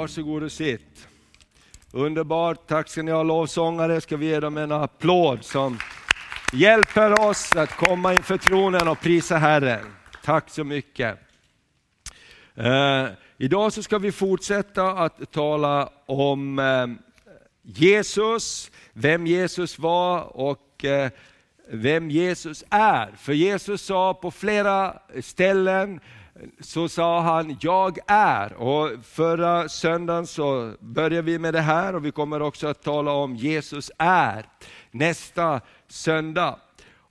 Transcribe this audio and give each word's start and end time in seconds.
Varsågod 0.00 0.42
och 0.42 0.52
sitt. 0.52 1.08
Underbart, 1.92 2.66
tack 2.66 2.88
ska 2.88 3.02
ni 3.02 3.10
ha 3.10 3.22
lovsångare. 3.22 4.00
Ska 4.00 4.16
vi 4.16 4.26
ge 4.26 4.40
dem 4.40 4.56
en 4.56 4.72
applåd 4.72 5.44
som 5.44 5.78
hjälper 6.52 7.20
oss 7.20 7.56
att 7.56 7.76
komma 7.76 8.14
inför 8.14 8.36
tronen 8.36 8.88
och 8.88 9.00
prisa 9.00 9.36
Herren. 9.36 9.94
Tack 10.24 10.50
så 10.50 10.64
mycket. 10.64 11.18
Eh, 12.54 13.06
idag 13.36 13.72
så 13.72 13.82
ska 13.82 13.98
vi 13.98 14.12
fortsätta 14.12 14.90
att 14.90 15.32
tala 15.32 15.90
om 16.06 16.58
eh, 16.58 16.86
Jesus, 17.62 18.70
vem 18.92 19.26
Jesus 19.26 19.78
var 19.78 20.36
och 20.36 20.84
eh, 20.84 21.10
vem 21.68 22.10
Jesus 22.10 22.64
är. 22.70 23.12
För 23.16 23.32
Jesus 23.32 23.82
sa 23.82 24.14
på 24.14 24.30
flera 24.30 24.98
ställen, 25.22 26.00
så 26.60 26.88
sa 26.88 27.20
han, 27.20 27.56
jag 27.60 27.98
är. 28.06 28.52
Och 28.52 28.90
förra 29.04 29.68
söndagen 29.68 30.26
så 30.26 30.74
började 30.80 31.22
vi 31.22 31.38
med 31.38 31.54
det 31.54 31.60
här 31.60 31.94
och 31.94 32.04
vi 32.04 32.10
kommer 32.10 32.42
också 32.42 32.66
att 32.68 32.82
tala 32.82 33.12
om 33.12 33.36
Jesus 33.36 33.90
är 33.98 34.46
nästa 34.90 35.60
söndag. 35.88 36.58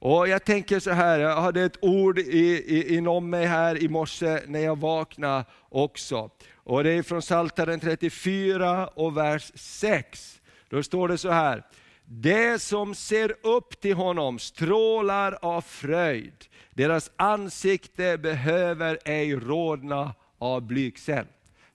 Och 0.02 0.28
Jag 0.28 0.45
tänker 0.45 0.80
så 0.80 0.92
här, 0.92 1.20
jag 1.20 1.42
hade 1.42 1.62
ett 1.62 1.78
ord 1.81 2.20
i, 2.20 2.64
i, 2.68 2.95
inom 2.95 3.30
mig 3.30 3.45
här 3.45 3.84
i 3.84 3.90
morse 3.90 4.40
när 4.48 4.59
jag 4.59 4.80
vaknade 4.80 5.46
också. 5.70 6.30
Och 6.53 6.84
Det 6.84 6.92
är 6.92 7.03
från 7.03 7.22
Psaltaren 7.22 7.80
34 7.80 8.88
och 8.88 9.18
vers 9.18 9.52
6. 9.56 10.42
Då 10.70 10.84
står 10.84 11.08
det 11.08 11.18
så 11.18 11.30
här, 11.30 11.64
det 12.12 12.62
som 12.62 12.96
ser 12.96 13.36
upp 13.42 13.82
till 13.82 13.96
honom 13.96 14.40
strålar 14.40 15.38
av 15.42 15.62
fröjd. 15.62 16.34
Deras 16.74 17.12
ansikte 17.16 18.18
behöver 18.18 19.00
ej 19.06 19.36
rodna 19.36 20.14
av 20.40 20.62
blygsel. 20.62 21.26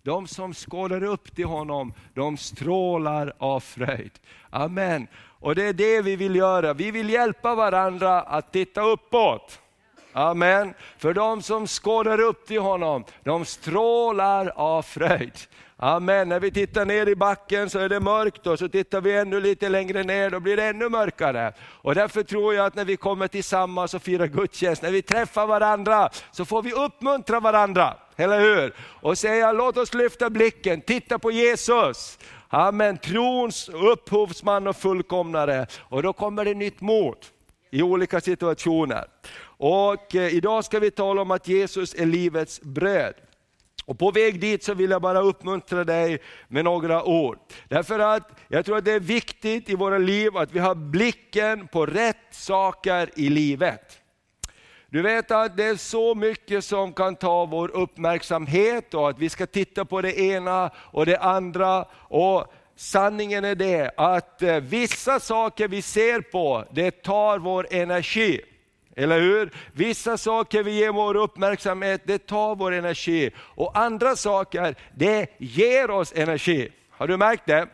De 0.02 0.26
som 0.26 0.54
skådar 0.54 1.02
upp 1.02 1.36
till 1.36 1.44
honom, 1.44 1.92
de 2.14 2.36
strålar 2.36 3.32
av 3.38 3.60
fröjd. 3.60 4.10
Amen. 4.50 5.06
Och 5.40 5.54
det 5.54 5.62
är 5.62 5.72
det 5.72 6.02
vi 6.02 6.16
vill 6.16 6.36
göra. 6.36 6.72
Vi 6.72 6.90
vill 6.90 7.10
hjälpa 7.10 7.54
varandra 7.54 8.20
att 8.20 8.52
titta 8.52 8.82
uppåt. 8.82 9.60
Amen. 10.12 10.74
För 10.98 11.14
de 11.14 11.42
som 11.42 11.66
skådar 11.66 12.20
upp 12.20 12.46
till 12.46 12.60
honom, 12.60 13.04
de 13.24 13.44
strålar 13.44 14.52
av 14.56 14.82
fröjd. 14.82 15.32
Amen. 15.84 16.28
När 16.28 16.40
vi 16.40 16.50
tittar 16.50 16.84
ner 16.84 17.08
i 17.08 17.16
backen 17.16 17.70
så 17.70 17.78
är 17.78 17.88
det 17.88 18.00
mörkt 18.00 18.46
och 18.46 18.58
så 18.58 18.68
tittar 18.68 19.00
vi 19.00 19.16
ännu 19.16 19.40
lite 19.40 19.68
längre 19.68 20.02
ner, 20.02 20.30
då 20.30 20.40
blir 20.40 20.56
det 20.56 20.64
ännu 20.64 20.88
mörkare. 20.88 21.52
Och 21.60 21.94
därför 21.94 22.22
tror 22.22 22.54
jag 22.54 22.66
att 22.66 22.74
när 22.74 22.84
vi 22.84 22.96
kommer 22.96 23.28
tillsammans 23.28 23.94
och 23.94 24.02
firar 24.02 24.26
gudstjänst, 24.26 24.82
när 24.82 24.90
vi 24.90 25.02
träffar 25.02 25.46
varandra, 25.46 26.10
så 26.32 26.44
får 26.44 26.62
vi 26.62 26.72
uppmuntra 26.72 27.40
varandra. 27.40 27.96
Eller 28.16 28.40
hur? 28.40 28.74
Och 28.80 29.18
säga, 29.18 29.52
låt 29.52 29.76
oss 29.76 29.94
lyfta 29.94 30.30
blicken, 30.30 30.80
titta 30.80 31.18
på 31.18 31.30
Jesus. 31.30 32.18
Amen, 32.48 32.98
trons 32.98 33.68
upphovsman 33.68 34.66
och 34.66 34.76
fullkomnare. 34.76 35.66
Och 35.80 36.02
då 36.02 36.12
kommer 36.12 36.44
det 36.44 36.54
nytt 36.54 36.80
mod 36.80 37.16
i 37.70 37.82
olika 37.82 38.20
situationer. 38.20 39.04
Och 39.44 40.14
eh, 40.14 40.34
idag 40.34 40.64
ska 40.64 40.78
vi 40.78 40.90
tala 40.90 41.22
om 41.22 41.30
att 41.30 41.48
Jesus 41.48 41.94
är 41.94 42.06
livets 42.06 42.60
bröd. 42.60 43.14
Och 43.86 43.98
på 43.98 44.10
väg 44.10 44.40
dit 44.40 44.64
så 44.64 44.74
vill 44.74 44.90
jag 44.90 45.02
bara 45.02 45.20
uppmuntra 45.20 45.84
dig 45.84 46.18
med 46.48 46.64
några 46.64 47.04
ord. 47.04 47.38
Därför 47.68 47.98
att 47.98 48.30
jag 48.48 48.64
tror 48.64 48.78
att 48.78 48.84
det 48.84 48.92
är 48.92 49.00
viktigt 49.00 49.70
i 49.70 49.74
våra 49.74 49.98
liv 49.98 50.36
att 50.36 50.52
vi 50.52 50.58
har 50.58 50.74
blicken 50.74 51.68
på 51.68 51.86
rätt 51.86 52.26
saker 52.30 53.10
i 53.16 53.28
livet. 53.28 54.00
Du 54.88 55.02
vet 55.02 55.30
att 55.30 55.56
det 55.56 55.64
är 55.64 55.76
så 55.76 56.14
mycket 56.14 56.64
som 56.64 56.92
kan 56.92 57.16
ta 57.16 57.44
vår 57.44 57.70
uppmärksamhet 57.70 58.94
och 58.94 59.10
att 59.10 59.18
vi 59.18 59.28
ska 59.28 59.46
titta 59.46 59.84
på 59.84 60.00
det 60.00 60.20
ena 60.20 60.70
och 60.76 61.06
det 61.06 61.18
andra. 61.18 61.84
Och 61.94 62.52
Sanningen 62.76 63.44
är 63.44 63.54
det 63.54 63.90
att 63.96 64.42
eh, 64.42 64.56
vissa 64.56 65.20
saker 65.20 65.68
vi 65.68 65.82
ser 65.82 66.20
på, 66.20 66.64
det 66.70 66.90
tar 66.90 67.38
vår 67.38 67.66
energi. 67.70 68.40
Eller 68.96 69.20
hur? 69.20 69.50
Vissa 69.72 70.18
saker 70.18 70.62
vi 70.62 70.72
ger 70.72 70.92
vår 70.92 71.16
uppmärksamhet, 71.16 72.02
det 72.04 72.26
tar 72.26 72.56
vår 72.56 72.72
energi. 72.72 73.30
Och 73.38 73.78
andra 73.78 74.16
saker, 74.16 74.74
det 74.94 75.26
ger 75.38 75.90
oss 75.90 76.12
energi. 76.16 76.72
Har 76.90 77.06
du 77.08 77.16
märkt 77.16 77.46
det? 77.46 77.68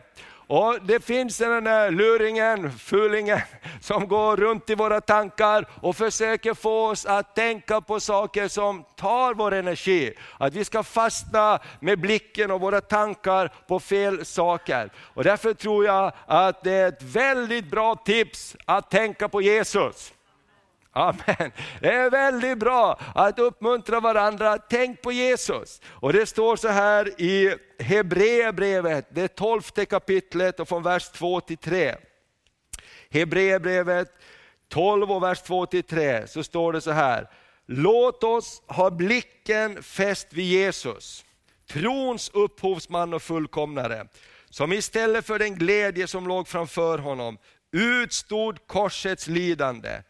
Och 0.53 0.79
Det 0.81 1.05
finns 1.05 1.37
den 1.37 1.63
där 1.63 1.91
luringen, 1.91 2.71
fulingen, 2.71 3.39
som 3.81 4.07
går 4.07 4.37
runt 4.37 4.69
i 4.69 4.75
våra 4.75 5.01
tankar 5.01 5.65
och 5.81 5.95
försöker 5.95 6.53
få 6.53 6.87
oss 6.87 7.05
att 7.05 7.35
tänka 7.35 7.81
på 7.81 7.99
saker 7.99 8.47
som 8.47 8.83
tar 8.95 9.33
vår 9.33 9.53
energi. 9.53 10.13
Att 10.37 10.53
vi 10.53 10.65
ska 10.65 10.83
fastna 10.83 11.59
med 11.79 11.99
blicken 11.99 12.51
och 12.51 12.61
våra 12.61 12.81
tankar 12.81 13.51
på 13.67 13.79
fel 13.79 14.25
saker. 14.25 14.91
Och 14.97 15.23
Därför 15.23 15.53
tror 15.53 15.85
jag 15.85 16.11
att 16.25 16.63
det 16.63 16.71
är 16.71 16.87
ett 16.87 17.03
väldigt 17.03 17.65
bra 17.65 17.95
tips 17.95 18.55
att 18.65 18.91
tänka 18.91 19.29
på 19.29 19.41
Jesus. 19.41 20.13
Amen. 20.93 21.51
Det 21.79 21.93
är 21.93 22.09
väldigt 22.09 22.57
bra 22.57 22.99
att 23.15 23.39
uppmuntra 23.39 23.99
varandra, 23.99 24.57
tänk 24.57 25.01
på 25.01 25.11
Jesus. 25.11 25.81
Och 25.85 26.13
Det 26.13 26.25
står 26.25 26.55
så 26.55 26.67
här 26.67 27.21
i 27.21 27.55
Hebreerbrevet, 27.79 29.07
det 29.09 29.27
tolfte 29.27 29.85
kapitlet 29.85 30.59
och 30.59 30.67
från 30.67 30.83
vers 30.83 31.09
2 31.09 31.41
till 31.41 31.57
3. 31.57 31.95
Hebreerbrevet 33.09 34.09
12 34.69 35.11
och 35.11 35.23
vers 35.23 35.41
2 35.41 35.65
till 35.65 35.83
3 35.83 36.27
så 36.27 36.43
står 36.43 36.73
det 36.73 36.81
så 36.81 36.91
här. 36.91 37.29
Låt 37.65 38.23
oss 38.23 38.63
ha 38.67 38.89
blicken 38.89 39.83
fäst 39.83 40.33
vid 40.33 40.45
Jesus, 40.45 41.25
trons 41.69 42.31
upphovsman 42.33 43.13
och 43.13 43.21
fullkomnare, 43.21 44.07
som 44.49 44.73
istället 44.73 45.25
för 45.25 45.39
den 45.39 45.55
glädje 45.55 46.07
som 46.07 46.27
låg 46.27 46.47
framför 46.47 46.97
honom 46.97 47.37
utstod 47.71 48.67
korsets 48.67 49.27
lidande 49.27 50.01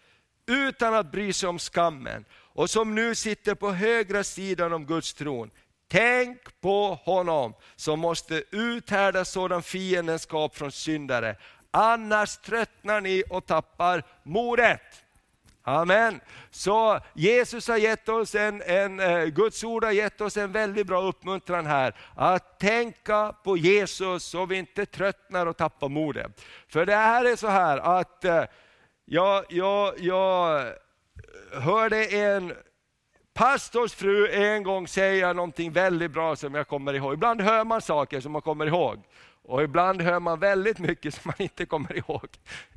utan 0.48 0.94
att 0.94 1.12
bry 1.12 1.34
sig 1.34 1.50
om 1.50 1.60
skammen 1.60 2.26
och 2.54 2.70
som 2.70 2.96
nu 2.96 3.16
sitter 3.16 3.56
på 3.56 3.72
högra 3.72 4.24
sidan 4.24 4.74
om 4.74 4.86
Guds 4.86 5.14
tron. 5.14 5.52
Tänk 5.88 6.62
på 6.62 7.00
honom 7.04 7.54
som 7.76 8.00
måste 8.00 8.44
uthärda 8.52 9.26
sådan 9.26 9.64
fiendenskap 9.64 10.56
från 10.56 10.72
syndare, 10.72 11.36
annars 11.72 12.38
tröttnar 12.38 13.02
ni 13.02 13.24
och 13.30 13.46
tappar 13.46 14.04
modet. 14.24 14.82
Amen. 15.64 16.20
Så 16.52 17.00
Jesus 17.14 17.68
har 17.68 17.78
gett 17.78 18.10
oss 18.10 18.36
en, 18.36 18.62
en, 18.62 19.00
eh, 19.00 19.26
Guds 19.26 19.64
ord 19.64 19.84
har 19.84 19.92
gett 19.92 20.22
oss 20.22 20.38
en 20.38 20.52
väldigt 20.52 20.88
bra 20.88 21.02
uppmuntran 21.02 21.66
här. 21.66 21.96
Att 22.16 22.60
tänka 22.60 23.36
på 23.44 23.58
Jesus 23.58 24.24
så 24.24 24.46
vi 24.46 24.56
inte 24.56 24.86
tröttnar 24.86 25.46
och 25.46 25.58
tappar 25.58 25.90
modet. 25.90 26.42
För 26.68 26.86
det 26.86 26.96
här 26.96 27.26
är 27.26 27.36
så 27.36 27.48
här 27.48 27.78
att 27.78 28.26
eh, 28.26 28.44
jag, 29.06 29.46
jag, 29.50 30.00
jag 30.00 30.60
eh, 30.62 31.62
hörde 31.62 32.06
en 32.06 32.54
pastors 33.34 33.94
fru 33.94 34.28
en 34.32 34.64
gång 34.64 34.88
säga 34.88 35.34
någonting 35.34 35.72
väldigt 35.72 36.12
bra 36.12 36.36
som 36.36 36.56
jag 36.56 36.68
kommer 36.68 36.94
ihåg. 36.94 37.14
Ibland 37.14 37.42
hör 37.42 37.64
man 37.66 37.82
saker 37.82 38.20
som 38.20 38.32
man 38.32 38.42
kommer 38.42 38.66
ihåg. 38.66 39.04
Och 39.44 39.64
ibland 39.64 40.02
hör 40.02 40.20
man 40.20 40.40
väldigt 40.40 40.80
mycket 40.80 41.14
som 41.14 41.22
man 41.26 41.42
inte 41.42 41.66
kommer 41.66 41.98
ihåg. 41.98 42.28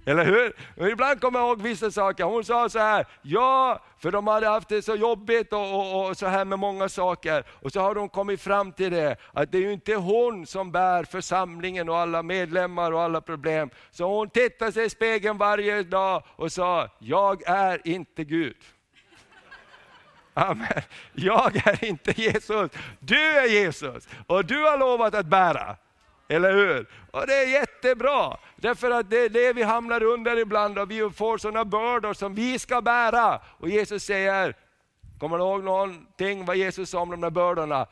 Eller 0.06 0.24
hur? 0.24 0.52
Men 0.76 0.90
ibland 0.90 1.20
kommer 1.20 1.38
jag 1.38 1.48
ihåg 1.48 1.62
vissa 1.62 1.90
saker. 1.90 2.24
Hon 2.24 2.44
sa 2.44 2.68
så 2.68 2.78
här, 2.78 3.06
ja, 3.22 3.82
för 3.98 4.10
de 4.10 4.26
hade 4.26 4.48
haft 4.48 4.68
det 4.68 4.82
så 4.82 4.94
jobbigt 4.94 5.52
och, 5.52 5.74
och, 5.74 6.08
och, 6.08 6.16
så 6.16 6.26
här 6.26 6.44
med 6.44 6.58
många 6.58 6.88
saker. 6.88 7.44
Och 7.48 7.72
så 7.72 7.80
har 7.80 7.94
de 7.94 8.08
kommit 8.08 8.40
fram 8.40 8.72
till 8.72 8.92
det, 8.92 9.16
att 9.32 9.52
det 9.52 9.58
är 9.58 9.62
ju 9.62 9.72
inte 9.72 9.94
hon 9.94 10.46
som 10.46 10.72
bär 10.72 11.04
församlingen 11.04 11.88
och 11.88 11.98
alla 11.98 12.22
medlemmar 12.22 12.92
och 12.92 13.02
alla 13.02 13.20
problem. 13.20 13.70
Så 13.90 14.04
hon 14.16 14.30
tittade 14.30 14.72
sig 14.72 14.84
i 14.84 14.90
spegeln 14.90 15.38
varje 15.38 15.82
dag 15.82 16.22
och 16.36 16.52
sa, 16.52 16.88
jag 16.98 17.48
är 17.48 17.88
inte 17.88 18.24
Gud. 18.24 18.56
Amen. 20.34 20.82
Jag 21.12 21.66
är 21.66 21.84
inte 21.84 22.20
Jesus, 22.20 22.70
du 22.98 23.20
är 23.20 23.46
Jesus 23.46 24.08
och 24.26 24.44
du 24.44 24.62
har 24.62 24.78
lovat 24.78 25.14
att 25.14 25.26
bära. 25.26 25.76
Eller 26.28 26.52
hur? 26.52 26.86
Och 27.10 27.26
det 27.26 27.34
är 27.34 27.48
jättebra, 27.48 28.36
därför 28.56 28.90
att 28.90 29.10
det 29.10 29.18
är 29.18 29.28
det 29.28 29.52
vi 29.52 29.62
hamnar 29.62 30.02
under 30.02 30.38
ibland 30.38 30.78
och 30.78 30.90
vi 30.90 31.10
får 31.10 31.38
sådana 31.38 31.64
bördor 31.64 32.14
som 32.14 32.34
vi 32.34 32.58
ska 32.58 32.80
bära. 32.80 33.40
Och 33.58 33.68
Jesus 33.68 34.04
säger, 34.04 34.56
kommer 35.18 35.38
du 35.38 35.44
ihåg 35.44 35.64
någonting 35.64 36.44
vad 36.44 36.56
Jesus 36.56 36.90
sa 36.90 37.00
om 37.00 37.10
de 37.10 37.20
där 37.20 37.30
bördorna? 37.30 37.86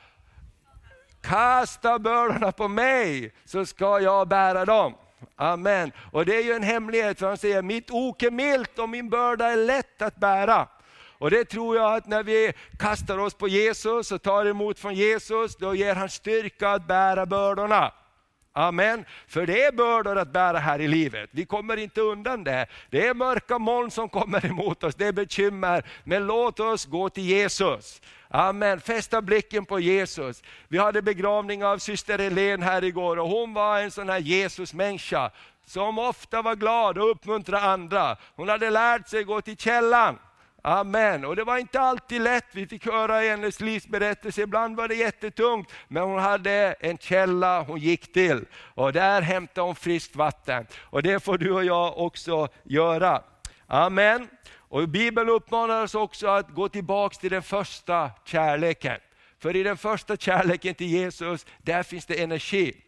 Kasta 1.23 1.99
bördorna 1.99 2.52
på 2.52 2.69
mig 2.69 3.34
så 3.44 3.67
ska 3.67 4.00
jag 4.00 4.29
bära 4.29 4.64
dem. 4.64 4.94
Amen. 5.37 5.93
Och 6.12 6.26
det 6.26 6.37
är 6.37 6.43
ju 6.43 6.52
en 6.52 6.62
hemlighet, 6.62 7.19
för 7.19 7.26
han 7.26 7.37
säger, 7.37 7.62
mitt 7.62 7.90
ok 7.90 8.23
är 8.23 8.31
milt 8.31 8.79
och 8.79 8.88
min 8.88 9.11
börda 9.11 9.46
är 9.46 9.56
lätt 9.56 10.02
att 10.02 10.17
bära. 10.17 10.69
Och 11.19 11.31
det 11.31 11.44
tror 11.44 11.76
jag 11.76 11.94
att 11.94 12.06
när 12.06 12.23
vi 12.23 12.52
kastar 12.79 13.19
oss 13.19 13.34
på 13.34 13.49
Jesus 13.49 14.12
och 14.12 14.23
tar 14.23 14.46
emot 14.46 14.79
från 14.79 14.94
Jesus, 14.94 15.56
då 15.56 15.75
ger 15.75 15.94
han 15.94 16.08
styrka 16.08 16.70
att 16.70 16.87
bära 16.87 17.26
bördorna. 17.26 17.93
Amen. 18.53 19.05
För 19.27 19.47
det 19.47 19.65
är 19.65 19.73
bördor 19.73 20.19
att 20.19 20.33
bära 20.33 20.59
här 20.59 20.81
i 20.81 20.89
livet. 20.89 21.31
Vi 21.33 21.45
kommer 21.45 21.77
inte 21.77 22.01
undan 22.01 22.45
det. 22.45 22.67
Det 22.91 23.07
är 23.07 23.15
mörka 23.15 23.59
moln 23.59 23.91
som 23.91 24.09
kommer 24.09 24.47
emot 24.47 24.85
oss, 24.85 24.95
det 24.95 25.07
är 25.07 25.13
bekymmer. 25.13 25.85
Men 26.05 26.27
låt 26.27 26.61
oss 26.61 26.85
gå 26.85 27.09
till 27.09 27.25
Jesus. 27.25 28.01
Amen, 28.29 28.81
fästa 28.81 29.23
blicken 29.23 29.65
på 29.65 29.81
Jesus. 29.81 30.43
Vi 30.69 30.79
hade 30.79 31.03
begravning 31.03 31.65
av 31.65 31.79
syster 31.79 32.19
Helene 32.19 32.65
här 32.65 32.85
igår 32.85 33.19
och 33.19 33.29
hon 33.29 33.55
var 33.55 33.79
en 33.79 33.91
sån 33.91 34.09
här 34.09 34.19
Jesusmänniska 34.19 35.31
som 35.67 35.99
ofta 35.99 36.43
var 36.43 36.55
glad 36.55 36.99
och 36.99 37.11
uppmuntrade 37.11 37.65
andra. 37.65 38.17
Hon 38.37 38.49
hade 38.49 38.71
lärt 38.71 39.09
sig 39.09 39.25
gå 39.25 39.41
till 39.41 39.57
källan. 39.57 40.19
Amen. 40.62 41.25
Och 41.25 41.37
det 41.37 41.44
var 41.44 41.59
inte 41.59 41.81
alltid 41.81 42.20
lätt, 42.20 42.44
vi 42.53 42.67
fick 42.67 42.87
höra 42.87 43.20
hennes 43.20 43.61
livsberättelse, 43.61 44.43
ibland 44.43 44.76
var 44.76 44.88
det 44.88 44.94
jättetungt, 44.94 45.73
men 45.88 46.03
hon 46.03 46.19
hade 46.19 46.75
en 46.81 46.99
källa 46.99 47.62
hon 47.62 47.79
gick 47.79 48.12
till 48.12 48.44
och 48.75 48.93
där 48.93 49.23
hämtade 49.23 49.67
hon 49.67 49.75
friskt 49.75 50.17
vatten. 50.17 50.67
Och 50.81 51.03
det 51.03 51.25
får 51.25 51.38
du 51.38 51.53
och 51.53 51.64
jag 51.64 51.99
också 51.99 52.49
göra. 52.62 53.23
Amen. 53.67 54.29
Och 54.55 54.88
Bibeln 54.88 55.29
uppmanar 55.29 55.82
oss 55.82 55.94
också 55.94 56.26
att 56.26 56.50
gå 56.50 56.69
tillbaka 56.69 57.17
till 57.20 57.31
den 57.31 57.43
första 57.43 58.11
kärleken. 58.25 58.99
För 59.38 59.56
i 59.56 59.62
den 59.62 59.76
första 59.76 60.17
kärleken 60.17 60.75
till 60.75 60.87
Jesus, 60.87 61.47
där 61.58 61.82
finns 61.82 62.06
det 62.06 62.23
energi. 62.23 62.82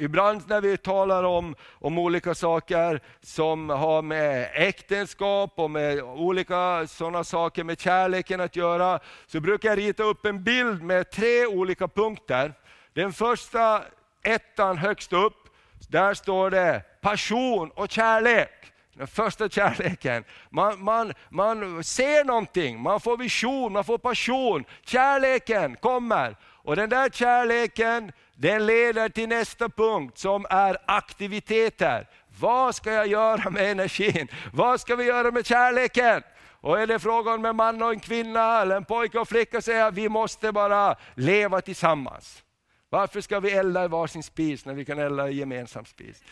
Ibland 0.00 0.42
när 0.46 0.60
vi 0.60 0.76
talar 0.76 1.24
om, 1.24 1.54
om 1.72 1.98
olika 1.98 2.34
saker 2.34 3.00
som 3.20 3.70
har 3.70 4.02
med 4.02 4.50
äktenskap 4.54 5.52
och 5.56 5.70
med 5.70 6.02
olika 6.02 6.86
sådana 6.86 7.24
saker 7.24 7.64
med 7.64 7.80
kärleken 7.80 8.40
att 8.40 8.56
göra, 8.56 9.00
så 9.26 9.40
brukar 9.40 9.68
jag 9.68 9.78
rita 9.78 10.02
upp 10.02 10.26
en 10.26 10.44
bild 10.44 10.82
med 10.82 11.10
tre 11.10 11.46
olika 11.46 11.88
punkter. 11.88 12.54
Den 12.92 13.12
första 13.12 13.82
ettan 14.22 14.78
högst 14.78 15.12
upp, 15.12 15.48
där 15.88 16.14
står 16.14 16.50
det 16.50 16.82
passion 17.00 17.70
och 17.74 17.90
kärlek. 17.90 18.72
Den 18.94 19.06
första 19.06 19.48
kärleken. 19.48 20.24
Man, 20.50 20.84
man, 20.84 21.12
man 21.28 21.84
ser 21.84 22.24
någonting, 22.24 22.80
man 22.80 23.00
får 23.00 23.16
vision, 23.16 23.72
man 23.72 23.84
får 23.84 23.98
passion. 23.98 24.64
Kärleken 24.82 25.76
kommer. 25.76 26.36
Och 26.42 26.76
den 26.76 26.88
där 26.88 27.08
kärleken, 27.08 28.12
den 28.40 28.66
leder 28.66 29.08
till 29.08 29.28
nästa 29.28 29.68
punkt 29.68 30.18
som 30.18 30.46
är 30.50 30.76
aktiviteter. 30.86 32.08
Vad 32.40 32.74
ska 32.74 32.92
jag 32.92 33.06
göra 33.06 33.50
med 33.50 33.70
energin? 33.70 34.28
Vad 34.52 34.80
ska 34.80 34.96
vi 34.96 35.04
göra 35.04 35.30
med 35.30 35.46
kärleken? 35.46 36.22
Och 36.60 36.80
är 36.80 36.86
det 36.86 36.98
frågan 36.98 37.34
om 37.34 37.44
en 37.44 37.56
man 37.56 37.82
och 37.82 37.90
en 37.90 38.00
kvinna, 38.00 38.60
eller 38.62 38.76
en 38.76 38.84
pojke 38.84 39.18
och 39.18 39.28
flicka, 39.28 39.62
säger 39.62 39.80
jag, 39.80 39.90
vi 39.90 40.08
måste 40.08 40.52
bara 40.52 40.96
leva 41.14 41.60
tillsammans. 41.60 42.42
Varför 42.88 43.20
ska 43.20 43.40
vi 43.40 43.50
elda 43.50 43.84
i 43.84 43.88
varsin 43.88 44.22
spis 44.22 44.64
när 44.64 44.74
vi 44.74 44.84
kan 44.84 44.98
elda 44.98 45.28
i 45.28 45.34
gemensam 45.34 45.84
spis? 45.84 46.22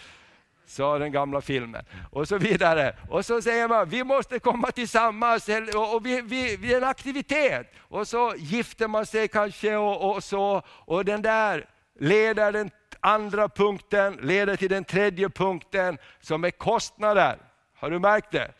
sa 0.67 0.99
den 0.99 1.13
gamla 1.13 1.41
filmen. 1.41 1.85
Och 2.11 2.29
så 2.29 2.39
vidare. 2.39 2.97
Och 3.11 3.27
så 3.27 3.43
säger 3.43 3.69
man, 3.69 3.89
vi 3.89 4.05
måste 4.05 4.39
komma 4.39 4.71
tillsammans, 4.71 5.49
och 5.93 6.07
vi, 6.07 6.21
vi, 6.21 6.57
vi 6.57 6.73
är 6.73 6.77
en 6.77 6.85
aktivitet. 6.85 7.73
Och 7.79 8.09
så 8.09 8.35
gifter 8.37 8.89
man 8.89 9.07
sig 9.07 9.29
kanske 9.29 9.77
och, 9.77 10.11
och 10.11 10.25
så, 10.25 10.63
och 10.69 11.05
den 11.05 11.23
där 11.23 11.67
leder 11.99 12.53
den 12.53 12.71
andra 13.01 13.49
punkten, 13.49 14.19
leder 14.23 14.57
till 14.57 14.69
den 14.69 14.85
tredje 14.85 15.29
punkten 15.29 15.99
som 16.21 16.45
är 16.45 16.51
kostnader. 16.51 17.39
Har 17.75 17.91
du 17.91 17.99
märkt 17.99 18.33
det? 18.33 18.53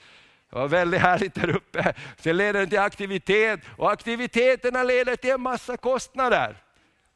Det 0.51 0.57
var 0.57 0.69
väldigt 0.69 1.01
härligt 1.01 1.35
där 1.35 1.57
uppe. 1.57 1.95
Sen 2.17 2.37
leder 2.37 2.61
den 2.61 2.69
till 2.69 2.79
aktivitet 2.79 3.61
och 3.77 3.93
aktiviteterna 3.93 4.83
leder 4.83 5.17
till 5.17 5.31
en 5.31 5.41
massa 5.41 5.77
kostnader. 5.77 6.57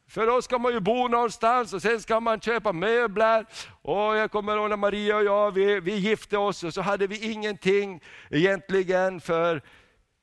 För 0.08 0.26
då 0.26 0.42
ska 0.42 0.58
man 0.58 0.72
ju 0.72 0.80
bo 0.80 1.08
någonstans 1.08 1.72
och 1.72 1.82
sen 1.82 2.00
ska 2.00 2.20
man 2.20 2.40
köpa 2.40 2.72
möbler. 2.72 3.46
Och 3.82 4.16
jag 4.16 4.30
kommer 4.30 4.56
ihåg 4.56 4.70
när 4.70 4.76
Maria 4.76 5.16
och 5.16 5.24
jag 5.24 5.50
vi, 5.50 5.80
vi 5.80 5.94
gifte 5.94 6.38
oss 6.38 6.64
och 6.64 6.74
så 6.74 6.80
hade 6.80 7.06
vi 7.06 7.32
ingenting 7.32 8.02
egentligen 8.30 9.20
för 9.20 9.62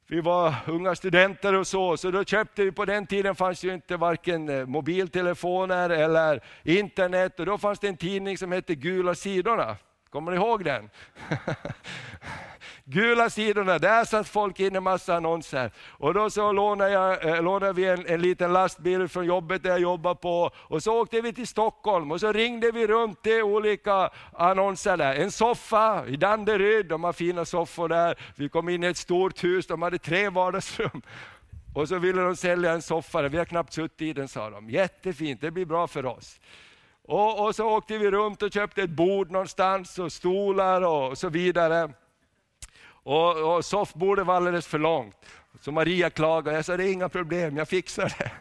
vi 0.09 0.21
var 0.21 0.55
unga 0.67 0.95
studenter 0.95 1.53
och 1.53 1.67
så, 1.67 1.97
så 1.97 2.11
då 2.11 2.23
köpte 2.23 2.63
vi, 2.63 2.71
på 2.71 2.85
den 2.85 3.07
tiden 3.07 3.35
fanns 3.35 3.63
ju 3.63 3.73
inte 3.73 3.97
varken 3.97 4.49
eh, 4.49 4.65
mobiltelefoner 4.65 5.89
eller 5.89 6.43
internet 6.63 7.39
och 7.39 7.45
då 7.45 7.57
fanns 7.57 7.79
det 7.79 7.87
en 7.87 7.97
tidning 7.97 8.37
som 8.37 8.51
hette 8.51 8.75
Gula 8.75 9.15
sidorna. 9.15 9.77
Kommer 10.09 10.31
ni 10.31 10.37
ihåg 10.37 10.63
den? 10.63 10.89
Gula 12.89 13.29
sidorna, 13.29 13.79
där 13.79 14.05
satt 14.05 14.27
folk 14.27 14.59
in 14.59 14.75
en 14.75 14.83
massa 14.83 15.15
annonser. 15.15 15.71
Och 15.89 16.13
då 16.13 16.29
så 16.29 16.51
lånade, 16.51 16.91
jag, 16.91 17.25
eh, 17.25 17.43
lånade 17.43 17.73
vi 17.73 17.85
en, 17.85 18.05
en 18.05 18.21
liten 18.21 18.53
lastbil 18.53 19.07
från 19.07 19.25
jobbet 19.25 19.63
där 19.63 19.69
jag 19.69 19.79
jobbar 19.79 20.15
på, 20.15 20.51
och 20.55 20.83
så 20.83 21.01
åkte 21.01 21.21
vi 21.21 21.33
till 21.33 21.47
Stockholm 21.47 22.11
och 22.11 22.19
så 22.19 22.31
ringde 22.31 22.71
vi 22.71 22.87
runt 22.87 23.23
till 23.23 23.43
olika 23.43 24.09
annonser 24.33 24.97
där. 24.97 25.15
En 25.15 25.31
soffa 25.31 26.07
i 26.07 26.15
Danderyd, 26.15 26.85
de 26.85 27.03
har 27.03 27.13
fina 27.13 27.45
soffor 27.45 27.87
där. 27.89 28.15
Vi 28.35 28.49
kom 28.49 28.69
in 28.69 28.83
i 28.83 28.87
ett 28.87 28.97
stort 28.97 29.43
hus, 29.43 29.67
de 29.67 29.81
hade 29.81 29.97
tre 29.97 30.29
vardagsrum. 30.29 31.01
Och 31.75 31.87
så 31.87 31.99
ville 31.99 32.21
de 32.21 32.35
sälja 32.35 32.71
en 32.71 32.81
soffa, 32.81 33.27
vi 33.27 33.37
har 33.37 33.45
knappt 33.45 33.73
suttit 33.73 34.01
i 34.01 34.13
den 34.13 34.27
sa 34.27 34.49
de. 34.49 34.69
Jättefint, 34.69 35.41
det 35.41 35.51
blir 35.51 35.65
bra 35.65 35.87
för 35.87 36.05
oss. 36.05 36.39
Och, 37.07 37.45
och, 37.45 37.55
så 37.55 37.65
åkte 37.65 37.97
vi 37.97 38.11
runt 38.11 38.41
och 38.41 38.53
köpte 38.53 38.83
ett 38.83 38.89
bord 38.89 39.31
någonstans 39.31 39.99
och 39.99 40.11
stolar 40.11 40.81
och 40.81 41.17
så 41.17 41.29
vidare. 41.29 41.89
Och, 43.07 43.55
och 43.55 43.65
soffbordet 43.65 44.25
var 44.25 44.35
alldeles 44.35 44.67
för 44.67 44.79
långt. 44.79 45.15
Så 45.61 45.71
Maria 45.71 46.09
klagade, 46.09 46.57
jag 46.57 46.65
sa 46.65 46.77
det 46.77 46.83
är 46.83 46.91
inga 46.93 47.09
problem, 47.09 47.57
jag 47.57 47.67
fixar 47.67 48.13
det. 48.17 48.31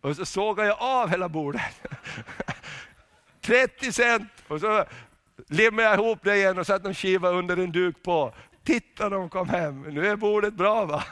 Och 0.00 0.16
så 0.16 0.24
sågade 0.24 0.68
jag 0.68 0.76
av 0.80 1.08
hela 1.08 1.28
bordet. 1.28 1.62
30 3.40 3.92
cent! 3.92 4.32
Och 4.48 4.60
så 4.60 4.84
limmade 5.48 5.88
jag 5.88 5.94
ihop 5.94 6.18
det 6.22 6.36
igen 6.36 6.58
och 6.58 6.66
satte 6.66 6.88
en 6.88 6.94
skiva 6.94 7.28
under 7.28 7.56
en 7.56 7.72
duk 7.72 8.02
på. 8.02 8.32
Titta 8.64 9.08
de 9.08 9.28
kom 9.28 9.48
hem, 9.48 9.82
nu 9.82 10.06
är 10.06 10.16
bordet 10.16 10.54
bra 10.54 10.84
va? 10.84 11.04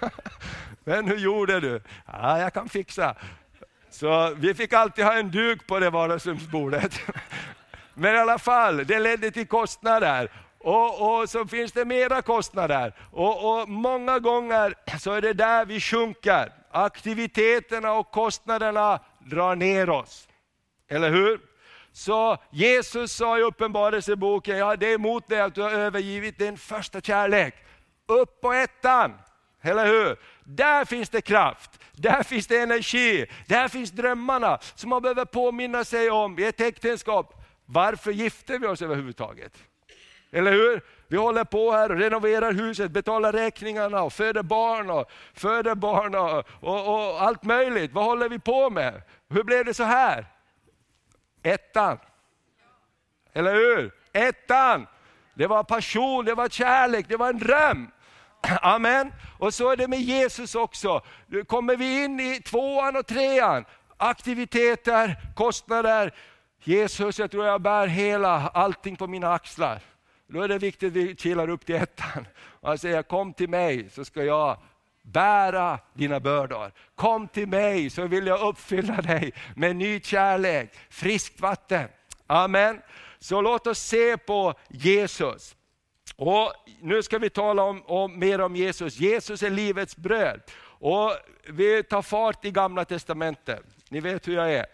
Men 0.84 1.08
hur 1.08 1.16
gjorde 1.16 1.60
du? 1.60 1.80
Ja, 2.06 2.38
jag 2.38 2.52
kan 2.52 2.68
fixa. 2.68 3.14
Så 3.90 4.34
vi 4.34 4.54
fick 4.54 4.72
alltid 4.72 5.04
ha 5.04 5.12
en 5.12 5.30
duk 5.30 5.66
på 5.66 5.78
det 5.78 5.90
vardagsrumsbordet. 5.90 7.00
Men 7.94 8.14
i 8.14 8.18
alla 8.18 8.38
fall, 8.38 8.76
det 8.86 8.98
ledde 8.98 9.30
till 9.30 9.46
kostnader. 9.46 10.30
Och, 10.62 11.20
och, 11.20 11.30
så 11.30 11.46
finns 11.46 11.72
det 11.72 11.84
mera 11.84 12.22
kostnader. 12.22 12.94
Och, 13.10 13.60
och, 13.60 13.68
många 13.68 14.18
gånger 14.18 14.74
så 14.98 15.12
är 15.12 15.20
det 15.20 15.32
där 15.32 15.64
vi 15.64 15.80
sjunker. 15.80 16.52
Aktiviteterna 16.70 17.92
och 17.92 18.10
kostnaderna 18.10 19.00
drar 19.18 19.56
ner 19.56 19.90
oss. 19.90 20.28
Eller 20.88 21.10
hur? 21.10 21.40
Så 21.92 22.36
Jesus 22.50 23.12
sa 23.12 23.38
i 23.38 23.42
Uppenbarelseboken, 23.42 24.56
ja 24.56 24.76
det 24.76 24.86
är 24.86 24.94
emot 24.94 25.28
dig 25.28 25.40
att 25.40 25.54
du 25.54 25.62
har 25.62 25.70
övergivit 25.70 26.38
din 26.38 26.58
första 26.58 27.00
kärlek. 27.00 27.54
Upp 28.06 28.40
på 28.40 28.52
ettan, 28.52 29.12
eller 29.62 29.86
hur? 29.86 30.16
Där 30.44 30.84
finns 30.84 31.08
det 31.08 31.20
kraft, 31.20 31.70
där 31.92 32.22
finns 32.22 32.46
det 32.46 32.58
energi, 32.58 33.26
där 33.46 33.68
finns 33.68 33.90
drömmarna 33.90 34.58
som 34.74 34.90
man 34.90 35.02
behöver 35.02 35.24
påminna 35.24 35.84
sig 35.84 36.10
om 36.10 36.38
i 36.38 36.44
ett 36.44 36.60
äktenskap. 36.60 37.44
Varför 37.66 38.10
gifter 38.10 38.58
vi 38.58 38.66
oss 38.66 38.82
överhuvudtaget? 38.82 39.52
Eller 40.32 40.52
hur? 40.52 40.80
Vi 41.08 41.16
håller 41.16 41.44
på 41.44 41.72
här 41.72 41.90
och 41.90 41.98
renoverar 41.98 42.52
huset, 42.52 42.90
betalar 42.90 43.32
räkningarna 43.32 44.02
och 44.02 44.12
föder 44.12 44.42
barn 44.42 44.90
och 44.90 45.10
föder 45.34 45.74
barn 45.74 46.14
och, 46.14 46.44
och, 46.60 46.94
och, 46.94 47.22
allt 47.22 47.44
möjligt. 47.44 47.92
Vad 47.92 48.04
håller 48.04 48.28
vi 48.28 48.38
på 48.38 48.70
med? 48.70 49.02
Hur 49.28 49.44
blev 49.44 49.64
det 49.64 49.74
så 49.74 49.84
här? 49.84 50.26
Ettan. 51.42 51.98
Eller 53.32 53.54
hur? 53.54 53.92
Ettan. 54.12 54.86
Det 55.34 55.46
var 55.46 55.64
passion, 55.64 56.24
det 56.24 56.34
var 56.34 56.48
kärlek, 56.48 57.06
det 57.08 57.16
var 57.16 57.28
en 57.28 57.38
dröm. 57.38 57.90
Amen. 58.62 59.12
Och 59.38 59.54
så 59.54 59.70
är 59.70 59.76
det 59.76 59.88
med 59.88 60.00
Jesus 60.00 60.54
också. 60.54 61.00
Nu 61.26 61.44
kommer 61.44 61.76
vi 61.76 62.04
in 62.04 62.20
i 62.20 62.42
tvåan 62.42 62.96
och 62.96 63.06
trean. 63.06 63.64
Aktiviteter, 63.96 65.16
kostnader. 65.36 66.14
Jesus, 66.64 67.18
jag 67.18 67.30
tror 67.30 67.46
jag 67.46 67.62
bär 67.62 67.86
hela 67.86 68.48
allting 68.48 68.96
på 68.96 69.06
mina 69.06 69.32
axlar. 69.32 69.80
Då 70.32 70.42
är 70.42 70.48
det 70.48 70.58
viktigt 70.58 70.88
att 70.88 70.96
vi 70.96 71.16
kilar 71.16 71.50
upp 71.50 71.66
till 71.66 71.74
ettan. 71.74 72.26
Och 72.36 72.68
han 72.68 72.78
säger, 72.78 73.02
kom 73.02 73.32
till 73.32 73.48
mig 73.48 73.90
så 73.90 74.04
ska 74.04 74.24
jag 74.24 74.58
bära 75.02 75.78
dina 75.94 76.20
bördor. 76.20 76.72
Kom 76.94 77.28
till 77.28 77.48
mig 77.48 77.90
så 77.90 78.06
vill 78.06 78.26
jag 78.26 78.40
uppfylla 78.40 78.96
dig 78.96 79.32
med 79.56 79.76
ny 79.76 80.00
kärlek, 80.00 80.70
friskt 80.90 81.40
vatten. 81.40 81.88
Amen. 82.26 82.80
Så 83.18 83.40
låt 83.40 83.66
oss 83.66 83.78
se 83.78 84.16
på 84.16 84.54
Jesus. 84.68 85.56
Och 86.16 86.52
Nu 86.80 87.02
ska 87.02 87.18
vi 87.18 87.30
tala 87.30 87.62
om, 87.62 87.82
om, 87.86 88.18
mer 88.18 88.40
om 88.40 88.56
Jesus. 88.56 88.96
Jesus 88.96 89.42
är 89.42 89.50
livets 89.50 89.96
bröd. 89.96 90.40
Och 90.64 91.12
Vi 91.48 91.82
tar 91.82 92.02
fart 92.02 92.44
i 92.44 92.50
Gamla 92.50 92.84
Testamentet. 92.84 93.64
Ni 93.88 94.00
vet 94.00 94.28
hur 94.28 94.34
jag 94.34 94.52
är. 94.52 94.66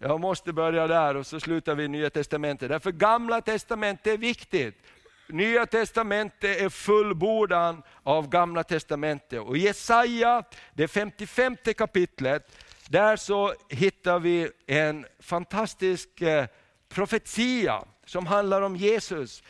Jag 0.00 0.20
måste 0.20 0.52
börja 0.52 0.86
där 0.86 1.16
och 1.16 1.26
så 1.26 1.40
slutar 1.40 1.74
vi 1.74 1.84
i 1.84 1.88
Nya 1.88 2.10
Testamentet. 2.10 2.68
Därför 2.68 2.92
Gamla 2.92 3.40
Testamentet 3.40 4.06
är 4.06 4.18
viktigt. 4.18 4.82
Nya 5.28 5.66
Testamentet 5.66 6.60
är 6.60 6.68
fullbordan 6.68 7.82
av 8.02 8.28
Gamla 8.28 8.64
Testamentet. 8.64 9.40
Och 9.40 9.56
Jesaja, 9.56 10.44
det 10.74 10.88
55 10.88 11.56
kapitlet, 11.76 12.52
där 12.88 13.16
så 13.16 13.54
hittar 13.68 14.18
vi 14.18 14.50
en 14.66 15.06
fantastisk 15.20 16.22
eh, 16.22 16.46
profetia 16.88 17.84
som 18.06 18.26
handlar 18.26 18.62
om 18.62 18.76
Jesus. 18.76 19.42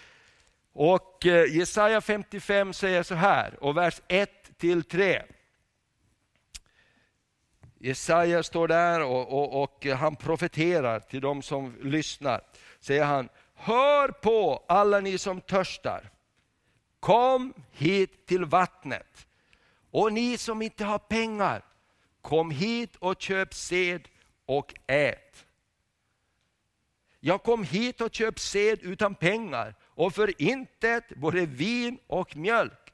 Och 0.73 1.27
eh, 1.27 1.57
Jesaja 1.57 2.01
55 2.01 2.73
säger 2.73 3.03
så 3.03 3.15
här, 3.15 3.65
och 3.65 3.77
vers 3.77 4.01
1 4.09 4.31
till 4.59 4.85
3. 4.85 5.23
Jesaja 7.81 8.43
står 8.43 8.69
där 8.69 9.03
och, 9.03 9.33
och, 9.33 9.63
och, 9.63 9.87
han 9.87 10.17
profeterar 10.17 11.01
till 11.01 11.21
de 11.21 11.43
som 11.43 11.77
lyssnar. 11.83 12.41
Säger 12.81 13.05
han, 13.05 13.29
hör 13.55 14.09
på 14.09 14.65
alla 14.69 15.01
ni 15.01 15.19
som 15.19 15.41
törstar. 15.41 16.11
Kom 17.01 17.55
hit 17.73 18.27
till 18.27 18.45
vattnet. 18.45 19.27
Och 19.91 20.13
ni 20.13 20.39
som 20.39 20.63
inte 20.63 20.85
har 20.85 20.99
pengar, 20.99 21.65
kom 22.21 22.51
hit 22.51 22.97
och 22.97 23.15
köp 23.19 23.55
sed 23.55 24.09
och 24.47 24.75
ät. 24.87 25.47
Jag 27.21 27.43
kom 27.43 27.65
hit 27.65 28.01
och 28.01 28.15
köp 28.15 28.39
sed 28.39 28.79
utan 28.83 29.15
pengar 29.15 29.75
och 29.83 30.15
för 30.15 30.43
intet 30.43 31.09
både 31.17 31.47
vin 31.47 31.99
och 32.07 32.37
mjölk. 32.37 32.93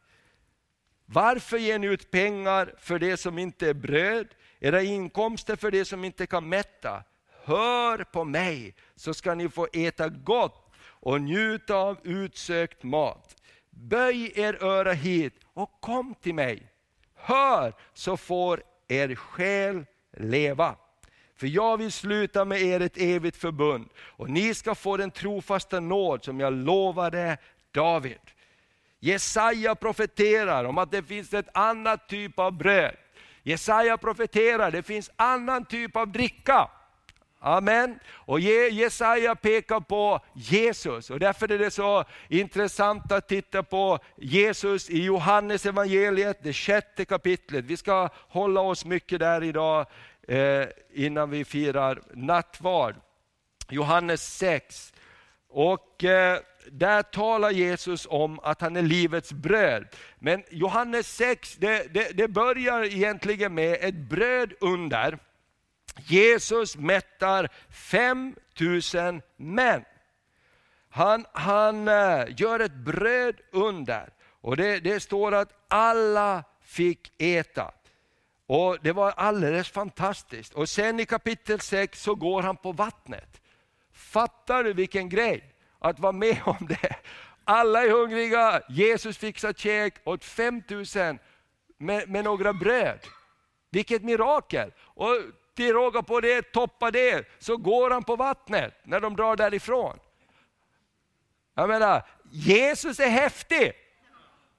Varför 1.06 1.58
ger 1.58 1.78
ni 1.78 1.86
ut 1.86 2.10
pengar 2.10 2.74
för 2.78 2.98
det 2.98 3.16
som 3.16 3.38
inte 3.38 3.68
är 3.68 3.74
bröd, 3.74 4.28
era 4.64 4.82
inkomster 4.82 5.56
för 5.56 5.70
det 5.70 5.84
som 5.84 6.04
inte 6.04 6.26
kan 6.26 6.48
mätta? 6.48 7.02
Hör 7.44 8.04
på 8.04 8.24
mig 8.24 8.74
så 8.96 9.14
ska 9.14 9.34
ni 9.34 9.48
få 9.48 9.68
äta 9.72 10.08
gott 10.08 10.72
och 10.84 11.20
njuta 11.20 11.76
av 11.76 11.98
utsökt 12.02 12.82
mat. 12.82 13.36
Böj 13.70 14.32
er 14.34 14.64
öra 14.64 14.92
hit 14.92 15.34
och 15.54 15.80
kom 15.80 16.14
till 16.14 16.34
mig. 16.34 16.62
Hör 17.14 17.74
så 17.94 18.16
får 18.16 18.62
er 18.88 19.14
själ 19.14 19.86
leva. 20.16 20.76
För 21.36 21.46
jag 21.46 21.76
vill 21.76 21.92
sluta 21.92 22.44
med 22.44 22.62
er 22.62 22.80
ett 22.80 22.98
evigt 22.98 23.36
förbund 23.36 23.88
och 23.98 24.30
ni 24.30 24.54
ska 24.54 24.74
få 24.74 24.96
den 24.96 25.10
trofasta 25.10 25.80
nåd 25.80 26.24
som 26.24 26.40
jag 26.40 26.52
lovade 26.52 27.38
David. 27.72 28.20
Jesaja 29.00 29.74
profeterar 29.74 30.64
om 30.64 30.78
att 30.78 30.90
det 30.90 31.02
finns 31.02 31.34
ett 31.34 31.48
annat 31.54 32.08
typ 32.08 32.38
av 32.38 32.52
bröd. 32.52 32.96
Jesaja 33.46 33.96
profeterar, 33.96 34.70
det 34.70 34.82
finns 34.82 35.10
annan 35.16 35.64
typ 35.64 35.96
av 35.96 36.08
dricka. 36.08 36.68
Amen. 37.40 37.98
Och 38.10 38.40
Jesaja 38.40 39.34
pekar 39.34 39.80
på 39.80 40.20
Jesus 40.34 41.10
och 41.10 41.20
därför 41.20 41.52
är 41.52 41.58
det 41.58 41.70
så 41.70 42.04
intressant 42.28 43.12
att 43.12 43.28
titta 43.28 43.62
på 43.62 43.98
Jesus 44.16 44.90
i 44.90 45.04
Johannes 45.04 45.66
evangeliet, 45.66 46.38
det 46.42 46.52
sjätte 46.52 47.04
kapitlet. 47.04 47.64
Vi 47.64 47.76
ska 47.76 48.08
hålla 48.28 48.60
oss 48.60 48.84
mycket 48.84 49.20
där 49.20 49.42
idag 49.42 49.86
eh, 50.28 50.66
innan 50.92 51.30
vi 51.30 51.44
firar 51.44 52.02
nattvard. 52.14 52.94
Johannes 53.68 54.36
6. 54.36 54.92
Och 55.48 56.04
eh, 56.04 56.38
där 56.72 57.02
talar 57.02 57.50
Jesus 57.50 58.06
om 58.10 58.40
att 58.40 58.60
han 58.60 58.76
är 58.76 58.82
livets 58.82 59.32
bröd. 59.32 59.86
Men 60.18 60.42
Johannes 60.50 61.16
6, 61.16 61.56
det, 61.56 61.94
det, 61.94 62.16
det 62.16 62.28
börjar 62.28 62.84
egentligen 62.84 63.54
med 63.54 63.78
ett 63.80 63.94
bröd 63.94 64.52
under. 64.60 65.18
Jesus 66.06 66.76
mättar 66.76 67.48
5000 67.70 69.22
män. 69.36 69.84
Han, 70.90 71.26
han 71.32 71.88
eh, 71.88 72.24
gör 72.36 72.60
ett 72.60 72.74
bröd 72.74 73.36
under 73.52 74.08
och 74.40 74.56
det, 74.56 74.80
det 74.80 75.00
står 75.00 75.34
att 75.34 75.52
alla 75.68 76.44
fick 76.62 77.12
äta. 77.18 77.72
Och 78.46 78.78
Det 78.82 78.92
var 78.92 79.10
alldeles 79.10 79.68
fantastiskt. 79.68 80.54
Och 80.54 80.68
sen 80.68 81.00
i 81.00 81.06
kapitel 81.06 81.60
6 81.60 82.02
så 82.02 82.14
går 82.14 82.42
han 82.42 82.56
på 82.56 82.72
vattnet. 82.72 83.40
Fattar 83.92 84.64
du 84.64 84.72
vilken 84.72 85.08
grej? 85.08 85.53
Att 85.84 85.98
vara 85.98 86.12
med 86.12 86.40
om 86.44 86.56
det. 86.60 86.96
Alla 87.44 87.82
är 87.82 87.90
hungriga, 87.90 88.62
Jesus 88.68 89.18
fixar 89.18 89.52
käk 89.52 89.94
åt 90.04 90.24
5000 90.24 91.18
med, 91.78 92.08
med 92.08 92.24
några 92.24 92.52
bröd. 92.52 92.98
Vilket 93.70 94.02
mirakel! 94.02 94.72
Och 94.80 95.16
till 95.54 95.72
råga 95.72 96.02
på 96.02 96.20
det, 96.20 96.52
toppa 96.52 96.90
det, 96.90 97.28
så 97.38 97.56
går 97.56 97.90
han 97.90 98.04
på 98.04 98.16
vattnet 98.16 98.74
när 98.82 99.00
de 99.00 99.16
drar 99.16 99.36
därifrån. 99.36 99.98
Jag 101.54 101.68
menar, 101.68 102.02
Jesus 102.30 103.00
är 103.00 103.08
häftig! 103.08 103.72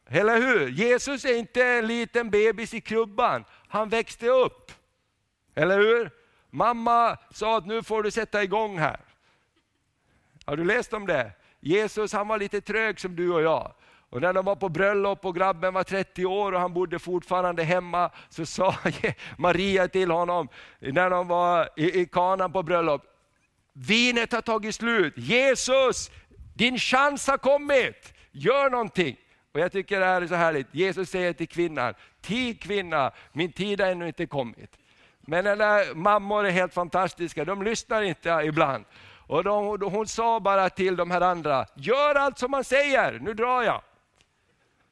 Eller 0.08 0.42
hur? 0.42 0.70
Jesus 0.70 1.26
är 1.26 1.38
inte 1.38 1.66
en 1.66 1.88
liten 1.88 2.30
bebis 2.30 2.74
i 2.74 2.82
krubban, 2.82 3.46
han 3.68 3.90
växte 3.90 4.28
upp. 4.28 4.72
Eller 5.56 5.78
hur? 5.78 6.12
Mamma 6.50 7.18
sa 7.32 7.58
att 7.58 7.66
nu 7.66 7.84
får 7.84 8.04
du 8.04 8.12
sätta 8.12 8.44
igång 8.44 8.78
här. 8.78 9.05
Har 10.46 10.58
du 10.58 10.66
läst 10.66 10.94
om 10.94 11.08
det? 11.08 11.32
Jesus 11.60 12.14
han 12.14 12.28
var 12.28 12.38
lite 12.38 12.62
trög 12.62 13.00
som 13.00 13.16
du 13.16 13.32
och 13.32 13.42
jag. 13.42 13.72
Och 14.10 14.22
när 14.22 14.34
de 14.34 14.46
var 14.46 14.56
på 14.56 14.70
bröllop 14.70 15.26
och 15.26 15.36
grabben 15.36 15.74
var 15.74 15.84
30 15.84 16.26
år 16.26 16.52
och 16.52 16.60
han 16.60 16.74
bodde 16.74 17.00
fortfarande 17.00 17.64
hemma, 17.64 18.10
så 18.30 18.46
sa 18.46 18.76
Maria 19.38 19.88
till 19.88 20.12
honom, 20.12 20.48
när 20.80 21.10
de 21.10 21.28
var 21.28 21.70
i, 21.76 22.02
i 22.02 22.06
kanan 22.06 22.52
på 22.52 22.64
bröllop, 22.64 23.02
vinet 23.74 24.32
har 24.32 24.42
tagit 24.42 24.76
slut. 24.76 25.14
Jesus, 25.18 26.12
din 26.54 26.78
chans 26.78 27.28
har 27.28 27.38
kommit. 27.38 28.14
Gör 28.32 28.70
någonting. 28.70 29.18
Och 29.54 29.60
Jag 29.60 29.72
tycker 29.72 30.00
det 30.00 30.06
här 30.06 30.22
är 30.22 30.28
så 30.28 30.36
härligt. 30.36 30.68
Jesus 30.72 31.10
säger 31.10 31.34
till 31.34 31.48
kvinnan, 31.48 31.94
tig 32.22 32.62
kvinna, 32.62 33.12
min 33.34 33.52
tid 33.52 33.82
har 33.82 33.88
ännu 33.88 34.08
inte 34.08 34.26
kommit. 34.26 34.78
Men 35.22 35.48
alla 35.48 35.82
mammor 35.96 36.46
är 36.46 36.52
helt 36.52 36.74
fantastiska, 36.74 37.46
de 37.46 37.64
lyssnar 37.64 38.02
inte 38.02 38.30
ibland. 38.30 38.86
Och 39.28 39.44
de, 39.44 39.82
hon 39.82 40.08
sa 40.08 40.40
bara 40.40 40.70
till 40.70 40.96
de 40.96 41.12
här 41.12 41.22
andra, 41.22 41.66
gör 41.76 42.16
allt 42.16 42.38
som 42.38 42.52
man 42.52 42.64
säger, 42.64 43.20
nu 43.20 43.34
drar 43.34 43.64
jag. 43.64 43.82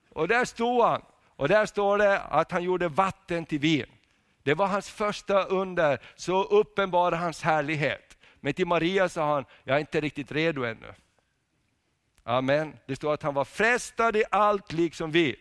Och 0.10 0.28
där 0.28 0.46
stod 0.46 0.84
han. 0.84 1.02
Och 1.36 1.48
där 1.48 1.66
står 1.66 1.98
det 1.98 2.20
att 2.20 2.52
han 2.52 2.64
gjorde 2.64 2.88
vatten 2.88 3.46
till 3.46 3.60
vin. 3.60 3.86
Det 4.44 4.54
var 4.54 4.68
hans 4.68 4.90
första 4.90 5.44
under, 5.44 6.00
så 6.16 6.44
uppenbar 6.44 7.12
hans 7.12 7.42
härlighet. 7.42 8.18
Men 8.40 8.54
till 8.54 8.68
Maria 8.68 9.10
sa 9.10 9.34
han, 9.34 9.46
jag 9.64 9.76
är 9.76 9.80
inte 9.80 10.02
riktigt 10.02 10.32
redo 10.32 10.64
ännu. 10.64 10.94
Amen. 12.24 12.74
Det 12.86 12.96
står 12.96 13.14
att 13.14 13.24
han 13.24 13.34
var 13.34 13.46
frestad 13.46 14.16
i 14.16 14.24
allt 14.32 14.72
liksom 14.72 15.12
vi. 15.12 15.36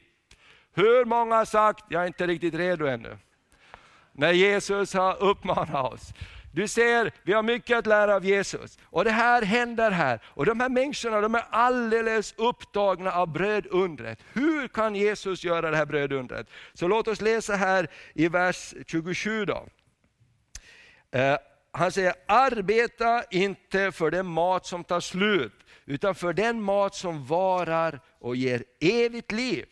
Hur 0.75 1.05
många 1.05 1.37
har 1.37 1.45
sagt, 1.45 1.85
jag 1.89 2.03
är 2.03 2.07
inte 2.07 2.27
riktigt 2.27 2.55
redo 2.55 2.87
ännu. 2.87 3.19
När 4.13 4.33
Jesus 4.33 4.95
har 4.95 5.23
uppmanat 5.23 5.93
oss. 5.93 6.13
Du 6.53 6.69
ser, 6.69 7.13
vi 7.23 7.33
har 7.33 7.43
mycket 7.43 7.79
att 7.79 7.87
lära 7.87 8.15
av 8.15 8.25
Jesus. 8.25 8.79
Och 8.85 9.05
det 9.05 9.11
här 9.11 9.43
händer 9.43 9.91
här. 9.91 10.21
Och 10.25 10.47
de 10.47 10.61
här 10.61 10.69
människorna 10.69 11.21
de 11.21 11.35
är 11.35 11.45
alldeles 11.51 12.35
upptagna 12.37 13.13
av 13.13 13.33
brödundret. 13.33 14.19
Hur 14.33 14.69
kan 14.69 14.95
Jesus 14.95 15.45
göra 15.45 15.71
det 15.71 15.77
här 15.77 15.87
brödundret? 15.87 16.47
Så 16.75 16.89
låt 16.89 17.09
oss 17.09 17.21
läsa 17.21 17.57
här 17.57 17.89
i 18.15 18.29
vers 18.29 18.75
27. 18.87 19.45
Då. 19.45 19.67
Eh, 21.11 21.37
han 21.71 21.93
säger, 21.93 22.15
arbeta 22.27 23.23
inte 23.31 23.93
för 23.93 24.11
den 24.11 24.27
mat 24.27 24.67
som 24.67 24.85
tar 24.85 25.01
slut, 25.01 25.55
utan 25.85 26.15
för 26.15 26.33
den 26.33 26.63
mat 26.63 26.95
som 26.95 27.27
varar 27.27 28.01
och 28.19 28.37
ger 28.37 28.65
evigt 28.81 29.33
liv. 29.33 29.67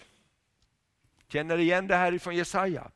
Känner 1.29 1.57
du 1.57 1.63
igen 1.63 1.87
det 1.87 1.97
här 1.97 2.13
ifrån 2.13 2.37
Jesaja? 2.37 2.91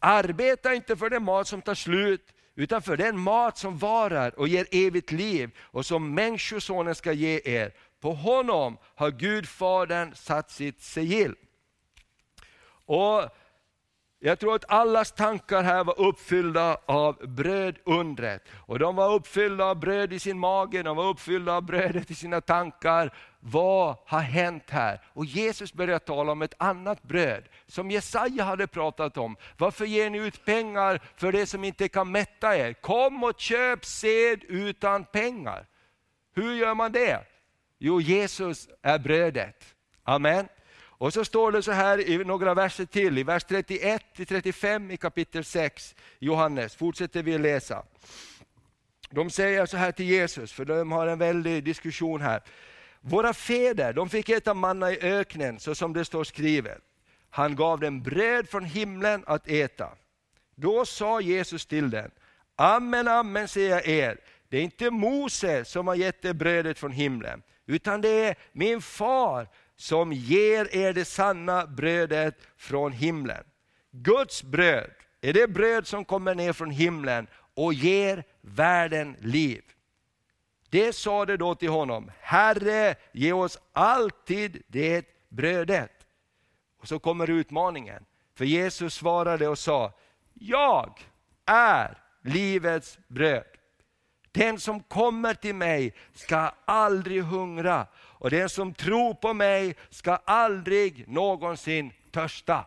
Arbeta 0.00 0.74
inte 0.74 0.96
för 0.96 1.10
den 1.10 1.24
mat 1.24 1.48
som 1.48 1.62
tar 1.62 1.74
slut, 1.74 2.34
utan 2.54 2.82
för 2.82 2.96
den 2.96 3.18
mat 3.18 3.58
som 3.58 3.78
varar 3.78 4.38
och 4.38 4.48
ger 4.48 4.66
evigt 4.70 5.12
liv 5.12 5.50
och 5.58 5.86
som 5.86 6.14
Människosonen 6.14 6.94
ska 6.94 7.12
ge 7.12 7.40
er. 7.44 7.72
På 8.00 8.12
honom 8.12 8.78
har 8.94 9.10
Gud 9.10 9.48
Fadern 9.48 10.14
satt 10.14 10.50
sitt 10.50 10.82
sigill. 10.82 11.34
Och 12.86 13.28
jag 14.20 14.38
tror 14.38 14.54
att 14.54 14.70
allas 14.70 15.12
tankar 15.12 15.62
här 15.62 15.84
var 15.84 16.00
uppfyllda 16.00 16.78
av 16.86 17.26
brödundret. 17.28 18.48
Och 18.66 18.78
de 18.78 18.96
var 18.96 19.14
uppfyllda 19.14 19.64
av 19.64 19.76
bröd 19.80 20.12
i 20.12 20.18
sin 20.18 20.38
mage, 20.38 20.82
de 20.82 20.96
var 20.96 21.08
uppfyllda 21.08 21.52
av 21.52 21.62
brödet 21.62 22.10
i 22.10 22.14
sina 22.14 22.40
tankar. 22.40 23.14
Vad 23.40 23.96
har 24.06 24.20
hänt 24.20 24.70
här? 24.70 25.00
Och 25.04 25.24
Jesus 25.24 25.72
börjar 25.72 25.98
tala 25.98 26.32
om 26.32 26.42
ett 26.42 26.54
annat 26.58 27.02
bröd, 27.02 27.44
som 27.66 27.90
Jesaja 27.90 28.44
hade 28.44 28.66
pratat 28.66 29.16
om. 29.16 29.36
Varför 29.56 29.84
ger 29.84 30.10
ni 30.10 30.18
ut 30.18 30.44
pengar 30.44 31.00
för 31.16 31.32
det 31.32 31.46
som 31.46 31.64
inte 31.64 31.88
kan 31.88 32.12
mätta 32.12 32.56
er? 32.56 32.72
Kom 32.72 33.24
och 33.24 33.40
köp 33.40 33.84
sed 33.84 34.44
utan 34.48 35.04
pengar. 35.04 35.66
Hur 36.34 36.54
gör 36.54 36.74
man 36.74 36.92
det? 36.92 37.20
Jo, 37.78 38.00
Jesus 38.00 38.68
är 38.82 38.98
brödet. 38.98 39.74
Amen. 40.02 40.48
Och 40.98 41.12
så 41.12 41.24
står 41.24 41.52
det 41.52 41.62
så 41.62 41.72
här 41.72 42.08
i 42.08 42.24
några 42.24 42.54
verser 42.54 42.84
till, 42.84 43.18
i 43.18 43.22
vers 43.22 43.44
31 43.44 44.04
35 44.28 44.90
i 44.90 44.96
kapitel 44.96 45.44
6 45.44 45.94
Johannes, 46.18 46.74
fortsätter 46.74 47.22
vi 47.22 47.38
läsa. 47.38 47.84
De 49.10 49.30
säger 49.30 49.66
så 49.66 49.76
här 49.76 49.92
till 49.92 50.06
Jesus, 50.06 50.52
för 50.52 50.64
de 50.64 50.92
har 50.92 51.06
en 51.06 51.18
väldig 51.18 51.64
diskussion 51.64 52.20
här. 52.20 52.42
Våra 53.00 53.34
fäder 53.34 53.92
de 53.92 54.08
fick 54.08 54.28
äta 54.28 54.54
manna 54.54 54.92
i 54.92 55.00
öknen, 55.00 55.60
så 55.60 55.74
som 55.74 55.92
det 55.92 56.04
står 56.04 56.24
skrivet. 56.24 56.82
Han 57.30 57.56
gav 57.56 57.80
dem 57.80 58.02
bröd 58.02 58.48
från 58.48 58.64
himlen 58.64 59.24
att 59.26 59.48
äta. 59.48 59.88
Då 60.54 60.84
sa 60.84 61.20
Jesus 61.20 61.66
till 61.66 61.90
dem, 61.90 62.10
Amen, 62.56 63.08
amen 63.08 63.48
säger 63.48 63.70
jag 63.70 63.88
er, 63.88 64.18
det 64.48 64.58
är 64.58 64.62
inte 64.62 64.90
Mose 64.90 65.64
som 65.64 65.88
har 65.88 65.94
gett 65.94 66.24
er 66.24 66.32
brödet 66.32 66.78
från 66.78 66.92
himlen, 66.92 67.42
utan 67.66 68.00
det 68.00 68.08
är 68.08 68.36
min 68.52 68.82
far 68.82 69.48
som 69.76 70.12
ger 70.12 70.76
er 70.76 70.92
det 70.92 71.04
sanna 71.04 71.66
brödet 71.66 72.34
från 72.56 72.92
himlen. 72.92 73.44
Guds 73.90 74.42
bröd 74.42 74.90
är 75.20 75.32
det 75.32 75.48
bröd 75.48 75.86
som 75.86 76.04
kommer 76.04 76.34
ner 76.34 76.52
från 76.52 76.70
himlen 76.70 77.26
och 77.54 77.74
ger 77.74 78.24
världen 78.40 79.16
liv. 79.20 79.62
Det 80.70 80.92
sade 80.92 81.36
då 81.36 81.54
till 81.54 81.68
honom, 81.68 82.10
Herre 82.20 82.94
ge 83.12 83.32
oss 83.32 83.58
alltid 83.72 84.62
det 84.66 85.06
brödet. 85.28 85.92
Och 86.80 86.88
så 86.88 86.98
kommer 86.98 87.30
utmaningen. 87.30 88.04
För 88.34 88.44
Jesus 88.44 88.94
svarade 88.94 89.48
och 89.48 89.58
sa, 89.58 89.92
jag 90.34 91.00
är 91.46 91.98
livets 92.22 92.98
bröd. 93.08 93.44
Den 94.32 94.60
som 94.60 94.80
kommer 94.80 95.34
till 95.34 95.54
mig 95.54 95.94
ska 96.14 96.52
aldrig 96.64 97.22
hungra 97.22 97.86
och 97.96 98.30
den 98.30 98.48
som 98.48 98.74
tror 98.74 99.14
på 99.14 99.34
mig 99.34 99.76
ska 99.90 100.16
aldrig 100.16 101.08
någonsin 101.08 101.92
törsta. 102.10 102.64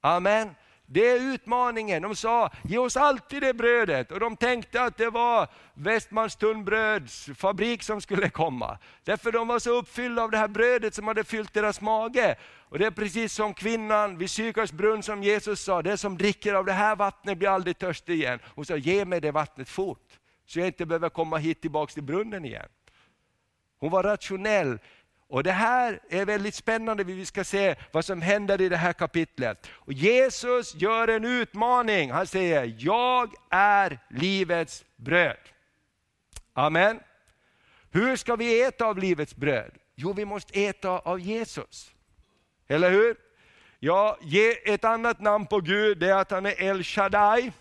Amen. 0.00 0.54
Det 0.92 1.08
är 1.08 1.34
utmaningen. 1.34 2.02
De 2.02 2.16
sa, 2.16 2.50
ge 2.62 2.78
oss 2.78 2.96
alltid 2.96 3.42
det 3.42 3.54
brödet. 3.54 4.12
Och 4.12 4.20
de 4.20 4.36
tänkte 4.36 4.82
att 4.82 4.96
det 4.96 5.10
var 5.10 5.48
Westmans 5.74 6.36
tunnbröds 6.36 7.28
fabrik 7.36 7.82
som 7.82 8.00
skulle 8.00 8.30
komma. 8.30 8.78
Därför 9.04 9.32
de 9.32 9.48
var 9.48 9.58
så 9.58 9.70
uppfyllda 9.70 10.22
av 10.22 10.30
det 10.30 10.38
här 10.38 10.48
brödet 10.48 10.94
som 10.94 11.08
hade 11.08 11.24
fyllt 11.24 11.54
deras 11.54 11.80
mage. 11.80 12.36
Och 12.58 12.78
det 12.78 12.86
är 12.86 12.90
precis 12.90 13.32
som 13.32 13.54
kvinnan 13.54 14.18
vid 14.18 14.30
Sykars 14.30 14.72
brunn 14.72 15.02
som 15.02 15.22
Jesus 15.22 15.60
sa, 15.60 15.82
den 15.82 15.98
som 15.98 16.18
dricker 16.18 16.54
av 16.54 16.64
det 16.64 16.72
här 16.72 16.96
vattnet 16.96 17.38
blir 17.38 17.48
aldrig 17.48 17.78
törstig 17.78 18.14
igen. 18.14 18.38
Hon 18.54 18.64
sa, 18.64 18.76
ge 18.76 19.04
mig 19.04 19.20
det 19.20 19.30
vattnet 19.30 19.68
fort, 19.68 20.18
så 20.46 20.58
jag 20.58 20.66
inte 20.66 20.86
behöver 20.86 21.08
komma 21.08 21.36
hit 21.36 21.60
tillbaka 21.60 21.92
till 21.92 22.02
brunnen 22.02 22.44
igen. 22.44 22.68
Hon 23.78 23.90
var 23.90 24.02
rationell 24.02 24.78
och 25.30 25.42
Det 25.42 25.52
här 25.52 26.00
är 26.08 26.24
väldigt 26.24 26.54
spännande, 26.54 27.04
vi 27.04 27.26
ska 27.26 27.44
se 27.44 27.74
vad 27.92 28.04
som 28.04 28.22
händer 28.22 28.60
i 28.60 28.68
det 28.68 28.76
här 28.76 28.92
kapitlet. 28.92 29.66
Och 29.70 29.92
Jesus 29.92 30.74
gör 30.74 31.08
en 31.08 31.24
utmaning, 31.24 32.10
han 32.10 32.26
säger, 32.26 32.74
jag 32.78 33.34
är 33.50 33.98
livets 34.08 34.84
bröd. 34.96 35.36
Amen. 36.52 37.00
Hur 37.90 38.16
ska 38.16 38.36
vi 38.36 38.62
äta 38.62 38.86
av 38.86 38.98
livets 38.98 39.36
bröd? 39.36 39.72
Jo, 39.94 40.12
vi 40.12 40.24
måste 40.24 40.64
äta 40.64 40.90
av 40.90 41.20
Jesus. 41.20 41.90
Eller 42.68 42.90
hur? 42.90 43.16
Ja, 43.78 44.18
ett 44.64 44.84
annat 44.84 45.20
namn 45.20 45.46
på 45.46 45.60
Gud 45.60 46.02
är 46.02 46.14
att 46.14 46.30
han 46.30 46.46
är 46.46 46.62
El 46.62 46.84
Shaddai. 46.84 47.52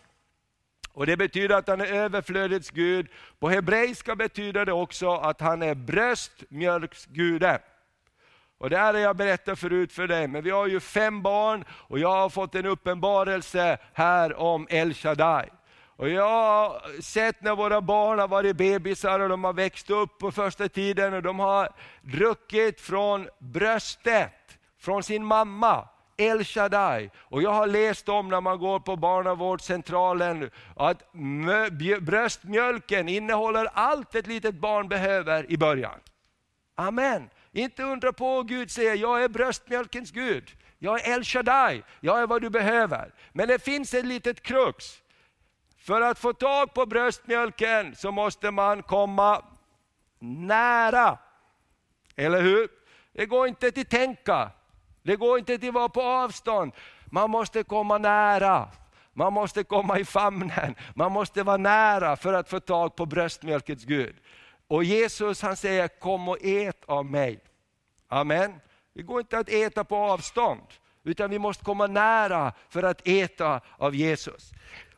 Och 1.00 1.06
Det 1.06 1.18
betyder 1.18 1.56
att 1.56 1.68
han 1.68 1.82
är 1.82 1.86
överflödets 1.86 2.70
Gud. 2.70 3.08
På 3.40 3.50
hebreiska 3.50 4.16
betyder 4.16 4.66
det 4.66 4.74
också 4.74 5.16
att 5.16 5.42
han 5.42 5.62
är 5.62 5.76
bröstmjölksgude. 5.76 7.60
Och 8.58 8.70
det 8.70 8.78
här 8.78 8.94
har 8.94 9.02
jag 9.02 9.16
berättat 9.16 9.60
förut 9.60 9.94
för 9.94 10.08
dig, 10.08 10.28
men 10.28 10.44
vi 10.44 10.50
har 10.50 10.68
ju 10.68 10.80
fem 10.80 11.22
barn 11.22 11.66
och 11.72 12.00
jag 12.00 12.12
har 12.12 12.30
fått 12.30 12.56
en 12.56 12.66
uppenbarelse 12.66 13.78
här 13.94 14.40
om 14.40 14.68
El 14.70 14.94
Shaddai. 14.94 15.50
Och 15.96 16.10
jag 16.10 16.30
har 16.30 17.02
sett 17.02 17.42
när 17.42 17.56
våra 17.56 17.82
barn 17.82 18.20
har 18.20 18.28
varit 18.28 18.56
bebisar 18.56 19.20
och 19.20 19.30
de 19.30 19.44
har 19.44 19.54
växt 19.54 19.90
upp 19.90 20.18
på 20.20 20.32
första 20.32 20.70
tiden 20.70 21.14
och 21.14 21.24
de 21.24 21.40
har 21.40 21.70
druckit 22.02 22.82
från 22.82 23.28
bröstet, 23.40 24.60
från 24.80 25.04
sin 25.04 25.26
mamma. 25.26 25.88
El 26.20 26.44
Shaddai. 26.44 27.10
Och 27.18 27.42
jag 27.42 27.54
har 27.54 27.68
läst 27.68 28.10
om 28.10 28.30
när 28.30 28.42
man 28.42 28.60
går 28.60 28.80
på 28.80 28.96
barnavårdscentralen 28.96 30.52
att 30.76 31.12
bröstmjölken 32.02 33.10
innehåller 33.10 33.66
allt 33.74 34.16
ett 34.16 34.28
litet 34.28 34.56
barn 34.56 34.88
behöver 34.88 35.52
i 35.52 35.58
början. 35.58 36.00
Amen. 36.76 37.30
Inte 37.52 37.84
undra 37.84 38.14
på 38.14 38.44
Gud 38.44 38.72
säger, 38.72 38.96
jag 38.96 39.24
är 39.24 39.28
bröstmjölkens 39.28 40.12
Gud. 40.12 40.52
Jag 40.80 41.08
är 41.08 41.14
El 41.14 41.24
Shaddai, 41.24 41.84
jag 42.00 42.22
är 42.22 42.28
vad 42.28 42.42
du 42.42 42.50
behöver. 42.50 43.14
Men 43.32 43.48
det 43.48 43.64
finns 43.64 43.94
ett 43.94 44.06
litet 44.06 44.42
krux. 44.42 45.02
För 45.78 46.02
att 46.02 46.20
få 46.20 46.34
tag 46.34 46.74
på 46.74 46.86
bröstmjölken 46.86 47.96
så 47.96 48.12
måste 48.12 48.52
man 48.52 48.84
komma 48.84 49.46
nära. 50.20 51.18
Eller 52.16 52.42
hur? 52.42 52.68
Det 53.14 53.26
går 53.26 53.48
inte 53.48 53.72
till 53.72 53.86
tänka, 53.86 54.52
det 55.04 55.16
går 55.16 55.40
inte 55.40 55.58
till 55.58 55.72
vara 55.72 55.90
på 55.90 56.02
avstånd. 56.02 56.72
Man 57.06 57.30
måste 57.30 57.64
komma 57.64 57.98
nära. 57.98 58.70
Man 59.14 59.34
måste 59.34 59.64
komma 59.64 60.00
i 60.00 60.06
famnen, 60.06 60.76
man 60.96 61.12
måste 61.12 61.44
vara 61.44 61.58
nära 61.58 62.16
för 62.16 62.34
att 62.34 62.50
få 62.50 62.60
tag 62.60 62.96
på 62.96 63.06
bröstmjölkens 63.06 63.86
Gud. 63.86 64.16
Och 64.68 64.84
Jesus 64.84 65.42
han 65.42 65.56
säger, 65.56 65.88
kom 65.88 66.30
och 66.30 66.38
ät 66.42 66.84
av 66.86 67.06
mig. 67.06 67.40
Amen. 68.08 68.54
Det 68.94 69.02
går 69.02 69.20
inte 69.20 69.38
att 69.38 69.50
äta 69.50 69.84
på 69.84 69.96
avstånd, 69.96 70.62
utan 71.04 71.30
vi 71.30 71.40
måste 71.40 71.64
komma 71.64 71.88
nära 71.88 72.54
för 72.70 72.84
att 72.84 73.08
äta 73.08 73.62
av 73.78 73.96
Jesus. 73.96 74.52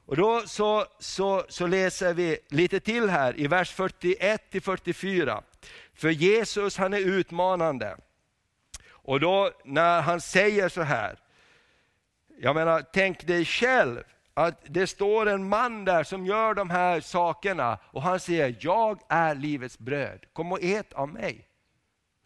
Och 0.06 0.16
då 0.16 0.42
så, 0.46 0.86
så, 1.00 1.44
så 1.50 1.68
läser 1.68 2.14
vi 2.14 2.38
lite 2.50 2.80
till 2.80 3.10
här 3.10 3.40
i 3.40 3.48
vers 3.48 3.76
41-44. 3.76 5.44
För 5.94 6.10
Jesus 6.10 6.78
han 6.78 6.94
är 6.94 7.00
utmanande. 7.00 7.98
Och 9.12 9.20
då 9.20 9.52
när 9.64 10.02
han 10.02 10.22
säger 10.22 10.70
så 10.70 10.82
här, 10.82 11.20
jag 12.38 12.56
menar 12.56 12.84
tänk 12.94 13.28
dig 13.28 13.46
själv 13.46 14.04
att 14.34 14.62
det 14.66 14.88
står 14.88 15.26
en 15.26 15.50
man 15.50 15.86
där 15.86 16.04
som 16.04 16.26
gör 16.26 16.54
de 16.54 16.70
här 16.70 17.02
sakerna 17.02 17.80
och 17.84 18.02
han 18.02 18.20
säger, 18.20 18.56
jag 18.60 19.00
är 19.10 19.36
livets 19.36 19.80
bröd, 19.80 20.26
kom 20.34 20.52
och 20.52 20.60
ät 20.62 20.94
av 20.94 21.10
mig. 21.10 21.48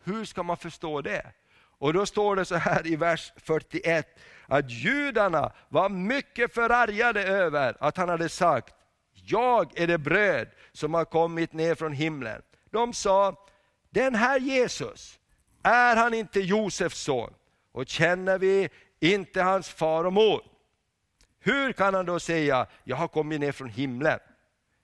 Hur 0.03 0.25
ska 0.25 0.43
man 0.43 0.57
förstå 0.57 1.01
det? 1.01 1.31
Och 1.57 1.93
då 1.93 2.05
står 2.05 2.35
det 2.35 2.45
så 2.45 2.55
här 2.55 2.87
i 2.87 2.95
vers 2.95 3.33
41, 3.37 4.19
att 4.47 4.69
judarna 4.69 5.51
var 5.69 5.89
mycket 5.89 6.53
förargade 6.53 7.23
över 7.23 7.77
att 7.79 7.97
han 7.97 8.09
hade 8.09 8.29
sagt, 8.29 8.75
jag 9.13 9.79
är 9.79 9.87
det 9.87 9.97
bröd 9.97 10.47
som 10.71 10.93
har 10.93 11.05
kommit 11.05 11.53
ner 11.53 11.75
från 11.75 11.93
himlen. 11.93 12.41
De 12.71 12.93
sa, 12.93 13.47
den 13.89 14.15
här 14.15 14.39
Jesus, 14.39 15.19
är 15.65 15.95
han 15.95 16.13
inte 16.13 16.39
Josefs 16.39 17.01
son? 17.01 17.33
Och 17.71 17.87
känner 17.87 18.39
vi 18.39 18.69
inte 18.99 19.41
hans 19.41 19.69
far 19.69 20.03
och 20.03 20.13
mor? 20.13 20.41
Hur 21.39 21.73
kan 21.73 21.93
han 21.93 22.05
då 22.05 22.19
säga, 22.19 22.67
jag 22.83 22.95
har 22.95 23.07
kommit 23.07 23.39
ner 23.39 23.51
från 23.51 23.69
himlen? 23.69 24.19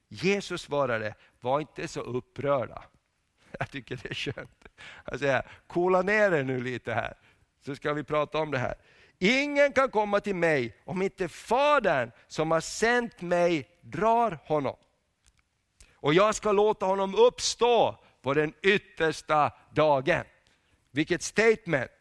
Jesus 0.08 0.62
svarade, 0.62 1.16
var 1.40 1.60
inte 1.60 1.88
så 1.88 2.02
upprörda. 2.02 2.84
Jag 3.60 3.70
tycker 3.72 4.00
det 4.04 4.10
är 4.10 4.14
skönt. 4.14 4.66
Han 5.06 5.20
säger, 5.20 5.46
coola 5.68 6.02
ner 6.02 6.32
er 6.32 6.44
nu 6.44 6.64
lite 6.64 6.94
här, 6.94 7.14
så 7.66 7.76
ska 7.76 7.94
vi 7.94 8.04
prata 8.04 8.38
om 8.38 8.52
det 8.52 8.58
här. 8.58 8.76
Ingen 9.20 9.74
kan 9.74 9.92
komma 9.92 10.20
till 10.20 10.36
mig 10.36 10.78
om 10.84 11.02
inte 11.02 11.28
Fadern 11.28 12.12
som 12.28 12.52
har 12.52 12.62
sänt 12.62 13.22
mig 13.22 13.70
drar 13.82 14.40
honom. 14.46 14.76
Och 15.96 16.14
jag 16.14 16.36
ska 16.36 16.52
låta 16.52 16.86
honom 16.86 17.16
uppstå 17.16 17.98
på 18.22 18.34
den 18.34 18.54
yttersta 18.62 19.52
dagen. 19.74 20.24
Vilket 20.92 21.24
statement! 21.24 21.92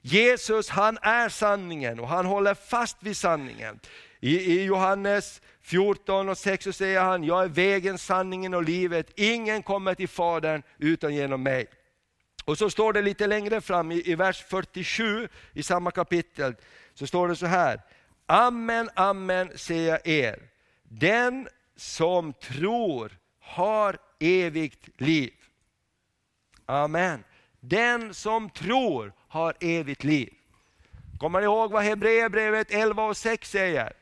Jesus 0.00 0.68
han 0.68 0.98
är 1.02 1.28
sanningen 1.28 2.00
och 2.00 2.08
han 2.08 2.26
håller 2.26 2.54
fast 2.54 2.96
vid 3.00 3.16
sanningen. 3.16 3.80
I, 4.20 4.36
i 4.36 4.64
Johannes 4.64 5.40
14 5.62 6.28
och 6.28 6.38
6 6.38 6.64
så 6.64 6.72
säger 6.72 7.00
han, 7.00 7.24
jag 7.24 7.44
är 7.44 7.48
vägen, 7.48 7.98
sanningen 7.98 8.54
och 8.54 8.62
livet. 8.62 9.10
Ingen 9.16 9.62
kommer 9.62 9.94
till 9.94 10.08
Fadern 10.08 10.62
utan 10.78 11.14
genom 11.14 11.42
mig. 11.42 11.66
Och 12.44 12.58
så 12.58 12.70
står 12.70 12.92
det 12.92 13.02
lite 13.02 13.26
längre 13.26 13.60
fram 13.60 13.92
i, 13.92 14.10
i 14.10 14.14
vers 14.14 14.44
47 14.48 15.28
i 15.52 15.62
samma 15.62 15.90
kapitel, 15.90 16.54
så 16.94 17.06
står 17.06 17.28
det 17.28 17.36
så 17.36 17.46
här. 17.46 17.80
Amen, 18.26 18.90
amen 18.94 19.50
säger 19.54 19.90
jag 19.90 20.06
er. 20.06 20.38
Den 20.82 21.48
som 21.76 22.32
tror 22.32 23.18
har 23.40 23.98
evigt 24.18 25.00
liv. 25.00 25.32
Amen. 26.66 27.24
Den 27.68 28.14
som 28.14 28.50
tror 28.50 29.12
har 29.28 29.54
evigt 29.60 30.04
liv. 30.04 30.34
Kommer 31.18 31.40
ni 31.40 31.44
ihåg 31.44 31.70
vad 31.70 31.82
Hebreerbrevet 31.82 32.70
11 32.70 33.04
och 33.04 33.16
6 33.16 33.50
säger? 33.50 33.92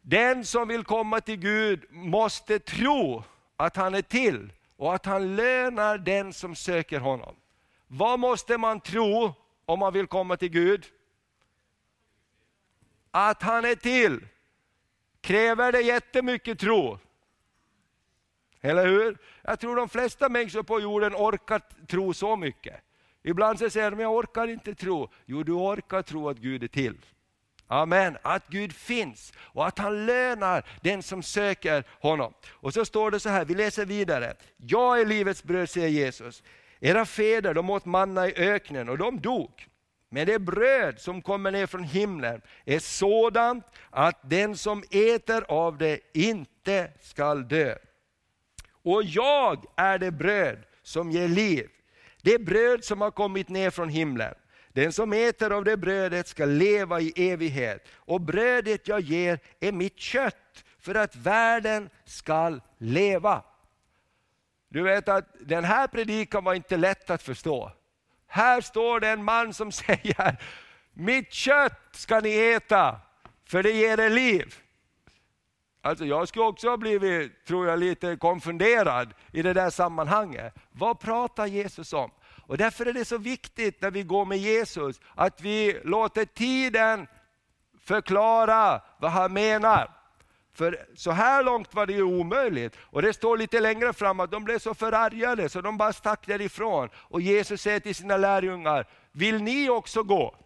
Den 0.00 0.44
som 0.44 0.68
vill 0.68 0.84
komma 0.84 1.20
till 1.20 1.36
Gud 1.36 1.84
måste 1.90 2.58
tro 2.58 3.24
att 3.56 3.76
han 3.76 3.94
är 3.94 4.02
till 4.02 4.52
och 4.76 4.94
att 4.94 5.06
han 5.06 5.36
lönar 5.36 5.98
den 5.98 6.32
som 6.32 6.54
söker 6.54 7.00
honom. 7.00 7.34
Vad 7.86 8.18
måste 8.18 8.58
man 8.58 8.80
tro 8.80 9.34
om 9.66 9.78
man 9.78 9.92
vill 9.92 10.06
komma 10.06 10.36
till 10.36 10.50
Gud? 10.50 10.86
Att 13.10 13.42
han 13.42 13.64
är 13.64 13.74
till. 13.74 14.26
Kräver 15.20 15.72
det 15.72 15.80
jättemycket 15.80 16.58
tro? 16.58 16.98
Eller 18.62 18.86
hur? 18.86 19.18
Jag 19.42 19.60
tror 19.60 19.76
de 19.76 19.88
flesta 19.88 20.28
människor 20.28 20.62
på 20.62 20.80
jorden 20.80 21.14
orkar 21.14 21.60
tro 21.86 22.14
så 22.14 22.36
mycket. 22.36 22.74
Ibland 23.22 23.58
så 23.58 23.70
säger 23.70 23.90
de, 23.90 24.00
jag 24.00 24.12
orkar 24.12 24.48
inte 24.48 24.74
tro. 24.74 25.10
Jo, 25.26 25.42
du 25.42 25.52
orkar 25.52 26.02
tro 26.02 26.28
att 26.28 26.36
Gud 26.36 26.62
är 26.62 26.68
till. 26.68 26.96
Amen, 27.66 28.16
att 28.22 28.48
Gud 28.48 28.72
finns 28.72 29.32
och 29.38 29.66
att 29.66 29.78
han 29.78 30.06
lönar 30.06 30.64
den 30.80 31.02
som 31.02 31.22
söker 31.22 31.84
honom. 32.00 32.34
Och 32.50 32.74
så 32.74 32.84
står 32.84 33.10
det 33.10 33.20
så 33.20 33.28
här, 33.28 33.44
vi 33.44 33.54
läser 33.54 33.86
vidare. 33.86 34.34
Jag 34.56 35.00
är 35.00 35.06
livets 35.06 35.44
bröd, 35.44 35.70
säger 35.70 35.88
Jesus. 35.88 36.42
Era 36.80 37.06
fäder 37.06 37.54
de 37.54 37.70
åt 37.70 37.84
manna 37.84 38.28
i 38.28 38.34
öknen 38.36 38.88
och 38.88 38.98
de 38.98 39.20
dog. 39.20 39.68
Men 40.08 40.26
det 40.26 40.38
bröd 40.38 41.00
som 41.00 41.22
kommer 41.22 41.50
ner 41.50 41.66
från 41.66 41.84
himlen 41.84 42.42
är 42.64 42.78
sådant 42.78 43.64
att 43.90 44.18
den 44.22 44.56
som 44.56 44.82
äter 44.90 45.44
av 45.48 45.78
det 45.78 46.00
inte 46.14 46.90
skall 47.00 47.48
dö. 47.48 47.76
Och 48.82 49.02
jag 49.02 49.64
är 49.76 49.98
det 49.98 50.10
bröd 50.10 50.58
som 50.82 51.10
ger 51.10 51.28
liv. 51.28 51.68
Det 52.22 52.38
bröd 52.38 52.84
som 52.84 53.00
har 53.00 53.10
kommit 53.10 53.48
ner 53.48 53.70
från 53.70 53.88
himlen. 53.88 54.34
Den 54.72 54.92
som 54.92 55.12
äter 55.12 55.52
av 55.52 55.64
det 55.64 55.76
brödet 55.76 56.28
ska 56.28 56.44
leva 56.44 57.00
i 57.00 57.12
evighet. 57.16 57.88
Och 57.94 58.20
brödet 58.20 58.88
jag 58.88 59.00
ger 59.00 59.38
är 59.60 59.72
mitt 59.72 59.98
kött 59.98 60.64
för 60.78 60.94
att 60.94 61.16
världen 61.16 61.90
ska 62.04 62.58
leva. 62.78 63.42
Du 64.68 64.82
vet 64.82 65.08
att 65.08 65.26
den 65.40 65.64
här 65.64 65.86
predikan 65.86 66.44
var 66.44 66.54
inte 66.54 66.76
lätt 66.76 67.10
att 67.10 67.22
förstå. 67.22 67.72
Här 68.26 68.60
står 68.60 69.00
det 69.00 69.08
en 69.08 69.24
man 69.24 69.54
som 69.54 69.72
säger, 69.82 70.36
mitt 70.92 71.32
kött 71.32 71.80
ska 71.92 72.20
ni 72.20 72.36
äta, 72.36 73.00
för 73.44 73.62
det 73.62 73.70
ger 73.70 74.00
er 74.00 74.10
liv. 74.10 74.61
Alltså 75.84 76.04
jag 76.04 76.28
skulle 76.28 76.44
också 76.44 76.68
ha 76.68 76.76
blivit, 76.76 77.44
tror 77.44 77.66
jag, 77.66 77.78
lite 77.78 78.16
konfunderad 78.16 79.14
i 79.32 79.42
det 79.42 79.52
där 79.52 79.70
sammanhanget. 79.70 80.54
Vad 80.72 81.00
pratar 81.00 81.46
Jesus 81.46 81.92
om? 81.92 82.10
Och 82.46 82.56
därför 82.56 82.86
är 82.86 82.92
det 82.92 83.04
så 83.04 83.18
viktigt 83.18 83.80
när 83.82 83.90
vi 83.90 84.02
går 84.02 84.24
med 84.24 84.38
Jesus, 84.38 85.00
att 85.14 85.40
vi 85.40 85.80
låter 85.84 86.24
tiden 86.24 87.06
förklara 87.80 88.80
vad 88.98 89.10
han 89.10 89.32
menar. 89.32 89.90
För 90.54 90.86
så 90.94 91.10
här 91.10 91.42
långt 91.42 91.74
var 91.74 91.86
det 91.86 91.92
ju 91.92 92.02
omöjligt. 92.02 92.76
Och 92.80 93.02
det 93.02 93.12
står 93.12 93.36
lite 93.36 93.60
längre 93.60 93.92
fram 93.92 94.20
att 94.20 94.30
de 94.30 94.44
blev 94.44 94.58
så 94.58 94.74
förargade 94.74 95.48
så 95.48 95.60
de 95.60 95.76
bara 95.76 95.92
stack 95.92 96.26
därifrån. 96.26 96.88
Och 96.94 97.20
Jesus 97.20 97.62
säger 97.62 97.80
till 97.80 97.94
sina 97.94 98.16
lärjungar, 98.16 98.86
vill 99.12 99.42
ni 99.42 99.70
också 99.70 100.02
gå? 100.02 100.36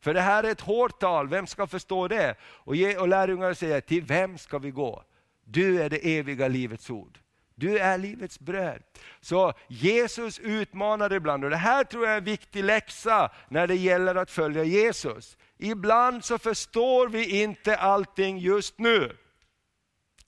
För 0.00 0.14
det 0.14 0.20
här 0.20 0.44
är 0.44 0.50
ett 0.50 0.60
hårt 0.60 1.00
tal, 1.00 1.28
vem 1.28 1.46
ska 1.46 1.66
förstå 1.66 2.08
det? 2.08 2.34
Och, 2.42 2.74
och 2.98 3.08
lärjungarna 3.08 3.54
säger, 3.54 3.80
till 3.80 4.02
vem 4.02 4.38
ska 4.38 4.58
vi 4.58 4.70
gå? 4.70 5.04
Du 5.44 5.82
är 5.82 5.90
det 5.90 6.18
eviga 6.18 6.48
livets 6.48 6.90
ord. 6.90 7.18
Du 7.54 7.78
är 7.78 7.98
livets 7.98 8.40
bröd. 8.40 8.82
Så 9.20 9.52
Jesus 9.68 10.38
utmanar 10.38 11.12
ibland, 11.12 11.44
och 11.44 11.50
det 11.50 11.56
här 11.56 11.84
tror 11.84 12.04
jag 12.04 12.12
är 12.12 12.18
en 12.18 12.24
viktig 12.24 12.64
läxa 12.64 13.30
när 13.48 13.66
det 13.66 13.74
gäller 13.74 14.14
att 14.14 14.30
följa 14.30 14.64
Jesus. 14.64 15.36
Ibland 15.58 16.24
så 16.24 16.38
förstår 16.38 17.08
vi 17.08 17.42
inte 17.42 17.76
allting 17.76 18.38
just 18.38 18.78
nu. 18.78 19.16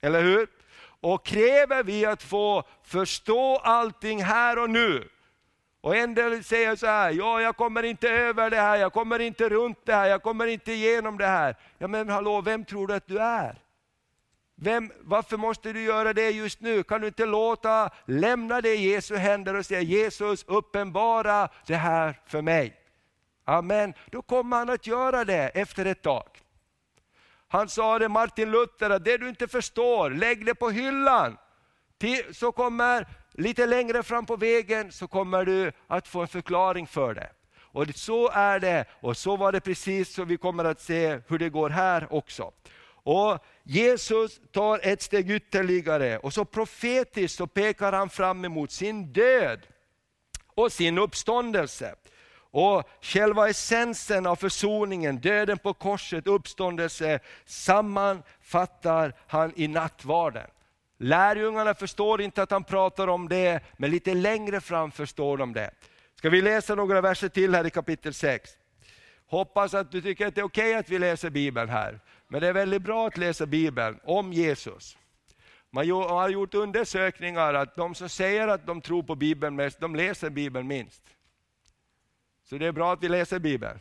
Eller 0.01 0.23
hur? 0.23 0.49
Och 1.01 1.27
kräver 1.27 1.83
vi 1.83 2.07
att 2.07 2.23
få 2.23 2.65
förstå 2.83 3.57
allting 3.57 4.23
här 4.23 4.59
och 4.59 4.71
nu, 4.71 5.09
och 5.83 5.97
en 5.97 6.15
del 6.15 6.45
säger 6.45 6.77
så 6.77 6.87
här, 6.87 7.11
ja 7.11 7.41
jag 7.41 7.57
kommer 7.57 7.83
inte 7.83 8.09
över 8.09 8.51
det 8.51 8.57
här, 8.57 8.77
jag 8.77 8.93
kommer 8.93 9.19
inte 9.19 9.49
runt 9.49 9.87
det 9.87 9.95
här, 9.95 10.07
jag 10.07 10.23
kommer 10.23 10.47
inte 10.47 10.73
igenom 10.73 11.19
det 11.19 11.27
här. 11.27 11.57
Ja 11.79 11.89
men 11.89 12.09
hallå, 12.09 12.41
vem 12.41 12.65
tror 12.65 12.87
du 12.87 12.95
att 12.95 13.07
du 13.07 13.19
är? 13.19 13.63
Vem, 14.55 14.93
varför 15.01 15.37
måste 15.37 15.73
du 15.73 15.83
göra 15.83 16.13
det 16.13 16.31
just 16.31 16.61
nu? 16.61 16.83
Kan 16.83 17.01
du 17.01 17.07
inte 17.07 17.27
låta, 17.27 17.91
lämna 18.07 18.61
det 18.61 18.75
i 18.75 18.93
Jesu 18.93 19.17
händer 19.17 19.55
och 19.55 19.67
säga 19.67 19.81
Jesus 19.81 20.45
uppenbara 20.45 21.49
det 21.67 21.77
här 21.77 22.21
för 22.27 22.43
mig. 22.43 22.77
Amen. 23.45 23.95
Då 24.11 24.23
kommer 24.23 24.57
han 24.57 24.71
att 24.71 24.87
göra 24.87 25.25
det 25.25 25.49
efter 25.49 25.85
ett 25.85 26.03
tag. 26.03 26.29
Han 27.49 27.69
sa 27.69 27.99
det 27.99 28.09
Martin 28.09 28.51
Luther, 28.51 28.91
att 28.91 29.05
det 29.05 29.19
du 29.19 29.29
inte 29.29 29.49
förstår, 29.49 30.11
lägg 30.11 30.47
det 30.47 30.55
på 30.55 30.71
hyllan. 30.71 31.37
Så 32.33 32.53
kommer, 32.53 33.07
lite 33.33 33.67
längre 33.67 34.03
fram 34.03 34.27
på 34.27 34.37
vägen, 34.37 34.93
så 34.93 35.09
kommer 35.09 35.45
du 35.45 35.73
att 35.87 36.09
få 36.09 36.21
en 36.21 36.29
förklaring 36.29 36.87
för 36.87 37.15
det. 37.15 37.31
Och 37.73 37.87
så 37.95 38.29
är 38.29 38.61
det, 38.61 38.85
och 39.01 39.17
så 39.17 39.37
var 39.37 39.53
det 39.53 39.61
precis, 39.61 40.15
så 40.15 40.25
vi 40.25 40.37
kommer 40.37 40.65
att 40.65 40.81
se 40.81 41.21
hur 41.29 41.39
det 41.39 41.49
går 41.49 41.71
här 41.71 42.13
också. 42.13 42.53
Och 43.05 43.45
Jesus 43.63 44.41
tar 44.53 44.81
ett 44.83 45.03
steg 45.03 45.31
ytterligare 45.31 46.19
och 46.19 46.33
så 46.33 46.45
profetiskt 46.45 47.37
så 47.37 47.47
pekar 47.47 47.93
han 47.93 48.11
fram 48.11 48.45
emot 48.45 48.71
sin 48.71 49.13
död 49.13 49.61
och 50.55 50.73
sin 50.73 50.99
uppståndelse. 50.99 51.95
Och 52.51 52.89
själva 53.01 53.49
essensen 53.49 54.27
av 54.27 54.37
försoningen, 54.37 55.19
döden 55.19 55.59
på 55.59 55.75
korset, 55.75 56.27
uppståndelse, 56.27 57.21
sammanfattar 57.45 59.15
han 59.27 59.53
i 59.57 59.69
nattvarden. 59.69 60.51
Lärjungarna 61.03 61.75
förstår 61.75 62.21
inte 62.21 62.43
att 62.43 62.51
han 62.51 62.65
pratar 62.65 63.09
om 63.09 63.29
det, 63.29 63.61
men 63.77 63.91
lite 63.91 64.15
längre 64.15 64.61
fram 64.61 64.91
förstår 64.91 65.37
de 65.37 65.53
det. 65.53 65.71
Ska 66.15 66.31
vi 66.31 66.43
läsa 66.43 66.75
några 66.75 67.01
verser 67.01 67.29
till 67.29 67.55
här 67.55 67.67
i 67.67 67.71
kapitel 67.71 68.15
6? 68.15 68.51
Hoppas 69.27 69.75
att 69.75 69.93
du 69.93 70.03
tycker 70.03 70.27
att 70.27 70.35
det 70.35 70.41
är 70.41 70.45
okej 70.45 70.71
okay 70.71 70.75
att 70.81 70.89
vi 70.89 70.99
läser 70.99 71.31
Bibeln 71.31 71.69
här. 71.69 72.01
Men 72.29 72.41
det 72.41 72.49
är 72.49 72.53
väldigt 72.53 72.83
bra 72.83 73.07
att 73.07 73.17
läsa 73.17 73.47
Bibeln 73.47 74.01
om 74.05 74.33
Jesus. 74.33 74.99
Man 75.71 75.91
har 75.91 76.29
gjort 76.29 76.55
undersökningar 76.55 77.55
att 77.55 77.77
de 77.77 77.95
som 77.95 78.09
säger 78.09 78.49
att 78.49 78.67
de 78.67 78.81
tror 78.81 79.03
på 79.03 79.15
Bibeln 79.15 79.57
mest, 79.57 79.81
de 79.81 79.97
läser 79.97 80.31
Bibeln 80.31 80.67
minst. 80.67 81.03
Så 82.45 82.59
det 82.59 82.67
är 82.67 82.73
bra 82.73 82.93
att 82.93 83.03
vi 83.03 83.09
läser 83.09 83.39
Bibeln. 83.39 83.81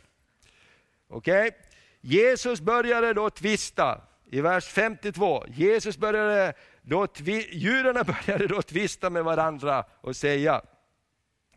Okej? 1.08 1.48
Okay? 1.48 1.58
Jesus 2.00 2.60
började 2.60 3.12
då 3.12 3.30
tvista 3.30 4.00
i 4.30 4.40
vers 4.40 4.64
52. 4.64 5.44
Jesus 5.48 5.98
började 5.98 6.54
då, 6.82 7.06
judarna 7.50 8.04
började 8.26 8.46
då 8.46 8.62
tvista 8.62 9.10
med 9.10 9.24
varandra 9.24 9.84
och 10.00 10.16
säga, 10.16 10.62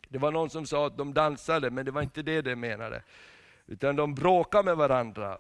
det 0.10 0.18
var 0.18 0.32
någon 0.32 0.50
som 0.50 0.66
sa 0.66 0.88
att 0.88 0.98
de 0.98 1.14
dansade, 1.14 1.72
men 1.72 1.86
det 1.86 1.92
var 1.92 2.02
inte 2.02 2.22
det 2.22 2.42
de 2.42 2.56
menade. 2.56 3.04
Utan 3.68 3.96
de 3.96 4.16
bråkade 4.16 4.64
med 4.64 4.78
varandra. 4.78 5.38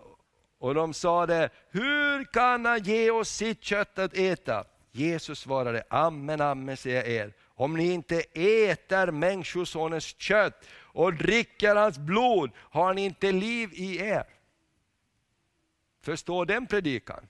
Och 0.57 0.75
de 0.75 0.93
sade, 0.93 1.49
hur 1.69 2.23
kan 2.23 2.65
han 2.65 2.83
ge 2.83 3.11
oss 3.11 3.29
sitt 3.29 3.63
kött 3.63 3.99
att 3.99 4.17
äta? 4.17 4.65
Jesus 4.91 5.39
svarade, 5.39 5.83
amen, 5.89 6.41
amen 6.41 6.77
säger 6.77 6.95
jag 6.95 7.07
er. 7.07 7.33
Om 7.47 7.77
ni 7.77 7.91
inte 7.91 8.19
äter 8.33 9.11
Människosonens 9.11 10.15
kött 10.17 10.65
och 10.81 11.13
dricker 11.13 11.75
hans 11.75 11.97
blod 11.97 12.51
har 12.57 12.93
ni 12.93 13.05
inte 13.05 13.31
liv 13.31 13.69
i 13.73 13.99
er. 13.99 14.23
Förstå 16.01 16.45
den 16.45 16.67
predikan. 16.67 17.27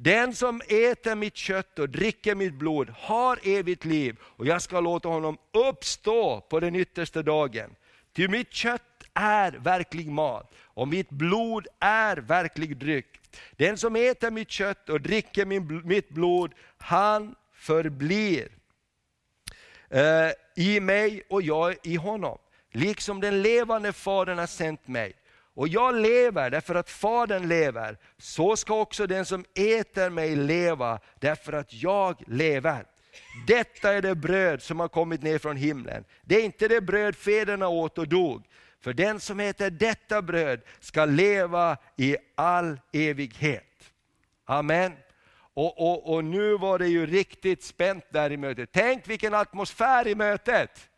Den 0.00 0.34
som 0.34 0.60
äter 0.68 1.14
mitt 1.14 1.36
kött 1.36 1.78
och 1.78 1.88
dricker 1.88 2.34
mitt 2.34 2.54
blod 2.54 2.90
har 2.98 3.38
evigt 3.42 3.84
liv 3.84 4.16
och 4.22 4.46
jag 4.46 4.62
ska 4.62 4.80
låta 4.80 5.08
honom 5.08 5.38
uppstå 5.52 6.40
på 6.40 6.60
den 6.60 6.76
yttersta 6.76 7.22
dagen. 7.22 7.70
Ty 8.12 8.28
mitt 8.28 8.52
kött 8.52 8.82
är 9.14 9.52
verklig 9.52 10.08
mat 10.08 10.52
och 10.60 10.88
mitt 10.88 11.10
blod 11.10 11.66
är 11.80 12.16
verklig 12.16 12.76
dryck. 12.76 13.20
Den 13.56 13.78
som 13.78 13.96
äter 13.96 14.30
mitt 14.30 14.50
kött 14.50 14.88
och 14.88 15.00
dricker 15.00 15.46
min, 15.46 15.82
mitt 15.84 16.08
blod, 16.08 16.54
han 16.78 17.34
förblir 17.52 18.48
eh, 19.90 20.30
i 20.56 20.80
mig 20.80 21.22
och 21.28 21.42
jag 21.42 21.74
i 21.82 21.96
honom. 21.96 22.38
Liksom 22.72 23.20
den 23.20 23.42
levande 23.42 23.92
Fadern 23.92 24.38
har 24.38 24.46
sänt 24.46 24.88
mig. 24.88 25.12
Och 25.58 25.68
jag 25.68 25.94
lever 25.94 26.50
därför 26.50 26.74
att 26.74 26.90
Fadern 26.90 27.48
lever, 27.48 27.98
så 28.18 28.56
ska 28.56 28.80
också 28.80 29.06
den 29.06 29.26
som 29.26 29.44
äter 29.54 30.10
mig 30.10 30.36
leva 30.36 31.00
därför 31.20 31.52
att 31.52 31.72
jag 31.72 32.22
lever. 32.26 32.84
Detta 33.46 33.94
är 33.94 34.02
det 34.02 34.14
bröd 34.14 34.62
som 34.62 34.80
har 34.80 34.88
kommit 34.88 35.22
ner 35.22 35.38
från 35.38 35.56
himlen. 35.56 36.04
Det 36.22 36.36
är 36.36 36.44
inte 36.44 36.68
det 36.68 36.80
bröd 36.80 37.16
fäderna 37.16 37.68
åt 37.68 37.98
och 37.98 38.08
dog. 38.08 38.46
För 38.80 38.92
den 38.92 39.20
som 39.20 39.40
äter 39.40 39.70
detta 39.70 40.22
bröd 40.22 40.60
ska 40.80 41.04
leva 41.04 41.76
i 41.96 42.16
all 42.34 42.80
evighet. 42.92 43.92
Amen. 44.44 44.92
Och, 45.54 45.80
och, 45.80 46.14
och 46.14 46.24
nu 46.24 46.56
var 46.56 46.78
det 46.78 46.88
ju 46.88 47.06
riktigt 47.06 47.62
spänt 47.62 48.04
där 48.10 48.32
i 48.32 48.36
mötet. 48.36 48.68
Tänk 48.72 49.08
vilken 49.08 49.34
atmosfär 49.34 50.08
i 50.08 50.14
mötet. 50.14 50.88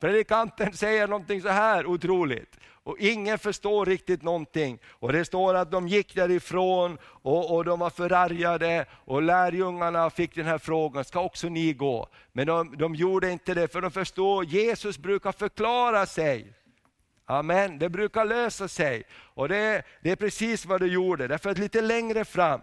Predikanten 0.00 0.72
säger 0.72 1.08
någonting 1.08 1.42
så 1.42 1.48
här 1.48 1.86
otroligt 1.86 2.56
och 2.86 2.98
ingen 2.98 3.38
förstår 3.38 3.86
riktigt 3.86 4.22
någonting. 4.22 4.78
Och 4.88 5.12
Det 5.12 5.24
står 5.24 5.54
att 5.54 5.70
de 5.70 5.88
gick 5.88 6.14
därifrån 6.14 6.98
och, 7.04 7.54
och 7.54 7.64
de 7.64 7.78
var 7.78 7.90
förargade 7.90 8.86
och 8.92 9.22
lärjungarna 9.22 10.10
fick 10.10 10.34
den 10.34 10.46
här 10.46 10.58
frågan, 10.58 11.04
ska 11.04 11.20
också 11.20 11.48
ni 11.48 11.72
gå? 11.72 12.08
Men 12.32 12.46
de, 12.46 12.76
de 12.76 12.94
gjorde 12.94 13.30
inte 13.30 13.54
det 13.54 13.72
för 13.72 13.80
de 13.80 13.90
förstår, 13.90 14.44
Jesus 14.44 14.98
brukar 14.98 15.32
förklara 15.32 16.06
sig. 16.06 16.52
Amen, 17.24 17.78
det 17.78 17.88
brukar 17.88 18.24
lösa 18.24 18.68
sig. 18.68 19.02
Och 19.12 19.48
det, 19.48 19.82
det 20.02 20.10
är 20.10 20.16
precis 20.16 20.66
vad 20.66 20.80
det 20.80 20.88
gjorde, 20.88 21.28
därför 21.28 21.50
att 21.50 21.58
lite 21.58 21.80
längre 21.80 22.24
fram 22.24 22.60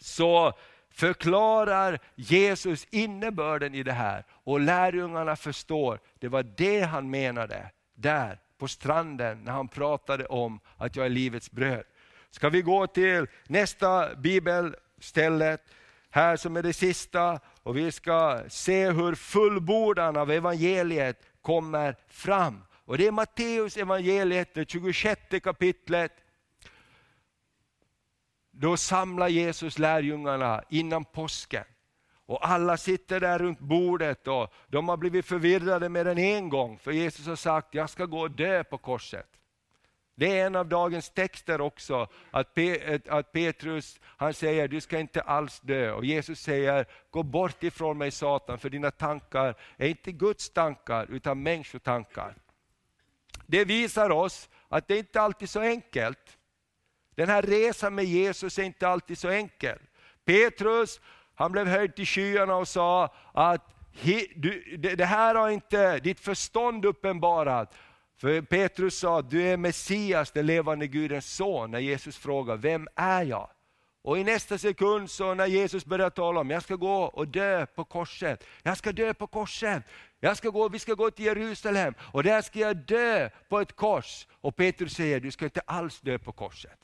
så 0.00 0.52
förklarar 0.90 1.98
Jesus 2.14 2.86
innebörden 2.90 3.74
i 3.74 3.82
det 3.82 3.92
här 3.92 4.24
och 4.30 4.60
lärjungarna 4.60 5.36
förstår, 5.36 6.00
det 6.18 6.28
var 6.28 6.42
det 6.42 6.80
han 6.80 7.10
menade 7.10 7.70
där 7.94 8.38
på 8.58 8.68
stranden 8.68 9.44
när 9.44 9.52
han 9.52 9.68
pratade 9.68 10.26
om 10.26 10.60
att 10.76 10.96
jag 10.96 11.06
är 11.06 11.10
livets 11.10 11.50
bröd. 11.50 11.84
Ska 12.30 12.48
vi 12.48 12.62
gå 12.62 12.86
till 12.86 13.26
nästa 13.46 14.14
bibelställe, 14.14 15.58
här 16.10 16.36
som 16.36 16.56
är 16.56 16.62
det 16.62 16.72
sista, 16.72 17.40
och 17.62 17.76
vi 17.76 17.92
ska 17.92 18.42
se 18.48 18.90
hur 18.90 19.14
fullbordan 19.14 20.16
av 20.16 20.30
evangeliet 20.30 21.22
kommer 21.42 21.96
fram. 22.08 22.64
Och 22.72 22.98
det 22.98 23.06
är 23.06 23.12
Matteus 23.12 23.76
evangeliet, 23.76 24.54
det 24.54 24.70
26 24.70 25.20
kapitlet. 25.42 26.12
Då 28.50 28.76
samlar 28.76 29.28
Jesus 29.28 29.78
lärjungarna 29.78 30.62
innan 30.68 31.04
påsken. 31.04 31.64
Och 32.28 32.48
alla 32.48 32.76
sitter 32.76 33.20
där 33.20 33.38
runt 33.38 33.58
bordet 33.58 34.28
och 34.28 34.52
de 34.66 34.88
har 34.88 34.96
blivit 34.96 35.26
förvirrade 35.26 35.88
mer 35.88 36.06
än 36.06 36.18
en 36.18 36.48
gång, 36.48 36.78
för 36.78 36.92
Jesus 36.92 37.26
har 37.26 37.36
sagt, 37.36 37.74
jag 37.74 37.90
ska 37.90 38.06
gå 38.06 38.20
och 38.20 38.30
dö 38.30 38.64
på 38.64 38.78
korset. 38.78 39.26
Det 40.14 40.38
är 40.38 40.46
en 40.46 40.56
av 40.56 40.68
dagens 40.68 41.10
texter 41.10 41.60
också, 41.60 42.08
att, 42.30 42.54
Petrus 43.32 44.00
han 44.04 44.34
säger, 44.34 44.68
du 44.68 44.80
ska 44.80 44.98
inte 44.98 45.20
alls 45.20 45.60
dö. 45.60 45.92
Och 45.92 46.04
Jesus 46.04 46.40
säger, 46.40 46.86
gå 47.10 47.22
bort 47.22 47.62
ifrån 47.62 47.98
mig 47.98 48.10
Satan, 48.10 48.58
för 48.58 48.70
dina 48.70 48.90
tankar 48.90 49.54
är 49.76 49.88
inte 49.88 50.12
Guds 50.12 50.50
tankar, 50.50 51.06
utan 51.10 51.42
människotankar. 51.42 52.34
Det 53.46 53.64
visar 53.64 54.10
oss 54.10 54.48
att 54.68 54.88
det 54.88 54.98
inte 54.98 55.20
alltid 55.20 55.46
är 55.46 55.50
så 55.50 55.60
enkelt. 55.60 56.38
Den 57.14 57.28
här 57.28 57.42
resan 57.42 57.94
med 57.94 58.04
Jesus 58.04 58.58
är 58.58 58.62
inte 58.62 58.88
alltid 58.88 59.18
så 59.18 59.28
enkel. 59.28 59.78
Petrus, 60.24 61.00
han 61.38 61.52
blev 61.52 61.66
höjd 61.66 61.94
till 61.94 62.06
skyarna 62.06 62.56
och 62.56 62.68
sa 62.68 63.14
att 63.32 63.70
det 64.78 65.04
här 65.04 65.34
har 65.34 65.48
inte 65.48 65.98
ditt 65.98 66.20
förstånd 66.20 66.84
uppenbarat. 66.84 67.74
För 68.16 68.40
Petrus 68.42 68.98
sa, 68.98 69.22
du 69.22 69.42
är 69.42 69.56
Messias, 69.56 70.30
den 70.30 70.46
levande 70.46 70.86
Gudens 70.86 71.34
son, 71.36 71.70
när 71.70 71.78
Jesus 71.78 72.16
frågar, 72.16 72.56
vem 72.56 72.88
är 72.94 73.22
jag? 73.22 73.50
Och 74.02 74.18
i 74.18 74.24
nästa 74.24 74.58
sekund 74.58 75.10
så 75.10 75.34
när 75.34 75.46
Jesus 75.46 75.84
börjar 75.84 76.10
tala 76.10 76.40
om, 76.40 76.50
jag 76.50 76.62
ska 76.62 76.76
gå 76.76 77.02
och 77.02 77.28
dö 77.28 77.66
på 77.66 77.84
korset. 77.84 78.44
Jag 78.62 78.76
ska 78.76 78.92
dö 78.92 79.14
på 79.14 79.26
korset. 79.26 79.82
Jag 80.20 80.36
ska 80.36 80.48
gå, 80.48 80.68
vi 80.68 80.78
ska 80.78 80.94
gå 80.94 81.10
till 81.10 81.24
Jerusalem 81.24 81.94
och 82.12 82.22
där 82.22 82.42
ska 82.42 82.58
jag 82.58 82.76
dö 82.76 83.30
på 83.48 83.60
ett 83.60 83.76
kors. 83.76 84.26
Och 84.40 84.56
Petrus 84.56 84.94
säger, 84.94 85.20
du 85.20 85.30
ska 85.30 85.44
inte 85.44 85.60
alls 85.60 86.00
dö 86.00 86.18
på 86.18 86.32
korset. 86.32 86.78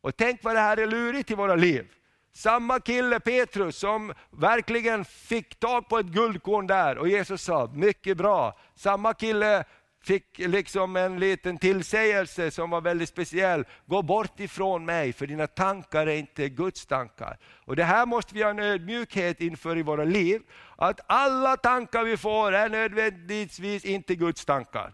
Och 0.00 0.16
tänk 0.16 0.44
vad 0.44 0.54
det 0.54 0.60
här 0.60 0.76
är 0.76 0.86
lurigt 0.86 1.30
i 1.30 1.34
våra 1.34 1.54
liv. 1.54 1.86
Samma 2.32 2.80
kille 2.80 3.20
Petrus 3.20 3.76
som 3.76 4.12
verkligen 4.30 5.04
fick 5.04 5.60
tag 5.60 5.88
på 5.88 5.98
ett 5.98 6.06
guldkorn 6.06 6.66
där 6.66 6.98
och 6.98 7.08
Jesus 7.08 7.42
sa, 7.42 7.70
mycket 7.74 8.16
bra. 8.16 8.58
Samma 8.74 9.14
kille 9.14 9.64
fick 10.04 10.38
liksom 10.38 10.96
en 10.96 11.20
liten 11.20 11.58
tillsägelse 11.58 12.50
som 12.50 12.70
var 12.70 12.80
väldigt 12.80 13.08
speciell. 13.08 13.64
Gå 13.86 14.02
bort 14.02 14.40
ifrån 14.40 14.84
mig, 14.84 15.12
för 15.12 15.26
dina 15.26 15.46
tankar 15.46 16.06
är 16.06 16.16
inte 16.16 16.48
Guds 16.48 16.86
tankar. 16.86 17.38
Och 17.64 17.76
Det 17.76 17.84
här 17.84 18.06
måste 18.06 18.34
vi 18.34 18.42
ha 18.42 18.50
en 18.50 18.58
ödmjukhet 18.58 19.40
inför 19.40 19.78
i 19.78 19.82
våra 19.82 20.04
liv, 20.04 20.42
att 20.76 21.00
alla 21.06 21.56
tankar 21.56 22.04
vi 22.04 22.16
får 22.16 22.52
är 22.52 22.68
nödvändigtvis 22.68 23.84
inte 23.84 24.14
Guds 24.14 24.44
tankar. 24.44 24.92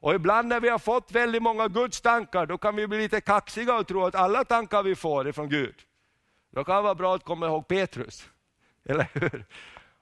Och 0.00 0.14
ibland 0.14 0.48
när 0.48 0.60
vi 0.60 0.68
har 0.68 0.78
fått 0.78 1.12
väldigt 1.12 1.42
många 1.42 1.68
Guds 1.68 2.00
tankar, 2.00 2.46
då 2.46 2.58
kan 2.58 2.76
vi 2.76 2.86
bli 2.86 2.98
lite 2.98 3.20
kaxiga 3.20 3.74
och 3.78 3.86
tro 3.86 4.04
att 4.04 4.14
alla 4.14 4.44
tankar 4.44 4.82
vi 4.82 4.94
får 4.94 5.28
är 5.28 5.32
från 5.32 5.48
Gud. 5.48 5.74
Då 6.56 6.64
kan 6.64 6.76
det 6.76 6.82
vara 6.82 6.94
bra 6.94 7.14
att 7.14 7.24
komma 7.24 7.46
ihåg 7.46 7.68
Petrus, 7.68 8.28
eller 8.84 9.06
hur? 9.12 9.44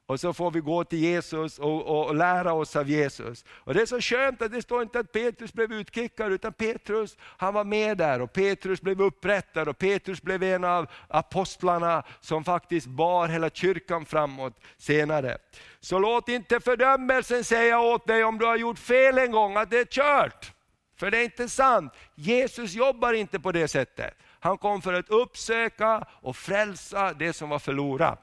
Och 0.07 0.21
så 0.21 0.33
får 0.33 0.51
vi 0.51 0.61
gå 0.61 0.85
till 0.85 0.99
Jesus 0.99 1.59
och, 1.59 1.87
och, 1.87 2.07
och, 2.07 2.15
lära 2.15 2.53
oss 2.53 2.77
av 2.77 2.91
Jesus. 2.91 3.45
Och 3.49 3.75
Det 3.75 3.83
är 3.83 3.87
så 3.87 4.01
skönt 4.01 4.43
att 4.43 4.53
det 4.53 4.63
står 4.63 4.83
inte 4.83 4.99
att 4.99 5.13
Petrus 5.13 5.53
blev 5.53 5.73
utkickad, 5.73 6.33
utan 6.33 6.53
Petrus 6.53 7.17
han 7.21 7.55
var 7.55 7.65
med 7.65 7.99
där 7.99 8.21
och 8.21 8.33
Petrus 8.33 8.81
blev 8.81 9.03
upprättad 9.03 9.69
och 9.69 9.79
Petrus 9.79 10.23
blev 10.23 10.43
en 10.43 10.65
av 10.65 10.87
apostlarna 11.09 12.03
som 12.21 12.45
faktiskt 12.45 12.87
bar 12.87 13.29
hela 13.29 13.51
kyrkan 13.51 14.05
framåt 14.05 14.61
senare. 14.77 15.39
Så 15.81 15.99
låt 15.99 16.29
inte 16.29 16.61
fördömelsen 16.61 17.45
säga 17.45 17.81
åt 17.81 18.07
dig 18.07 18.25
om 18.25 18.39
du 18.39 18.45
har 18.45 18.57
gjort 18.57 18.79
fel 18.79 19.19
en 19.19 19.31
gång 19.33 19.57
att 19.57 19.71
det 19.71 19.79
är 19.79 19.85
kört. 19.85 20.53
För 20.97 21.11
det 21.11 21.19
är 21.19 21.25
inte 21.25 21.49
sant. 21.49 21.93
Jesus 22.15 22.75
jobbar 22.75 23.13
inte 23.13 23.41
på 23.41 23.53
det 23.53 23.69
sättet. 23.69 24.15
Han 24.45 24.59
kom 24.59 24.83
för 24.83 24.93
att 24.93 25.09
uppsöka 25.09 26.07
och 26.11 26.37
frälsa 26.37 27.13
det 27.13 27.33
som 27.33 27.49
var 27.49 27.59
förlorat. 27.59 28.21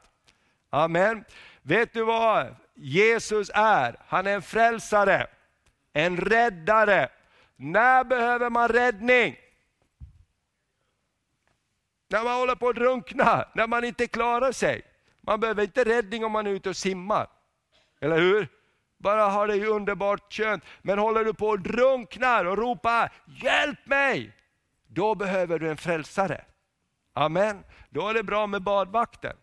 Amen. 0.70 1.24
Vet 1.62 1.94
du 1.94 2.04
vad 2.04 2.56
Jesus 2.74 3.52
är? 3.54 3.96
Han 4.08 4.28
är 4.28 4.36
en 4.36 4.42
frälsare, 4.42 5.28
en 5.94 6.18
räddare. 6.18 7.10
När 7.56 8.04
behöver 8.04 8.50
man 8.50 8.68
räddning? 8.68 9.36
När 12.10 12.24
man 12.24 12.40
håller 12.40 12.56
på 12.56 12.70
att 12.70 12.76
drunkna, 12.76 13.46
när 13.54 13.68
man 13.68 13.84
inte 13.84 14.08
klarar 14.08 14.52
sig. 14.52 14.82
Man 15.22 15.40
behöver 15.40 15.64
inte 15.64 15.84
räddning 15.84 16.26
om 16.26 16.32
man 16.32 16.48
är 16.48 16.52
ute 16.52 16.70
och 16.70 16.78
simmar. 16.78 17.28
Eller 18.00 18.18
hur? 18.18 18.48
Bara 18.98 19.24
har 19.24 19.48
det 19.48 19.66
underbart 19.66 20.34
skönt. 20.34 20.64
Men 20.82 21.00
håller 21.00 21.26
du 21.26 21.34
på 21.34 21.52
att 21.52 21.64
drunkna 21.64 22.40
och 22.40 22.58
ropar 22.58 23.12
hjälp 23.26 23.86
mig, 23.86 24.32
då 24.94 25.16
behöver 25.16 25.60
du 25.60 25.70
en 25.70 25.78
frälsare. 25.78 26.46
Amen. 27.14 27.64
Då 27.90 28.08
är 28.08 28.14
det 28.14 28.24
bra 28.24 28.48
med 28.48 28.62
badvakten. 28.62 29.36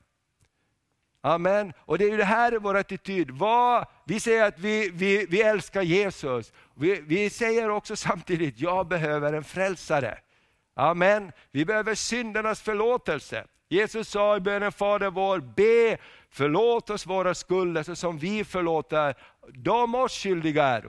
Amen. 1.21 1.73
Och 1.79 1.99
det 1.99 2.05
är 2.05 2.11
ju 2.11 2.17
det 2.17 2.25
här 2.25 2.53
är 2.53 2.59
vår 2.59 2.77
attityd. 2.77 3.31
Vad, 3.31 3.87
vi 4.05 4.21
säger 4.21 4.45
att 4.45 4.59
vi, 4.59 4.91
vi, 4.91 5.27
vi 5.27 5.43
älskar 5.43 5.83
Jesus. 5.83 6.53
Vi, 6.75 7.01
vi 7.01 7.31
säger 7.31 7.71
också 7.71 7.97
samtidigt, 7.97 8.61
jag 8.61 8.89
behöver 8.89 9.33
en 9.33 9.45
frälsare. 9.45 10.19
Amen. 10.75 11.33
Vi 11.51 11.65
behöver 11.65 11.95
syndernas 11.95 12.61
förlåtelse. 12.61 13.45
Jesus 13.69 14.09
sa 14.09 14.37
i 14.37 14.41
bönen 14.41 14.73
Fader 14.73 15.11
vår, 15.11 15.39
be 15.41 15.99
förlåt 16.31 16.91
oss 16.91 17.07
våra 17.07 17.35
skulder 17.35 17.83
så 17.83 17.97
som 17.97 18.19
vi 18.19 18.45
förlåter 18.45 19.15
de 19.55 19.95
oss 19.95 20.13
skyldiga 20.13 20.65
är. 20.65 20.85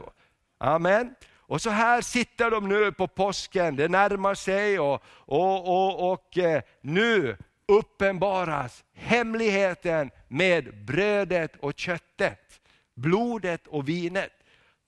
Amen. 0.57 1.15
Och 1.49 1.61
så 1.61 1.69
här 1.69 2.01
sitter 2.01 2.51
de 2.51 2.69
nu 2.69 2.91
på 2.91 3.07
påsken, 3.07 3.75
det 3.75 3.87
närmar 3.87 4.35
sig 4.35 4.79
och, 4.79 5.03
och, 5.09 5.67
och, 5.67 6.11
och 6.11 6.37
eh, 6.37 6.61
nu 6.81 7.37
uppenbaras 7.67 8.83
hemligheten 8.93 10.11
med 10.27 10.85
brödet 10.85 11.55
och 11.59 11.73
köttet, 11.75 12.61
blodet 12.95 13.67
och 13.67 13.89
vinet. 13.89 14.31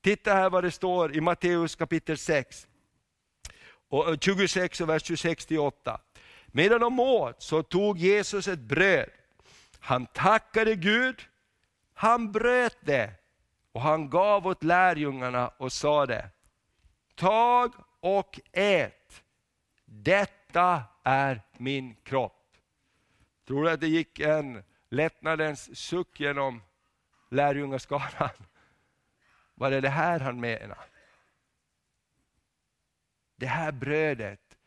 Titta 0.03 0.33
här 0.33 0.49
vad 0.49 0.63
det 0.63 0.71
står 0.71 1.15
i 1.15 1.21
Matteus 1.21 1.75
kapitel 1.75 2.17
6, 2.17 2.67
och 3.89 4.09
eh, 4.09 4.17
26 4.17 4.81
och 4.81 4.89
vers 4.89 5.03
26-28. 5.03 5.97
Medan 6.47 6.81
de 6.81 6.99
åt 6.99 7.43
så 7.43 7.63
tog 7.63 7.97
Jesus 7.97 8.47
ett 8.47 8.59
bröd, 8.59 9.09
han 9.79 10.05
tackade 10.05 10.75
Gud, 10.75 11.21
han 11.93 12.31
bröt 12.31 12.77
det 12.81 13.11
och 13.71 13.81
han 13.81 14.09
gav 14.09 14.47
åt 14.47 14.63
lärjungarna 14.63 15.47
och 15.57 15.71
sade, 15.71 16.29
tag 17.15 17.73
och 17.99 18.39
ät, 18.51 19.23
detta 19.85 20.83
är 21.03 21.41
min 21.57 21.95
kropp. 21.95 22.57
Tror 23.47 23.63
du 23.63 23.71
att 23.71 23.81
det 23.81 23.87
gick 23.87 24.19
en 24.19 24.63
lättnadens 24.89 25.77
suck 25.77 26.19
genom 26.19 26.61
lärjungaskaran? 27.29 28.29
Var 29.55 29.71
det 29.71 29.81
det 29.81 29.89
här 29.89 30.19
han 30.19 30.39
menade? 30.39 30.75
Det 33.35 33.47
här 33.47 33.71
brödet 33.71 34.57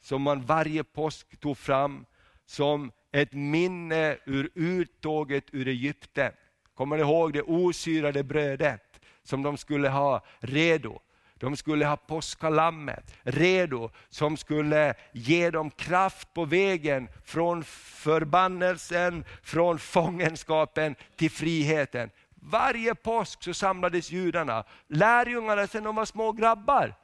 som 0.00 0.22
man 0.22 0.42
varje 0.42 0.84
påsk 0.84 1.40
tog 1.40 1.58
fram 1.58 2.06
som 2.44 2.92
ett 3.12 3.32
minne 3.32 4.18
ur 4.24 4.50
uttåget 4.54 5.44
ur 5.52 5.68
Egypten. 5.68 6.32
Kommer 6.74 6.96
ni 6.96 7.02
ihåg 7.02 7.32
det 7.32 7.42
osyrade 7.42 8.24
brödet 8.24 9.00
som 9.22 9.42
de 9.42 9.56
skulle 9.56 9.88
ha 9.88 10.24
redo? 10.40 11.00
De 11.40 11.56
skulle 11.56 11.86
ha 11.86 11.96
påskalammet 11.96 13.14
redo, 13.22 13.90
som 14.08 14.36
skulle 14.36 14.94
ge 15.12 15.50
dem 15.50 15.70
kraft 15.70 16.34
på 16.34 16.44
vägen 16.44 17.08
från 17.24 17.64
förbannelsen, 17.64 19.24
från 19.42 19.78
fångenskapen 19.78 20.94
till 21.16 21.30
friheten. 21.30 22.10
Varje 22.34 22.94
påsk 22.94 23.42
så 23.42 23.54
samlades 23.54 24.10
judarna, 24.10 24.64
lärjungarna 24.88 25.66
sedan 25.66 25.84
de 25.84 25.96
var 25.96 26.04
små 26.04 26.32
grabbar. 26.32 26.94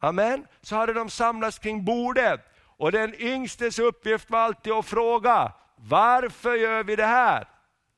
Amen. 0.00 0.46
Så 0.60 0.76
hade 0.76 0.92
de 0.92 1.10
samlats 1.10 1.58
kring 1.58 1.84
bordet 1.84 2.40
och 2.76 2.92
den 2.92 3.14
yngstes 3.22 3.78
uppgift 3.78 4.30
var 4.30 4.38
alltid 4.38 4.72
att 4.72 4.86
fråga, 4.86 5.52
varför 5.76 6.54
gör 6.54 6.84
vi 6.84 6.96
det 6.96 7.06
här? 7.06 7.53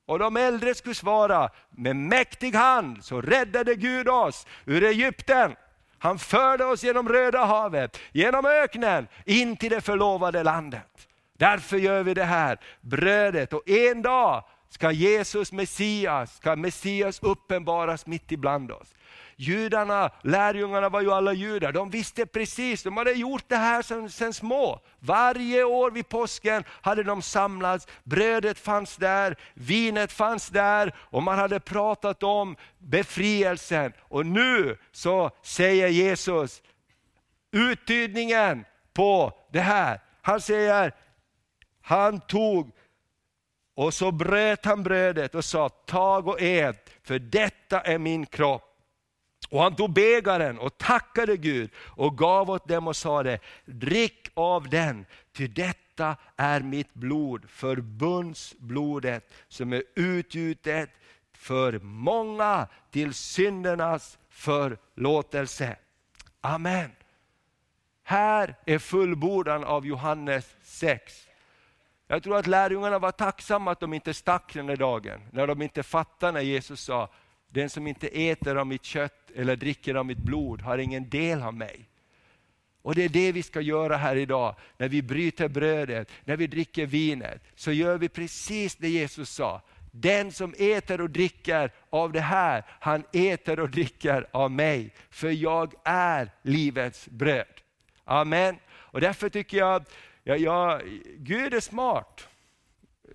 Och 0.07 0.19
de 0.19 0.37
äldre 0.37 0.75
skulle 0.75 0.95
svara, 0.95 1.51
med 1.71 1.97
mäktig 1.97 2.55
hand 2.55 3.05
så 3.05 3.21
räddade 3.21 3.75
Gud 3.75 4.09
oss 4.09 4.47
ur 4.65 4.85
Egypten. 4.85 5.57
Han 5.99 6.19
förde 6.19 6.65
oss 6.65 6.85
genom 6.85 7.09
Röda 7.09 7.45
havet, 7.45 8.01
genom 8.13 8.47
öknen, 8.47 9.09
in 9.25 9.57
till 9.57 9.71
det 9.71 9.81
förlovade 9.81 10.43
landet. 10.43 11.09
Därför 11.39 11.77
gör 11.77 12.03
vi 12.03 12.15
det 12.15 12.25
här 12.25 12.59
brödet 12.81 13.53
och 13.53 13.69
en 13.69 14.03
dag 14.03 14.45
ska 14.69 14.91
Jesus 14.91 15.53
Messias, 15.53 16.37
ska 16.37 16.57
Messias 16.57 17.23
uppenbaras 17.23 18.07
mitt 18.07 18.33
ibland 18.33 18.73
oss. 18.73 18.95
Judarna, 19.39 20.11
lärjungarna 20.23 20.89
var 20.89 21.01
ju 21.01 21.13
alla 21.13 21.33
judar, 21.33 21.73
de 21.73 21.91
visste 21.91 22.27
precis, 22.27 22.83
de 22.83 22.97
hade 22.97 23.13
gjort 23.13 23.45
det 23.49 23.57
här 23.57 23.83
sedan, 23.83 24.11
sedan 24.11 24.33
små. 24.33 24.81
Varje 24.99 25.65
år 25.65 25.91
vid 25.91 26.09
påsken 26.09 26.65
hade 26.69 27.03
de 27.03 27.23
samlats, 27.23 27.87
brödet 28.05 28.59
fanns 28.59 28.97
där, 28.97 29.37
vinet 29.55 30.13
fanns 30.13 30.49
där 30.49 30.95
och 30.99 31.23
man 31.23 31.39
hade 31.39 31.61
pratat 31.61 32.23
om 32.23 32.57
befrielsen. 32.79 33.93
Och 34.01 34.27
nu 34.27 34.79
så 34.93 35.31
säger 35.43 35.89
Jesus 35.89 36.63
uttydningen 37.53 38.65
på 38.95 39.33
det 39.53 39.61
här. 39.61 40.01
Han 40.23 40.41
säger, 40.41 40.93
han 41.83 42.21
tog 42.21 42.71
och 43.75 43.95
så 43.95 44.13
bröt 44.13 44.65
han 44.65 44.83
brödet 44.83 45.35
och 45.35 45.45
sa, 45.45 45.69
tag 45.69 46.29
och 46.29 46.41
ät, 46.41 46.91
för 47.03 47.19
detta 47.19 47.81
är 47.81 47.99
min 47.99 48.27
kropp. 48.27 48.66
Och 49.51 49.63
han 49.63 49.77
tog 49.77 49.93
bägaren 49.93 50.59
och 50.59 50.79
tackade 50.79 51.37
Gud 51.37 51.71
och 51.77 52.19
gav 52.19 52.51
åt 52.51 52.69
dem 52.69 52.89
och 52.89 52.97
sade, 52.97 53.39
drick 53.65 54.29
av 54.35 54.69
den, 54.69 55.07
ty 55.33 55.47
detta 55.47 56.17
är 56.37 56.61
mitt 56.61 56.95
blod, 56.95 57.51
förbundsblodet 57.51 59.33
som 59.49 59.73
är 59.73 59.83
utgjutet 59.95 60.91
för 61.33 61.79
många 61.79 62.67
till 62.91 63.15
syndernas 63.15 64.19
förlåtelse. 64.31 65.77
Amen. 66.41 66.91
Här 68.03 68.55
är 68.65 68.79
fullbordan 68.79 69.65
av 69.65 69.87
Johannes 69.87 70.55
6. 70.63 71.27
Jag 72.09 72.23
tror 72.23 72.37
att 72.37 72.47
lärjungarna 72.47 72.99
var 72.99 73.13
tacksamma 73.13 73.71
att 73.71 73.81
de 73.81 73.95
inte 73.95 74.15
stack 74.15 74.55
den 74.55 74.67
där 74.67 74.77
dagen, 74.77 75.21
när 75.33 75.47
de 75.47 75.63
inte 75.63 75.83
fattade 75.83 76.33
när 76.33 76.41
Jesus 76.41 76.81
sa, 76.81 77.09
den 77.49 77.71
som 77.71 77.87
inte 77.87 78.09
äter 78.09 78.57
av 78.57 78.67
mitt 78.67 78.85
kött 78.85 79.31
eller 79.35 79.57
dricker 79.57 79.95
av 79.95 80.07
mitt 80.07 80.19
blod 80.19 80.63
har 80.63 80.79
ingen 80.79 81.09
del 81.09 81.43
av 81.43 81.55
mig. 81.55 81.89
Och 82.83 82.95
det 82.95 83.05
är 83.05 83.09
det 83.09 83.33
vi 83.33 83.43
ska 83.43 83.61
göra 83.61 83.97
här 83.97 84.17
idag, 84.17 84.55
när 84.77 84.89
vi 84.89 85.03
bryter 85.03 85.49
brödet, 85.49 86.11
när 86.25 86.37
vi 86.37 86.47
dricker 86.47 86.87
vinet, 86.87 87.43
så 87.55 87.73
gör 87.73 87.99
vi 87.99 88.09
precis 88.09 88.77
det 88.77 88.89
Jesus 88.89 89.31
sa. 89.31 89.63
Den 89.91 90.33
som 90.33 90.55
äter 90.59 91.01
och 91.01 91.11
dricker 91.11 91.71
av 91.91 92.13
det 92.13 92.21
här, 92.21 92.65
han 92.81 93.05
äter 93.13 93.61
och 93.61 93.71
dricker 93.71 94.27
av 94.31 94.51
mig, 94.51 94.91
för 95.11 95.31
jag 95.31 95.75
är 95.85 96.31
livets 96.43 97.09
bröd. 97.09 97.61
Amen. 98.05 98.57
Och 98.69 99.01
därför 99.01 99.29
tycker 99.29 99.57
jag, 99.57 99.85
ja, 100.23 100.37
ja, 100.37 100.81
Gud 101.17 101.55
är 101.55 101.61
smart. 101.61 102.29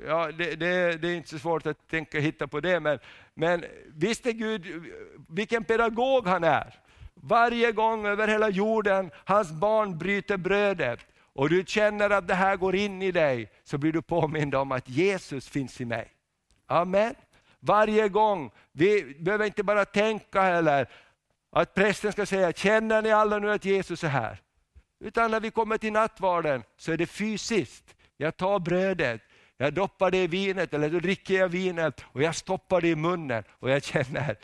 Ja, 0.06 0.32
det, 0.32 0.56
det, 0.56 0.98
det, 0.98 1.08
är 1.08 1.16
inte 1.16 1.30
så 1.30 1.40
svårt 1.40 1.66
att 1.66 1.88
tänka 1.88 2.20
hitta 2.20 2.48
på 2.48 2.60
det, 2.60 2.80
men, 2.80 3.00
men 3.34 3.66
visst 3.88 4.26
är 4.26 4.32
Gud, 4.32 4.84
vilken 5.30 5.64
pedagog 5.64 6.28
han 6.28 6.44
är. 6.44 6.76
Varje 7.14 7.72
gång 7.72 8.06
över 8.06 8.28
hela 8.28 8.50
jorden 8.50 9.12
hans 9.26 9.52
barn 9.52 9.98
bryter 9.98 10.38
brödet 10.38 11.00
och 11.34 11.50
du 11.50 11.64
känner 11.68 12.10
att 12.10 12.28
det 12.28 12.34
här 12.34 12.56
går 12.56 12.76
in 12.76 13.02
i 13.02 13.12
dig, 13.12 13.52
så 13.64 13.78
blir 13.78 13.92
du 13.92 14.02
påmind 14.02 14.56
om 14.56 14.72
att 14.72 14.90
Jesus 14.90 15.50
finns 15.50 15.82
i 15.82 15.86
mig. 15.86 16.12
Amen. 16.68 17.16
Varje 17.60 18.10
gång, 18.10 18.52
vi 18.72 19.16
behöver 19.20 19.46
inte 19.46 19.64
bara 19.64 19.86
tänka 19.86 20.42
heller 20.42 20.90
att 21.52 21.74
prästen 21.74 22.12
ska 22.12 22.26
säga, 22.26 22.52
känner 22.52 23.02
ni 23.02 23.12
alla 23.12 23.40
nu 23.40 23.52
att 23.52 23.66
Jesus 23.66 24.04
är 24.04 24.08
här? 24.08 24.42
Utan 25.00 25.32
när 25.32 25.40
vi 25.40 25.52
kommer 25.52 25.78
till 25.78 25.94
nattvarden 25.94 26.64
så 26.78 26.92
är 26.92 26.98
det 26.98 27.08
fysiskt. 27.08 27.96
Jag 28.18 28.38
tar 28.38 28.60
brödet, 28.60 29.22
jag 29.62 29.74
doppar 29.74 30.12
det 30.12 30.24
i 30.24 30.28
vinet 30.28 30.74
eller 30.74 30.90
då 30.90 31.00
dricker 31.00 31.34
jag 31.34 31.50
vinet 31.50 32.06
och 32.06 32.22
jag 32.22 32.36
stoppar 32.36 32.82
det 32.82 32.88
i 32.88 32.96
munnen 32.96 33.44
och 33.50 33.70
jag 33.70 33.84
känner, 33.84 34.38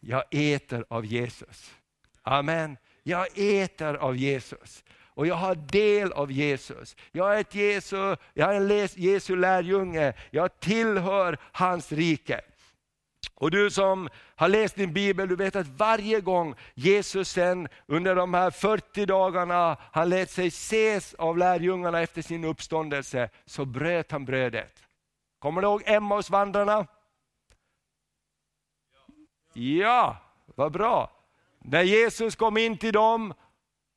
jag 0.00 0.24
äter 0.30 0.84
av 0.88 1.06
Jesus. 1.06 1.74
Amen. 2.22 2.76
Jag 3.02 3.26
äter 3.34 3.94
av 3.94 4.16
Jesus 4.16 4.84
och 5.04 5.26
jag 5.26 5.34
har 5.34 5.54
del 5.54 6.12
av 6.12 6.32
Jesus. 6.32 6.96
Jag 7.12 7.36
är, 7.36 7.40
ett 7.40 7.54
Jesu, 7.54 8.16
jag 8.34 8.56
är 8.56 8.60
en 8.60 8.88
Jesu 8.94 9.36
lärjunge, 9.36 10.12
jag 10.30 10.60
tillhör 10.60 11.38
hans 11.42 11.92
rike. 11.92 12.40
Och 13.40 13.50
du 13.50 13.70
som 13.70 14.08
har 14.36 14.48
läst 14.48 14.74
din 14.74 14.92
bibel, 14.92 15.28
du 15.28 15.36
vet 15.36 15.56
att 15.56 15.66
varje 15.66 16.20
gång 16.20 16.54
Jesus 16.74 17.30
sen 17.30 17.68
under 17.86 18.14
de 18.14 18.34
här 18.34 18.50
40 18.50 19.06
dagarna, 19.06 19.76
han 19.92 20.08
lät 20.08 20.30
sig 20.30 20.46
ses 20.46 21.14
av 21.14 21.38
lärjungarna 21.38 22.00
efter 22.00 22.22
sin 22.22 22.44
uppståndelse, 22.44 23.30
så 23.46 23.64
bröt 23.64 24.12
han 24.12 24.24
brödet. 24.24 24.82
Kommer 25.38 25.62
du 25.62 25.68
ihåg 25.68 25.82
Emmausvandrarna? 25.86 26.86
Ja, 29.52 30.16
vad 30.54 30.72
bra. 30.72 31.10
När 31.58 31.82
Jesus 31.82 32.36
kom 32.36 32.56
in 32.56 32.78
till 32.78 32.92
dem, 32.92 33.34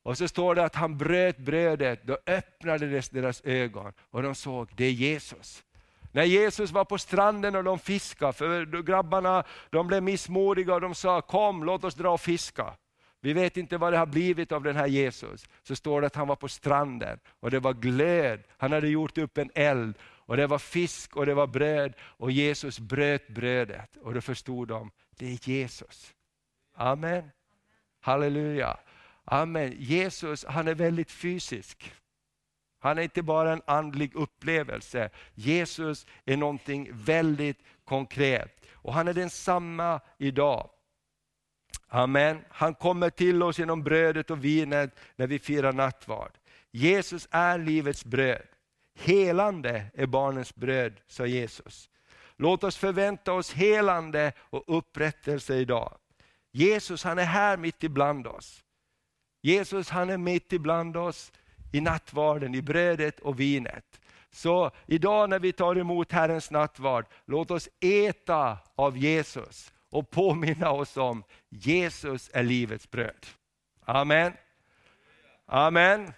och 0.02 0.18
så 0.18 0.28
står 0.28 0.54
det 0.54 0.64
att 0.64 0.74
han 0.74 0.98
bröt 0.98 1.38
brödet, 1.38 2.02
då 2.02 2.18
öppnades 2.26 3.08
deras 3.08 3.40
ögon 3.44 3.92
och 4.10 4.22
de 4.22 4.34
såg, 4.34 4.70
det 4.76 4.84
är 4.84 4.92
Jesus. 4.92 5.64
När 6.14 6.24
Jesus 6.24 6.70
var 6.70 6.84
på 6.84 6.98
stranden 6.98 7.56
och 7.56 7.64
de 7.64 7.78
fiskade, 7.78 8.32
för 8.32 8.82
grabbarna 8.82 9.44
de 9.70 9.86
blev 9.86 10.02
missmodiga 10.02 10.74
och 10.74 10.80
de 10.80 10.94
sa 10.94 11.20
kom 11.20 11.64
låt 11.64 11.84
oss 11.84 11.94
dra 11.94 12.10
och 12.10 12.20
fiska. 12.20 12.74
Vi 13.20 13.32
vet 13.32 13.56
inte 13.56 13.78
vad 13.78 13.92
det 13.92 13.98
har 13.98 14.06
blivit 14.06 14.52
av 14.52 14.62
den 14.62 14.76
här 14.76 14.86
Jesus. 14.86 15.48
Så 15.62 15.76
står 15.76 16.00
det 16.00 16.06
att 16.06 16.14
han 16.14 16.28
var 16.28 16.36
på 16.36 16.48
stranden 16.48 17.18
och 17.40 17.50
det 17.50 17.60
var 17.60 17.72
glöd, 17.72 18.40
han 18.56 18.72
hade 18.72 18.88
gjort 18.88 19.18
upp 19.18 19.38
en 19.38 19.50
eld 19.54 19.98
och 20.02 20.36
det 20.36 20.46
var 20.46 20.58
fisk 20.58 21.16
och 21.16 21.26
det 21.26 21.34
var 21.34 21.46
bröd 21.46 21.94
och 22.00 22.30
Jesus 22.30 22.78
bröt 22.78 23.28
brödet 23.28 23.96
och 23.96 24.14
då 24.14 24.20
förstod 24.20 24.68
de, 24.68 24.90
det 25.10 25.26
är 25.26 25.48
Jesus. 25.48 26.14
Amen. 26.76 27.30
Halleluja. 28.00 28.76
Amen. 29.24 29.74
Jesus 29.78 30.44
han 30.44 30.68
är 30.68 30.74
väldigt 30.74 31.10
fysisk. 31.10 31.92
Han 32.84 32.98
är 32.98 33.02
inte 33.02 33.22
bara 33.22 33.52
en 33.52 33.62
andlig 33.66 34.14
upplevelse. 34.14 35.10
Jesus 35.34 36.06
är 36.24 36.36
någonting 36.36 36.90
väldigt 36.92 37.58
konkret. 37.84 38.66
Och 38.72 38.94
han 38.94 39.08
är 39.08 39.12
densamma 39.12 40.00
idag. 40.18 40.70
Amen. 41.88 42.44
Han 42.48 42.74
kommer 42.74 43.10
till 43.10 43.42
oss 43.42 43.58
genom 43.58 43.82
brödet 43.82 44.30
och 44.30 44.44
vinet 44.44 44.98
när 45.16 45.26
vi 45.26 45.38
firar 45.38 45.72
nattvard. 45.72 46.30
Jesus 46.70 47.28
är 47.30 47.58
livets 47.58 48.04
bröd. 48.04 48.46
Helande 48.98 49.86
är 49.94 50.06
barnens 50.06 50.54
bröd, 50.54 51.00
sa 51.06 51.26
Jesus. 51.26 51.90
Låt 52.36 52.64
oss 52.64 52.76
förvänta 52.76 53.32
oss 53.32 53.52
helande 53.52 54.32
och 54.38 54.78
upprättelse 54.78 55.56
idag. 55.56 55.98
Jesus 56.52 57.04
han 57.04 57.18
är 57.18 57.24
här 57.24 57.56
mitt 57.56 57.84
ibland 57.84 58.26
oss. 58.26 58.64
Jesus 59.42 59.90
han 59.90 60.10
är 60.10 60.18
mitt 60.18 60.52
ibland 60.52 60.96
oss 60.96 61.32
i 61.74 61.80
nattvarden, 61.80 62.54
i 62.54 62.62
brödet 62.62 63.20
och 63.20 63.40
vinet. 63.40 64.00
Så 64.30 64.70
idag 64.86 65.30
när 65.30 65.38
vi 65.38 65.52
tar 65.52 65.76
emot 65.76 66.12
Herrens 66.12 66.50
nattvard, 66.50 67.06
låt 67.26 67.50
oss 67.50 67.68
äta 67.80 68.58
av 68.74 68.98
Jesus 68.98 69.72
och 69.90 70.10
påminna 70.10 70.70
oss 70.70 70.96
om 70.96 71.24
Jesus 71.48 72.30
är 72.32 72.42
livets 72.42 72.90
bröd. 72.90 73.26
Amen. 73.84 74.32
Amen. 75.46 76.12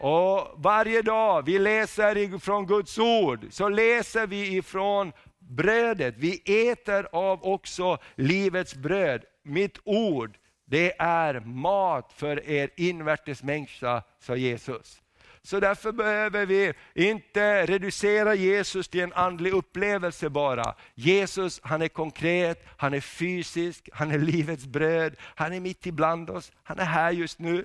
Och 0.00 0.48
Varje 0.56 1.02
dag 1.02 1.42
vi 1.46 1.58
läser 1.58 2.38
från 2.38 2.66
Guds 2.66 2.98
ord, 2.98 3.46
så 3.50 3.68
läser 3.68 4.26
vi 4.26 4.56
ifrån 4.56 5.12
brödet. 5.38 6.14
Vi 6.18 6.42
äter 6.70 7.08
av 7.12 7.44
också 7.44 7.98
livets 8.14 8.74
bröd. 8.74 9.24
Mitt 9.42 9.78
ord 9.84 10.38
det 10.72 10.92
är 10.98 11.40
mat 11.40 12.12
för 12.16 12.48
er 12.48 12.70
invärtes 12.76 13.42
människa, 13.42 14.02
sa 14.20 14.36
Jesus. 14.36 15.02
Så 15.42 15.60
därför 15.60 15.92
behöver 15.92 16.46
vi 16.46 16.72
inte 16.94 17.66
reducera 17.66 18.34
Jesus 18.34 18.88
till 18.88 19.00
en 19.00 19.12
andlig 19.12 19.52
upplevelse 19.52 20.30
bara. 20.30 20.74
Jesus 20.94 21.60
han 21.64 21.82
är 21.82 21.88
konkret, 21.88 22.64
han 22.76 22.94
är 22.94 23.00
fysisk, 23.00 23.88
han 23.92 24.10
är 24.10 24.18
livets 24.18 24.66
bröd, 24.66 25.16
han 25.20 25.52
är 25.52 25.60
mitt 25.60 25.86
ibland 25.86 26.30
oss, 26.30 26.52
han 26.62 26.78
är 26.78 26.84
här 26.84 27.10
just 27.10 27.38
nu. 27.38 27.64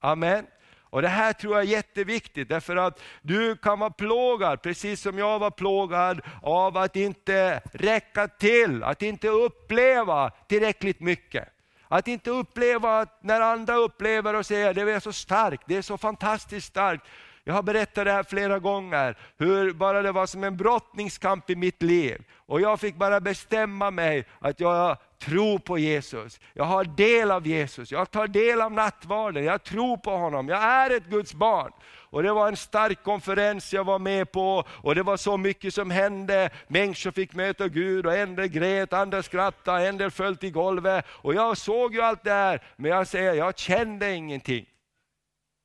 Amen. 0.00 0.46
Och 0.78 1.02
Det 1.02 1.08
här 1.08 1.32
tror 1.32 1.54
jag 1.54 1.62
är 1.62 1.68
jätteviktigt, 1.68 2.48
därför 2.48 2.76
att 2.76 3.00
du 3.22 3.56
kan 3.56 3.78
vara 3.78 3.90
plågad, 3.90 4.62
precis 4.62 5.00
som 5.00 5.18
jag 5.18 5.38
var 5.38 5.50
plågad 5.50 6.20
av 6.42 6.76
att 6.76 6.96
inte 6.96 7.62
räcka 7.72 8.28
till, 8.28 8.82
att 8.82 9.02
inte 9.02 9.28
uppleva 9.28 10.30
tillräckligt 10.30 11.00
mycket. 11.00 11.53
Att 11.88 12.08
inte 12.08 12.30
uppleva 12.30 12.98
att 12.98 13.22
när 13.22 13.40
andra 13.40 13.76
upplever 13.76 14.34
och 14.34 14.46
säger 14.46 14.74
det 14.74 14.80
är 14.80 15.00
så 15.00 15.12
starkt, 15.12 15.62
det 15.66 15.76
är 15.76 15.82
så 15.82 15.98
fantastiskt 15.98 16.66
starkt. 16.66 17.04
Jag 17.46 17.54
har 17.54 17.62
berättat 17.62 18.04
det 18.04 18.12
här 18.12 18.22
flera 18.22 18.58
gånger, 18.58 19.18
hur 19.38 19.72
bara 19.72 20.02
det 20.02 20.12
var 20.12 20.26
som 20.26 20.44
en 20.44 20.56
brottningskamp 20.56 21.50
i 21.50 21.56
mitt 21.56 21.82
liv. 21.82 22.24
Och 22.46 22.60
jag 22.60 22.80
fick 22.80 22.96
bara 22.96 23.20
bestämma 23.20 23.90
mig 23.90 24.24
att 24.38 24.60
jag 24.60 24.96
tror 25.18 25.58
på 25.58 25.78
Jesus. 25.78 26.40
Jag 26.52 26.64
har 26.64 26.84
del 26.84 27.30
av 27.30 27.46
Jesus. 27.46 27.92
Jag 27.92 28.10
tar 28.10 28.26
del 28.26 28.60
av 28.60 28.72
nattvarden. 28.72 29.44
Jag 29.44 29.62
tror 29.62 29.96
på 29.96 30.10
honom. 30.10 30.48
Jag 30.48 30.62
är 30.62 30.90
ett 30.90 31.06
Guds 31.06 31.34
barn. 31.34 31.72
Och 32.14 32.22
Det 32.22 32.32
var 32.32 32.48
en 32.48 32.56
stark 32.56 33.02
konferens 33.02 33.72
jag 33.72 33.84
var 33.84 33.98
med 33.98 34.32
på 34.32 34.64
och 34.68 34.94
det 34.94 35.02
var 35.02 35.16
så 35.16 35.36
mycket 35.36 35.74
som 35.74 35.90
hände. 35.90 36.50
Människor 36.68 37.10
fick 37.10 37.34
möta 37.34 37.68
Gud 37.68 38.06
och 38.06 38.16
en 38.16 38.36
del 38.36 38.48
grät, 38.48 38.92
andra 38.92 39.22
skrattade, 39.22 39.88
en 39.88 39.98
del 39.98 40.10
föll 40.10 40.36
till 40.36 40.52
golvet. 40.52 41.04
Och 41.08 41.34
jag 41.34 41.56
såg 41.56 41.94
ju 41.94 42.00
allt 42.00 42.24
det 42.24 42.30
här, 42.30 42.62
men 42.76 42.90
jag 42.90 43.06
säger, 43.06 43.34
jag 43.34 43.58
kände 43.58 44.14
ingenting. 44.14 44.66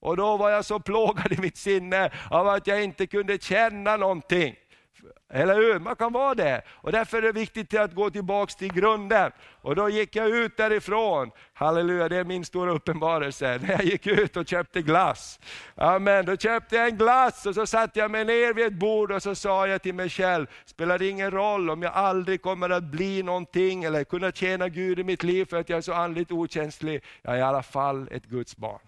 Och 0.02 0.18
då 0.18 0.38
var 0.38 0.50
jag 0.50 0.66
så 0.66 0.80
plågad 0.80 1.32
i 1.32 1.38
mitt 1.38 1.58
sinne 1.58 2.12
av 2.30 2.48
att 2.48 2.68
jag 2.68 2.84
inte 2.84 3.08
kunde 3.08 3.38
känna 3.38 3.98
någonting. 3.98 4.56
Eller 5.32 5.56
hur? 5.56 5.80
Man 5.80 5.96
kan 5.96 6.14
vara 6.14 6.36
det. 6.36 6.62
Och 6.70 6.92
därför 6.92 7.18
är 7.18 7.22
det 7.22 7.32
viktigt 7.32 7.74
att 7.74 7.94
gå 7.94 8.10
tillbaka 8.10 8.54
till 8.58 8.74
grunden. 8.74 9.32
Och 9.62 9.76
då 9.76 9.90
gick 9.90 10.16
jag 10.16 10.30
ut 10.30 10.58
därifrån. 10.58 11.32
Halleluja, 11.54 12.10
det 12.10 12.18
är 12.18 12.24
min 12.24 12.46
stora 12.46 12.72
uppenbarelse. 12.72 13.60
När 13.62 13.72
jag 13.72 13.84
gick 13.84 14.08
ut 14.08 14.38
och 14.38 14.48
köpte 14.48 14.82
glass. 14.82 15.40
Amen. 15.76 16.26
Då 16.26 16.38
köpte 16.38 16.76
jag 16.76 16.88
en 16.88 16.98
glass 16.98 17.46
och 17.46 17.56
så 17.56 17.66
satte 17.66 18.00
jag 18.00 18.12
mig 18.12 18.26
ner 18.26 18.54
vid 18.54 18.66
ett 18.66 18.74
bord 18.74 19.12
och 19.12 19.24
så 19.24 19.36
sa 19.36 19.68
jag 19.68 19.82
till 19.82 19.96
mig 19.96 20.10
själv, 20.10 20.48
spelar 20.66 21.00
det 21.00 21.08
ingen 21.08 21.32
roll 21.32 21.70
om 21.70 21.82
jag 21.82 21.94
aldrig 21.94 22.42
kommer 22.42 22.70
att 22.70 22.84
bli 22.84 23.24
någonting 23.24 23.84
eller 23.84 24.04
kunna 24.04 24.32
tjäna 24.32 24.70
Gud 24.70 25.00
i 25.00 25.04
mitt 25.04 25.24
liv 25.24 25.46
för 25.46 25.58
att 25.58 25.70
jag 25.70 25.78
är 25.78 25.82
så 25.82 25.94
andligt 25.94 26.32
okänslig. 26.32 27.04
Jag 27.22 27.34
är 27.34 27.38
i 27.38 27.42
alla 27.42 27.64
fall 27.64 28.08
ett 28.12 28.26
Guds 28.26 28.58
barn. 28.58 28.80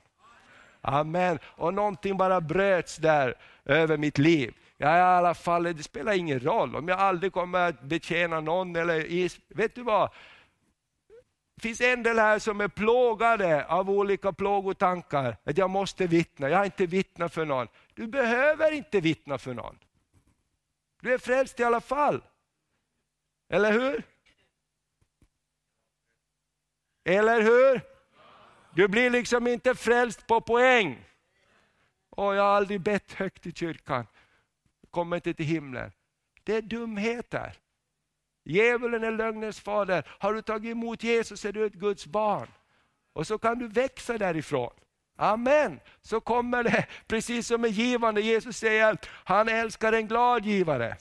Amen. 0.82 1.40
Och 1.46 1.74
någonting 1.74 2.18
bara 2.18 2.42
bröts 2.42 2.98
där 2.98 3.36
över 3.66 3.98
mitt 3.98 4.18
liv. 4.18 4.54
Ja, 4.84 4.98
i 4.98 5.02
alla 5.02 5.34
fall, 5.34 5.64
det 5.64 5.84
spelar 5.84 6.14
ingen 6.14 6.40
roll 6.40 6.76
om 6.76 6.88
jag 6.88 7.00
aldrig 7.00 7.34
kommer 7.34 7.60
att 7.70 7.82
betjäna 7.82 8.40
någon. 8.42 8.76
Eller, 8.76 9.56
vet 9.56 9.76
du 9.76 9.84
vad? 9.84 10.10
Det 11.56 11.62
finns 11.62 11.82
en 11.82 12.04
del 12.04 12.20
här 12.20 12.40
som 12.40 12.62
är 12.62 12.68
plågade 12.68 13.66
av 13.66 13.90
olika 13.90 14.34
plågotankar. 14.34 15.38
Att 15.44 15.58
jag 15.58 15.70
måste 15.70 16.08
vittna, 16.08 16.50
jag 16.50 16.58
har 16.58 16.66
inte 16.66 16.86
vittnat 16.86 17.34
för 17.34 17.46
någon. 17.46 17.68
Du 17.94 18.08
behöver 18.08 18.72
inte 18.72 19.00
vittna 19.00 19.38
för 19.38 19.54
någon. 19.54 19.78
Du 21.02 21.14
är 21.14 21.18
frälst 21.18 21.60
i 21.60 21.64
alla 21.64 21.82
fall. 21.82 22.24
Eller 23.50 23.72
hur? 23.72 24.04
Eller 27.04 27.42
hur? 27.42 27.82
Du 28.76 28.88
blir 28.88 29.10
liksom 29.10 29.48
inte 29.48 29.76
frälst 29.76 30.28
på 30.28 30.42
poäng. 30.42 31.06
Och 32.10 32.36
jag 32.36 32.44
har 32.44 32.56
aldrig 32.56 32.82
bett 32.82 33.14
högt 33.14 33.46
i 33.46 33.52
kyrkan 33.52 34.06
kommer 34.92 35.16
inte 35.16 35.34
till 35.34 35.46
himlen. 35.46 35.92
Det 36.44 36.56
är 36.56 36.62
dumheter. 36.62 37.54
Djävulen 38.46 39.04
är 39.04 39.12
lögnens 39.12 39.60
fader. 39.60 40.04
Har 40.08 40.34
du 40.34 40.42
tagit 40.42 40.72
emot 40.72 41.04
Jesus 41.04 41.46
är 41.46 41.52
du 41.52 41.66
ett 41.66 41.74
Guds 41.74 42.06
barn. 42.06 42.48
Och 43.14 43.28
så 43.28 43.38
kan 43.38 43.60
du 43.60 43.68
växa 43.68 44.18
därifrån. 44.18 44.74
Amen. 45.18 45.80
Så 46.02 46.20
kommer 46.20 46.64
det, 46.64 46.86
precis 47.08 47.48
som 47.48 47.62
med 47.62 47.72
givande. 47.72 48.22
Jesus 48.22 48.58
säger 48.58 48.92
att 48.92 49.10
han 49.12 49.50
älskar 49.50 49.94
en 49.94 50.08
glad 50.08 50.46
givare. 50.46 50.98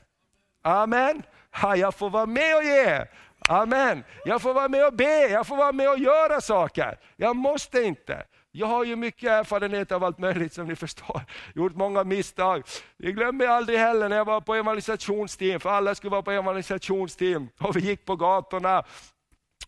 Amen. 0.63 1.23
Ha, 1.53 1.77
jag 1.77 1.95
får 1.95 2.11
vara 2.11 2.27
med 2.27 2.57
och 2.57 2.65
ge. 2.65 3.07
Amen. 3.49 4.05
Jag 4.25 4.43
får 4.43 4.55
vara 4.55 4.69
med 4.69 4.87
och 4.87 4.93
be, 4.93 5.29
jag 5.29 5.47
får 5.47 5.57
vara 5.57 5.73
med 5.73 5.91
och 5.91 5.99
göra 5.99 6.41
saker. 6.41 6.99
Jag 7.17 7.37
måste 7.37 7.83
inte. 7.83 8.25
Jag 8.53 8.67
har 8.67 8.85
ju 8.85 8.97
mycket 8.97 9.31
erfarenhet 9.31 9.93
av 9.93 10.05
allt 10.05 10.19
möjligt 10.19 10.53
som 10.53 10.67
ni 10.67 10.77
förstår. 10.77 11.23
Gjort 11.55 11.77
många 11.77 12.05
misstag. 12.05 12.63
Det 12.97 13.13
glömmer 13.13 13.45
jag 13.45 13.55
aldrig 13.55 13.79
heller 13.79 14.09
när 14.09 14.17
jag 14.17 14.25
var 14.25 14.41
på 14.41 14.55
evangelisationsteam, 14.55 15.61
för 15.61 15.71
alla 15.71 15.95
skulle 15.95 16.11
vara 16.11 16.23
på 16.23 16.31
evangelisationsteam. 16.31 17.49
Och 17.61 17.77
vi 17.77 17.81
gick 17.81 18.05
på 18.05 18.17
gatorna 18.17 18.85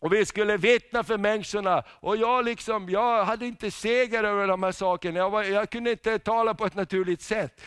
och 0.02 0.12
vi 0.12 0.26
skulle 0.26 0.56
vittna 0.56 1.04
för 1.04 1.18
människorna. 1.18 1.82
Och 1.88 2.16
jag, 2.16 2.44
liksom, 2.44 2.88
jag 2.88 3.24
hade 3.24 3.46
inte 3.46 3.70
seger 3.70 4.24
över 4.24 4.48
de 4.48 4.62
här 4.62 4.72
sakerna, 4.72 5.18
jag, 5.18 5.30
var, 5.30 5.42
jag 5.42 5.70
kunde 5.70 5.90
inte 5.90 6.18
tala 6.18 6.54
på 6.54 6.66
ett 6.66 6.74
naturligt 6.74 7.22
sätt. 7.22 7.60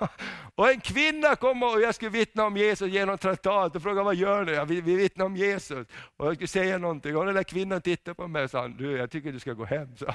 och 0.54 0.70
en 0.70 0.80
kvinna 0.80 1.36
kom 1.36 1.62
och 1.62 1.80
jag 1.80 1.94
skulle 1.94 2.10
vittna 2.10 2.44
om 2.44 2.56
Jesus 2.56 2.92
genom 2.92 3.18
traktat 3.18 3.76
och 3.76 3.82
frågade 3.82 4.04
vad 4.04 4.14
gör 4.14 4.44
ni? 4.44 4.52
Ja, 4.52 4.64
vi, 4.64 4.80
vi 4.80 4.94
vittnar 4.94 5.26
om 5.26 5.36
Jesus. 5.36 5.86
Och 6.16 6.26
jag 6.26 6.34
skulle 6.34 6.48
säga 6.48 6.78
någonting 6.78 7.16
och 7.16 7.26
den 7.26 7.34
där 7.34 7.42
kvinnan 7.42 7.80
tittade 7.80 8.14
på 8.14 8.28
mig 8.28 8.44
och 8.44 8.50
sa, 8.50 8.68
du 8.68 8.96
jag 8.96 9.10
tycker 9.10 9.32
du 9.32 9.40
ska 9.40 9.52
gå 9.52 9.64
hem. 9.64 9.96
Så. 9.96 10.14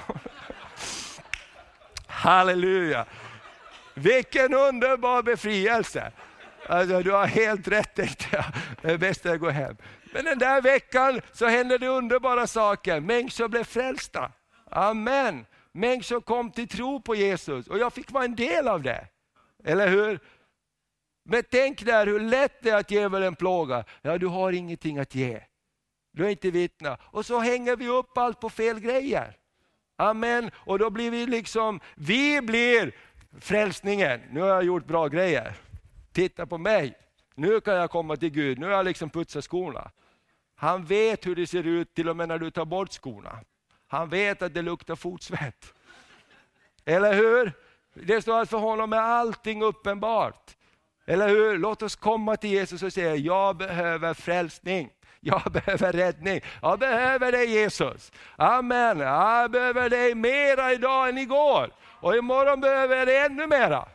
Halleluja! 2.06 3.06
Vilken 3.94 4.54
underbar 4.54 5.22
befrielse! 5.22 6.12
Alltså, 6.68 7.02
du 7.02 7.10
har 7.10 7.26
helt 7.26 7.68
rätt 7.68 7.94
tänkte 7.94 8.26
jag, 8.30 8.44
det 8.82 8.90
är 8.90 8.98
bäst 8.98 9.26
att 9.26 9.32
jag 9.32 9.40
går 9.40 9.50
hem. 9.50 9.76
Men 10.16 10.24
den 10.24 10.38
där 10.38 10.62
veckan 10.62 11.20
så 11.32 11.46
hände 11.46 11.78
det 11.78 11.88
underbara 11.88 12.46
saker. 12.46 13.00
Människor 13.00 13.48
blev 13.48 13.64
frälsta. 13.64 14.32
Amen. 14.70 15.46
Människor 15.72 16.20
kom 16.20 16.50
till 16.50 16.68
tro 16.68 17.00
på 17.00 17.14
Jesus 17.14 17.66
och 17.66 17.78
jag 17.78 17.92
fick 17.92 18.10
vara 18.10 18.24
en 18.24 18.36
del 18.36 18.68
av 18.68 18.82
det. 18.82 19.06
Eller 19.64 19.88
hur? 19.88 20.20
Men 21.24 21.42
tänk 21.50 21.84
där 21.84 22.06
hur 22.06 22.20
lätt 22.20 22.62
det 22.62 22.70
är 22.70 22.76
att 22.76 22.90
djävulen 22.90 23.34
plåga. 23.34 23.84
Ja, 24.02 24.18
du 24.18 24.26
har 24.26 24.52
ingenting 24.52 24.98
att 24.98 25.14
ge. 25.14 25.40
Du 26.12 26.24
är 26.24 26.28
inte 26.28 26.50
vittna. 26.50 26.98
Och 27.02 27.26
så 27.26 27.38
hänger 27.38 27.76
vi 27.76 27.88
upp 27.88 28.18
allt 28.18 28.40
på 28.40 28.50
fel 28.50 28.80
grejer. 28.80 29.36
Amen. 29.96 30.50
Och 30.54 30.78
då 30.78 30.90
blir 30.90 31.10
vi 31.10 31.26
liksom, 31.26 31.80
vi 31.94 32.40
blir 32.40 32.94
frälsningen. 33.40 34.20
Nu 34.30 34.40
har 34.40 34.48
jag 34.48 34.64
gjort 34.64 34.86
bra 34.86 35.08
grejer. 35.08 35.54
Titta 36.12 36.46
på 36.46 36.58
mig. 36.58 36.94
Nu 37.34 37.60
kan 37.60 37.74
jag 37.74 37.90
komma 37.90 38.16
till 38.16 38.30
Gud. 38.30 38.58
Nu 38.58 38.66
har 38.66 38.72
jag 38.72 38.84
liksom 38.84 39.10
putsat 39.10 39.44
skorna. 39.44 39.90
Han 40.56 40.84
vet 40.84 41.26
hur 41.26 41.36
det 41.36 41.46
ser 41.46 41.66
ut 41.66 41.94
till 41.94 42.08
och 42.08 42.16
med 42.16 42.28
när 42.28 42.38
du 42.38 42.50
tar 42.50 42.64
bort 42.64 42.92
skorna. 42.92 43.40
Han 43.88 44.08
vet 44.08 44.42
att 44.42 44.54
det 44.54 44.62
luktar 44.62 44.96
fotsvett. 44.96 45.74
Eller 46.84 47.14
hur? 47.14 47.52
Det 47.94 48.22
står 48.22 48.40
att 48.40 48.50
för 48.50 48.58
honom 48.58 48.92
är 48.92 48.96
allting 48.96 49.62
uppenbart. 49.62 50.56
Eller 51.06 51.28
hur? 51.28 51.58
Låt 51.58 51.82
oss 51.82 51.96
komma 51.96 52.36
till 52.36 52.50
Jesus 52.50 52.82
och 52.82 52.92
säga, 52.92 53.16
jag 53.16 53.56
behöver 53.56 54.14
frälsning. 54.14 54.90
Jag 55.20 55.42
behöver 55.52 55.92
räddning. 55.92 56.40
Jag 56.62 56.78
behöver 56.78 57.32
dig 57.32 57.50
Jesus. 57.50 58.12
Amen. 58.36 58.98
Jag 58.98 59.50
behöver 59.50 59.90
dig 59.90 60.14
mera 60.14 60.72
idag 60.72 61.08
än 61.08 61.18
igår. 61.18 61.70
Och 62.00 62.16
imorgon 62.16 62.60
behöver 62.60 62.96
jag 62.96 63.08
dig 63.08 63.18
ännu 63.18 63.46
mera. 63.46 63.88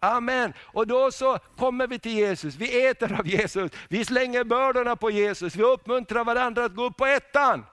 Amen. 0.00 0.52
Och 0.60 0.86
då 0.86 1.10
så 1.10 1.38
kommer 1.56 1.86
vi 1.86 1.98
till 1.98 2.12
Jesus, 2.12 2.54
vi 2.54 2.86
äter 2.86 3.18
av 3.18 3.26
Jesus, 3.26 3.72
vi 3.88 4.04
slänger 4.04 4.44
bördorna 4.44 4.96
på 4.96 5.10
Jesus, 5.10 5.56
vi 5.56 5.62
uppmuntrar 5.62 6.24
varandra 6.24 6.64
att 6.64 6.74
gå 6.74 6.84
upp 6.84 6.96
på 6.96 7.06
ettan. 7.06 7.64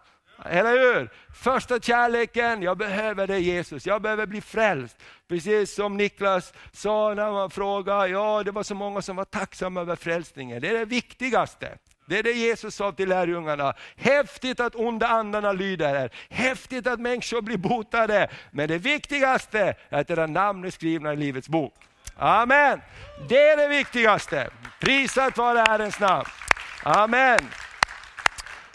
Eller 0.46 0.72
hur? 0.72 1.10
Första 1.34 1.80
kärleken, 1.80 2.62
jag 2.62 2.78
behöver 2.78 3.28
dig 3.28 3.42
Jesus, 3.42 3.86
jag 3.86 4.02
behöver 4.02 4.26
bli 4.26 4.42
frälst. 4.42 4.98
Precis 5.28 5.76
som 5.76 5.98
Niklas 5.98 6.54
sa 6.72 7.14
när 7.14 7.32
man 7.32 7.50
frågade, 7.50 8.08
ja 8.08 8.44
det 8.44 8.52
var 8.52 8.64
så 8.64 8.76
många 8.76 9.02
som 9.02 9.16
var 9.16 9.26
tacksamma 9.26 9.82
över 9.82 9.96
frälsningen. 9.96 10.62
Det 10.62 10.70
är 10.70 10.74
det 10.74 10.86
viktigaste. 10.86 11.78
Det 12.06 12.20
är 12.20 12.24
det 12.24 12.32
Jesus 12.32 12.76
sa 12.76 12.92
till 12.92 13.10
lärjungarna. 13.10 13.74
Häftigt 13.96 14.60
att 14.60 14.76
onda 14.76 15.08
andarna 15.08 15.52
lyder 15.52 15.96
er. 15.96 16.12
Häftigt 16.30 16.88
att 16.88 17.00
människor 17.00 17.42
blir 17.42 17.58
botade. 17.58 18.30
Men 18.52 18.68
det 18.68 18.78
viktigaste 18.78 19.76
är 19.90 20.00
att 20.00 20.10
era 20.10 20.28
namn 20.28 20.66
är 20.66 20.70
skrivna 20.70 21.14
i 21.14 21.16
Livets 21.16 21.50
bok. 21.50 21.74
Amen. 22.16 22.82
Det 23.30 23.50
är 23.50 23.58
det 23.58 23.68
viktigaste. 23.68 24.50
Prisat 24.80 25.38
vare 25.38 25.64
Herrens 25.68 26.00
namn. 26.00 26.26
Amen. 26.84 27.40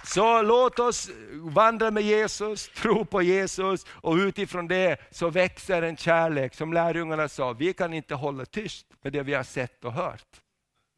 Så 0.05 0.43
låt 0.43 0.79
oss 0.79 1.11
vandra 1.33 1.91
med 1.91 2.03
Jesus, 2.03 2.69
tro 2.69 3.05
på 3.05 3.23
Jesus 3.23 3.87
och 3.91 4.15
utifrån 4.15 4.69
det 4.69 5.01
så 5.11 5.31
växer 5.31 5.83
en 5.83 5.97
kärlek. 5.97 6.55
Som 6.55 6.73
lärjungarna 6.73 7.29
sa, 7.29 7.53
vi 7.53 7.73
kan 7.73 7.95
inte 7.95 8.15
hålla 8.15 8.45
tyst 8.45 8.87
med 9.03 9.13
det 9.13 9.23
vi 9.23 9.35
har 9.35 9.43
sett 9.43 9.85
och 9.85 9.93
hört. 9.93 10.41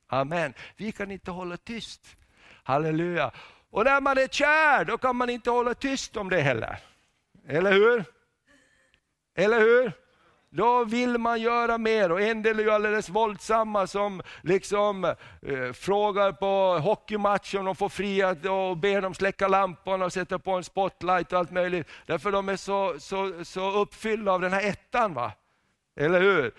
Amen. 0.08 0.54
Vi 0.76 0.92
kan 0.92 1.10
inte 1.10 1.30
hålla 1.30 1.56
tyst. 1.56 2.16
Halleluja. 2.62 3.30
Och 3.70 3.84
när 3.84 4.00
man 4.00 4.18
är 4.18 4.26
kär, 4.26 4.84
då 4.84 4.98
kan 4.98 5.16
man 5.16 5.30
inte 5.30 5.50
hålla 5.50 5.74
tyst 5.74 6.16
om 6.16 6.30
det 6.30 6.40
heller. 6.40 6.78
Eller 7.48 7.72
hur? 7.72 8.04
Eller 9.34 9.60
hur? 9.60 9.92
Då 10.52 10.84
vill 10.84 11.18
man 11.18 11.40
göra 11.40 11.78
mer 11.78 12.12
och 12.12 12.20
en 12.20 12.42
del 12.42 12.58
är 12.58 12.62
ju 12.62 12.70
alldeles 12.70 13.08
våldsamma 13.08 13.86
som 13.86 14.22
liksom 14.42 15.04
eh, 15.04 15.72
frågar 15.72 16.32
på 16.32 16.78
hockeymatch 16.78 17.54
om 17.54 17.64
de 17.64 17.76
får 17.76 17.88
fria 17.88 18.30
och 18.30 18.76
ber 18.76 19.02
dem 19.02 19.14
släcka 19.14 19.48
lamporna 19.48 20.04
och 20.04 20.12
sätta 20.12 20.38
på 20.38 20.50
en 20.50 20.64
spotlight 20.64 21.32
och 21.32 21.38
allt 21.38 21.50
möjligt. 21.50 21.88
Därför 22.06 22.32
de 22.32 22.48
är 22.48 22.56
så, 22.56 22.94
så, 22.98 23.44
så 23.44 23.72
uppfyllda 23.72 24.32
av 24.32 24.40
den 24.40 24.52
här 24.52 24.68
ettan. 24.68 25.14
Va? 25.14 25.32
Eller 25.96 26.20
hur? 26.20 26.52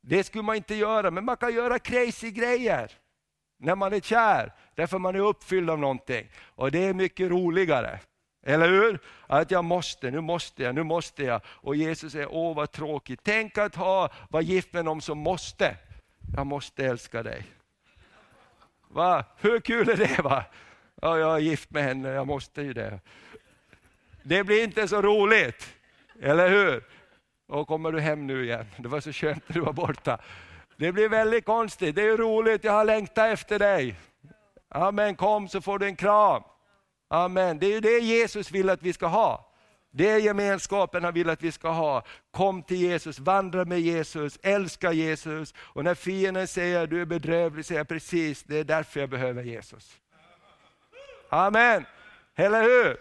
Det 0.00 0.24
skulle 0.24 0.44
man 0.44 0.56
inte 0.56 0.74
göra, 0.74 1.10
men 1.10 1.24
man 1.24 1.36
kan 1.36 1.54
göra 1.54 1.78
crazy 1.78 2.30
grejer 2.30 2.92
när 3.58 3.74
man 3.74 3.92
är 3.92 4.00
kär, 4.00 4.52
därför 4.74 4.98
man 4.98 5.14
är 5.14 5.20
uppfylld 5.20 5.70
av 5.70 5.78
någonting. 5.78 6.28
Och 6.54 6.70
det 6.70 6.84
är 6.84 6.94
mycket 6.94 7.30
roligare. 7.30 8.00
Eller 8.48 8.68
hur? 8.68 8.98
Att 9.26 9.50
jag 9.50 9.64
måste, 9.64 10.10
nu 10.10 10.20
måste 10.20 10.62
jag, 10.62 10.74
nu 10.74 10.82
måste 10.82 11.22
jag. 11.22 11.40
Och 11.46 11.76
Jesus 11.76 12.12
säger, 12.12 12.28
åh 12.30 12.56
vad 12.56 12.72
tråkigt. 12.72 13.20
Tänk 13.22 13.58
att 13.58 13.74
ha, 13.74 14.08
vara 14.30 14.42
gift 14.42 14.72
med 14.72 14.84
någon 14.84 15.00
som 15.00 15.18
måste. 15.18 15.76
Jag 16.36 16.46
måste 16.46 16.86
älska 16.86 17.22
dig. 17.22 17.46
Va? 18.88 19.24
Hur 19.38 19.60
kul 19.60 19.88
är 19.88 19.96
det? 19.96 20.22
va? 20.22 20.44
Ja, 21.02 21.18
jag 21.18 21.34
är 21.36 21.38
gift 21.38 21.70
med 21.70 21.84
henne, 21.84 22.08
jag 22.08 22.26
måste 22.26 22.62
ju 22.62 22.72
det. 22.72 23.00
Det 24.22 24.44
blir 24.44 24.64
inte 24.64 24.88
så 24.88 25.02
roligt, 25.02 25.74
eller 26.22 26.48
hur? 26.50 26.84
Och 27.48 27.68
kommer 27.68 27.92
du 27.92 28.00
hem 28.00 28.26
nu 28.26 28.44
igen? 28.44 28.66
Det 28.76 28.88
var 28.88 29.00
så 29.00 29.12
skönt 29.12 29.48
när 29.48 29.54
du 29.54 29.60
var 29.60 29.72
borta. 29.72 30.18
Det 30.76 30.92
blir 30.92 31.08
väldigt 31.08 31.44
konstigt. 31.44 31.94
Det 31.94 32.02
är 32.02 32.16
roligt, 32.16 32.64
jag 32.64 32.72
har 32.72 32.84
längtat 32.84 33.32
efter 33.32 33.58
dig. 33.58 33.94
Amen, 34.68 35.16
kom 35.16 35.48
så 35.48 35.60
får 35.60 35.78
du 35.78 35.86
en 35.86 35.96
kram. 35.96 36.42
Amen. 37.08 37.58
Det 37.58 37.66
är 37.66 37.70
ju 37.70 37.80
det 37.80 37.98
Jesus 37.98 38.50
vill 38.50 38.70
att 38.70 38.82
vi 38.82 38.92
ska 38.92 39.06
ha. 39.06 39.52
Det 39.90 40.10
är 40.10 40.18
gemenskapen 40.18 41.04
han 41.04 41.14
vill 41.14 41.30
att 41.30 41.42
vi 41.42 41.52
ska 41.52 41.68
ha. 41.68 42.02
Kom 42.30 42.62
till 42.62 42.76
Jesus, 42.76 43.18
vandra 43.18 43.64
med 43.64 43.80
Jesus, 43.80 44.38
älska 44.42 44.92
Jesus. 44.92 45.54
Och 45.58 45.84
när 45.84 45.94
fienden 45.94 46.48
säger 46.48 46.86
du 46.86 47.00
är 47.00 47.06
bedrövlig, 47.06 47.64
säger 47.64 47.80
jag 47.80 47.88
precis, 47.88 48.42
det 48.42 48.56
är 48.56 48.64
därför 48.64 49.00
jag 49.00 49.08
behöver 49.08 49.42
Jesus. 49.42 49.96
Amen, 51.28 51.86
eller 52.36 52.62
hur? 52.62 52.96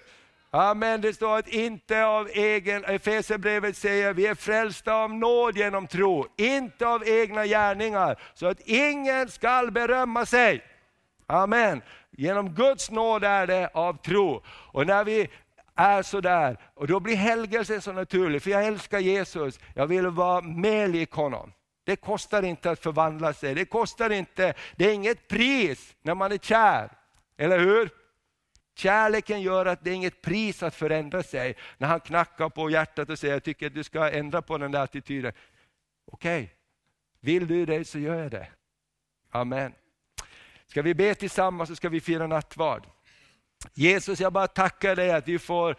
Amen, 0.49 1.01
det 1.01 1.13
står 1.13 1.37
att 1.37 1.47
inte 1.47 2.05
av 2.05 2.29
egen, 2.33 2.85
Efesierbrevet 2.85 3.77
säger 3.77 4.13
vi 4.13 4.27
är 4.27 4.35
frälsta 4.35 4.93
av 4.93 5.13
nåd 5.13 5.57
genom 5.57 5.87
tro, 5.87 6.27
inte 6.37 6.87
av 6.87 7.07
egna 7.07 7.45
gärningar, 7.45 8.21
så 8.33 8.47
att 8.47 8.59
ingen 8.65 9.29
skall 9.29 9.71
berömma 9.71 10.25
sig. 10.25 10.63
Amen. 11.27 11.81
Genom 12.11 12.49
Guds 12.49 12.91
nåd 12.91 13.23
är 13.23 13.47
det 13.47 13.69
av 13.73 14.01
tro. 14.01 14.43
Och 14.47 14.87
när 14.87 15.03
vi 15.03 15.29
är 15.75 16.01
sådär, 16.01 16.57
och 16.73 16.87
då 16.87 16.99
blir 16.99 17.15
helgelsen 17.15 17.81
så 17.81 17.91
naturlig, 17.91 18.41
för 18.41 18.51
jag 18.51 18.65
älskar 18.65 18.99
Jesus, 18.99 19.59
jag 19.75 19.87
vill 19.87 20.07
vara 20.07 20.41
mer 20.41 20.87
lik 20.87 21.11
honom. 21.11 21.53
Det 21.83 21.95
kostar 21.95 22.43
inte 22.43 22.71
att 22.71 22.79
förvandla 22.79 23.33
sig, 23.33 23.55
det 23.55 23.65
kostar 23.65 24.09
inte, 24.09 24.53
det 24.75 24.89
är 24.89 24.93
inget 24.93 25.27
pris 25.27 25.95
när 26.01 26.15
man 26.15 26.31
är 26.31 26.37
kär, 26.37 26.91
eller 27.37 27.59
hur? 27.59 27.89
Kärleken 28.77 29.41
gör 29.41 29.65
att 29.65 29.83
det 29.83 29.89
är 29.89 29.95
inget 29.95 30.21
pris 30.21 30.63
att 30.63 30.75
förändra 30.75 31.23
sig. 31.23 31.55
När 31.77 31.87
han 31.87 31.99
knackar 31.99 32.49
på 32.49 32.69
hjärtat 32.69 33.09
och 33.09 33.19
säger, 33.19 33.33
jag 33.33 33.43
tycker 33.43 33.67
att 33.67 33.73
du 33.73 33.83
ska 33.83 34.11
ändra 34.11 34.41
på 34.41 34.57
den 34.57 34.71
där 34.71 34.83
attityden. 34.83 35.33
Okej, 36.11 36.43
okay. 36.43 36.55
vill 37.19 37.47
du 37.47 37.65
det 37.65 37.87
så 37.87 37.99
gör 37.99 38.15
jag 38.15 38.31
det. 38.31 38.47
Amen. 39.31 39.73
Ska 40.67 40.81
vi 40.81 40.93
be 40.93 41.15
tillsammans 41.15 41.69
så 41.69 41.75
ska 41.75 41.89
vi 41.89 42.01
fira 42.01 42.27
nattvard. 42.27 42.87
Jesus, 43.73 44.19
jag 44.19 44.33
bara 44.33 44.47
tackar 44.47 44.95
dig 44.95 45.11
att 45.11 45.27
vi 45.27 45.39
får 45.39 45.75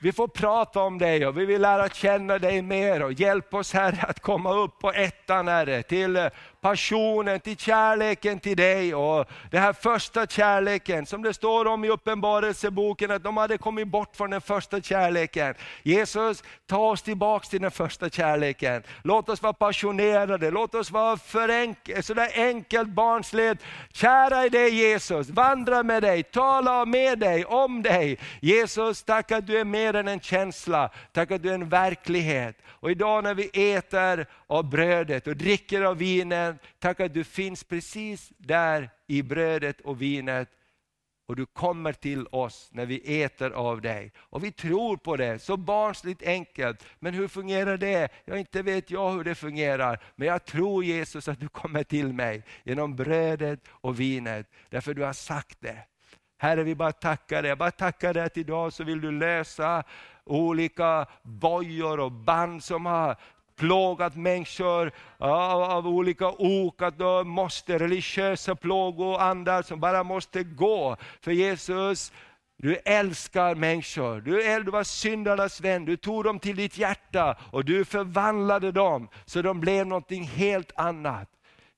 vi 0.00 0.12
får 0.12 0.28
prata 0.28 0.80
om 0.80 0.98
dig 0.98 1.26
och 1.26 1.38
vi 1.38 1.44
vill 1.44 1.62
lära 1.62 1.88
känna 1.88 2.38
dig 2.38 2.62
mer 2.62 3.02
och 3.02 3.12
hjälp 3.12 3.54
oss 3.54 3.72
Herre 3.72 4.02
att 4.02 4.20
komma 4.20 4.54
upp 4.54 4.78
på 4.78 4.92
ettan 4.92 5.48
Herre, 5.48 5.82
till 5.82 6.30
passionen, 6.64 7.40
till 7.40 7.56
kärleken 7.56 8.40
till 8.40 8.56
dig 8.56 8.94
och 8.94 9.28
den 9.50 9.62
här 9.62 9.72
första 9.72 10.26
kärleken 10.26 11.06
som 11.06 11.22
det 11.22 11.34
står 11.34 11.66
om 11.66 11.84
i 11.84 11.88
Uppenbarelseboken 11.88 13.10
att 13.10 13.22
de 13.22 13.36
hade 13.36 13.58
kommit 13.58 13.88
bort 13.88 14.16
från 14.16 14.30
den 14.30 14.40
första 14.40 14.80
kärleken. 14.80 15.54
Jesus, 15.82 16.42
ta 16.66 16.78
oss 16.78 17.02
tillbaka 17.02 17.48
till 17.48 17.60
den 17.60 17.70
första 17.70 18.10
kärleken. 18.10 18.82
Låt 19.02 19.28
oss 19.28 19.42
vara 19.42 19.52
passionerade, 19.52 20.50
låt 20.50 20.74
oss 20.74 20.90
vara 20.90 21.16
för 21.16 21.48
enk 21.48 21.90
sådär 22.02 22.30
enkelt 22.34 22.88
barnsligt. 22.88 23.62
Kära 23.92 24.46
i 24.46 24.48
dig 24.48 24.74
Jesus, 24.74 25.28
vandra 25.28 25.82
med 25.82 26.02
dig, 26.02 26.22
tala 26.22 26.84
med 26.84 27.18
dig, 27.18 27.44
om 27.44 27.82
dig. 27.82 28.18
Jesus, 28.40 29.02
tack 29.02 29.32
att 29.32 29.46
du 29.46 29.58
är 29.58 29.64
mer 29.64 29.94
än 29.94 30.08
en 30.08 30.20
känsla, 30.20 30.90
tack 31.12 31.30
att 31.30 31.42
du 31.42 31.50
är 31.50 31.54
en 31.54 31.68
verklighet. 31.68 32.56
Och 32.66 32.90
idag 32.90 33.24
när 33.24 33.34
vi 33.34 33.74
äter 33.74 34.26
av 34.46 34.70
brödet 34.70 35.26
och 35.26 35.36
dricker 35.36 35.82
av 35.82 35.96
tack 36.78 37.00
att 37.00 37.14
du 37.14 37.24
finns 37.24 37.64
precis 37.64 38.32
där 38.38 38.90
i 39.06 39.22
brödet 39.22 39.80
och 39.80 40.02
vinet. 40.02 40.48
Och 41.26 41.36
du 41.36 41.46
kommer 41.46 41.92
till 41.92 42.26
oss 42.26 42.68
när 42.72 42.86
vi 42.86 43.22
äter 43.22 43.50
av 43.50 43.80
dig. 43.80 44.12
Och 44.16 44.44
vi 44.44 44.52
tror 44.52 44.96
på 44.96 45.16
det, 45.16 45.38
så 45.38 45.56
barnsligt 45.56 46.22
enkelt. 46.22 46.86
Men 46.98 47.14
hur 47.14 47.28
fungerar 47.28 47.76
det? 47.76 48.08
Jag 48.24 48.38
inte 48.38 48.62
vet 48.62 48.90
jag 48.90 49.12
hur 49.12 49.24
det 49.24 49.34
fungerar. 49.34 50.02
Men 50.16 50.28
jag 50.28 50.44
tror 50.44 50.84
Jesus 50.84 51.28
att 51.28 51.40
du 51.40 51.48
kommer 51.48 51.82
till 51.82 52.12
mig 52.12 52.42
genom 52.64 52.96
brödet 52.96 53.60
och 53.68 54.00
vinet. 54.00 54.50
Därför 54.68 54.94
du 54.94 55.02
har 55.02 55.12
sagt 55.12 55.58
det. 55.60 55.78
Herre, 56.38 56.62
vi 56.62 56.74
bara 56.74 56.92
tackar 56.92 57.42
dig. 57.42 57.48
Jag 57.48 57.58
bara 57.58 57.70
tackar 57.70 58.14
dig 58.14 58.22
att 58.22 58.36
idag 58.36 58.72
så 58.72 58.84
vill 58.84 59.00
du 59.00 59.12
lösa 59.12 59.84
olika 60.24 61.06
bojor 61.22 62.00
och 62.00 62.12
band 62.12 62.64
som 62.64 62.86
har 62.86 63.16
plågat 63.56 64.16
människor 64.16 64.92
av, 65.18 65.62
av 65.62 65.88
olika 65.88 66.28
ok, 66.28 66.82
att 66.82 66.98
de 66.98 67.28
måste, 67.28 67.78
religiösa 67.78 68.56
plågor, 68.56 69.20
andar 69.20 69.62
som 69.62 69.80
bara 69.80 70.02
måste 70.04 70.42
gå. 70.42 70.96
För 71.20 71.30
Jesus, 71.30 72.12
du 72.56 72.76
älskar 72.76 73.54
människor, 73.54 74.20
du, 74.20 74.42
är, 74.42 74.60
du 74.60 74.70
var 74.70 74.84
syndarnas 74.84 75.60
vän, 75.60 75.84
du 75.84 75.96
tog 75.96 76.24
dem 76.24 76.38
till 76.38 76.56
ditt 76.56 76.78
hjärta 76.78 77.36
och 77.50 77.64
du 77.64 77.84
förvandlade 77.84 78.72
dem 78.72 79.08
så 79.24 79.42
de 79.42 79.60
blev 79.60 79.86
någonting 79.86 80.24
helt 80.24 80.72
annat. 80.76 81.28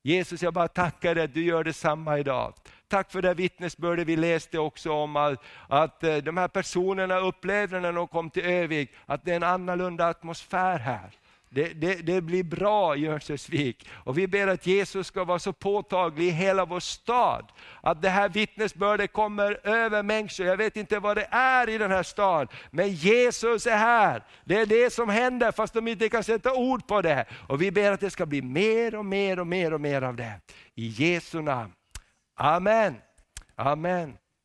Jesus, 0.03 0.43
jag 0.43 0.53
bara 0.53 0.67
tackar 0.67 1.15
dig 1.15 1.23
att 1.23 1.33
du 1.33 1.43
gör 1.43 1.63
detsamma 1.63 2.19
idag. 2.19 2.53
Tack 2.87 3.11
för 3.11 3.21
det 3.21 3.33
vittnesbördet 3.33 4.07
vi 4.07 4.15
läste 4.15 4.59
också 4.59 4.91
om 4.91 5.15
att, 5.15 5.43
att 5.67 6.03
eh, 6.03 6.17
de 6.17 6.37
här 6.37 6.47
personerna 6.47 7.17
upplevde 7.19 7.79
när 7.79 7.93
de 7.93 8.07
kom 8.07 8.29
till 8.29 8.45
Övik, 8.45 8.89
att 9.05 9.25
det 9.25 9.31
är 9.31 9.35
en 9.35 9.43
annorlunda 9.43 10.07
atmosfär 10.07 10.79
här. 10.79 11.09
Det, 11.49 11.73
det, 11.73 11.95
det, 11.95 12.21
blir 12.21 12.43
bra 12.43 12.95
i 12.95 13.07
Örnsköldsvik. 13.07 13.89
Och 13.91 14.17
vi 14.17 14.27
ber 14.27 14.47
att 14.47 14.67
Jesus 14.67 15.07
ska 15.07 15.23
vara 15.23 15.39
så 15.39 15.53
påtaglig 15.53 16.27
i 16.27 16.29
hela 16.29 16.65
vår 16.65 16.79
stad. 16.79 17.51
Att 17.81 18.01
det 18.01 18.09
här 18.09 18.29
vittnesbördet 18.29 19.13
kommer 19.13 19.67
över 19.67 20.03
människor. 20.03 20.45
Jag 20.45 20.57
vet 20.57 20.77
inte 20.77 20.99
vad 20.99 21.17
det 21.17 21.27
är 21.31 21.69
i 21.69 21.77
den 21.77 21.91
här 21.91 22.03
staden, 22.03 22.47
men 22.71 22.91
Jesus 22.91 23.67
är 23.67 23.77
här. 23.77 24.23
Det 24.45 24.59
är 24.59 24.65
det 24.65 24.93
som 24.93 25.09
händer 25.09 25.51
fast 25.51 25.73
de 25.73 25.87
inte 25.87 26.09
kan 26.09 26.23
sätta 26.23 26.53
ord 26.53 26.87
på 26.87 27.01
det. 27.01 27.25
Och 27.47 27.61
vi 27.61 27.71
ber 27.71 27.91
att 27.91 27.99
det 27.99 28.09
ska 28.09 28.25
bli 28.25 28.41
mer 28.41 28.95
och 28.95 29.05
mer 29.05 29.39
och 29.39 29.47
mer 29.47 29.73
och 29.73 29.81
mer 29.81 30.01
av 30.01 30.15
det. 30.15 30.33
I 30.75 30.87
Jesu 30.87 31.41
namn. 31.41 31.73
Amen. 32.35 32.95
Amen. 33.55 34.17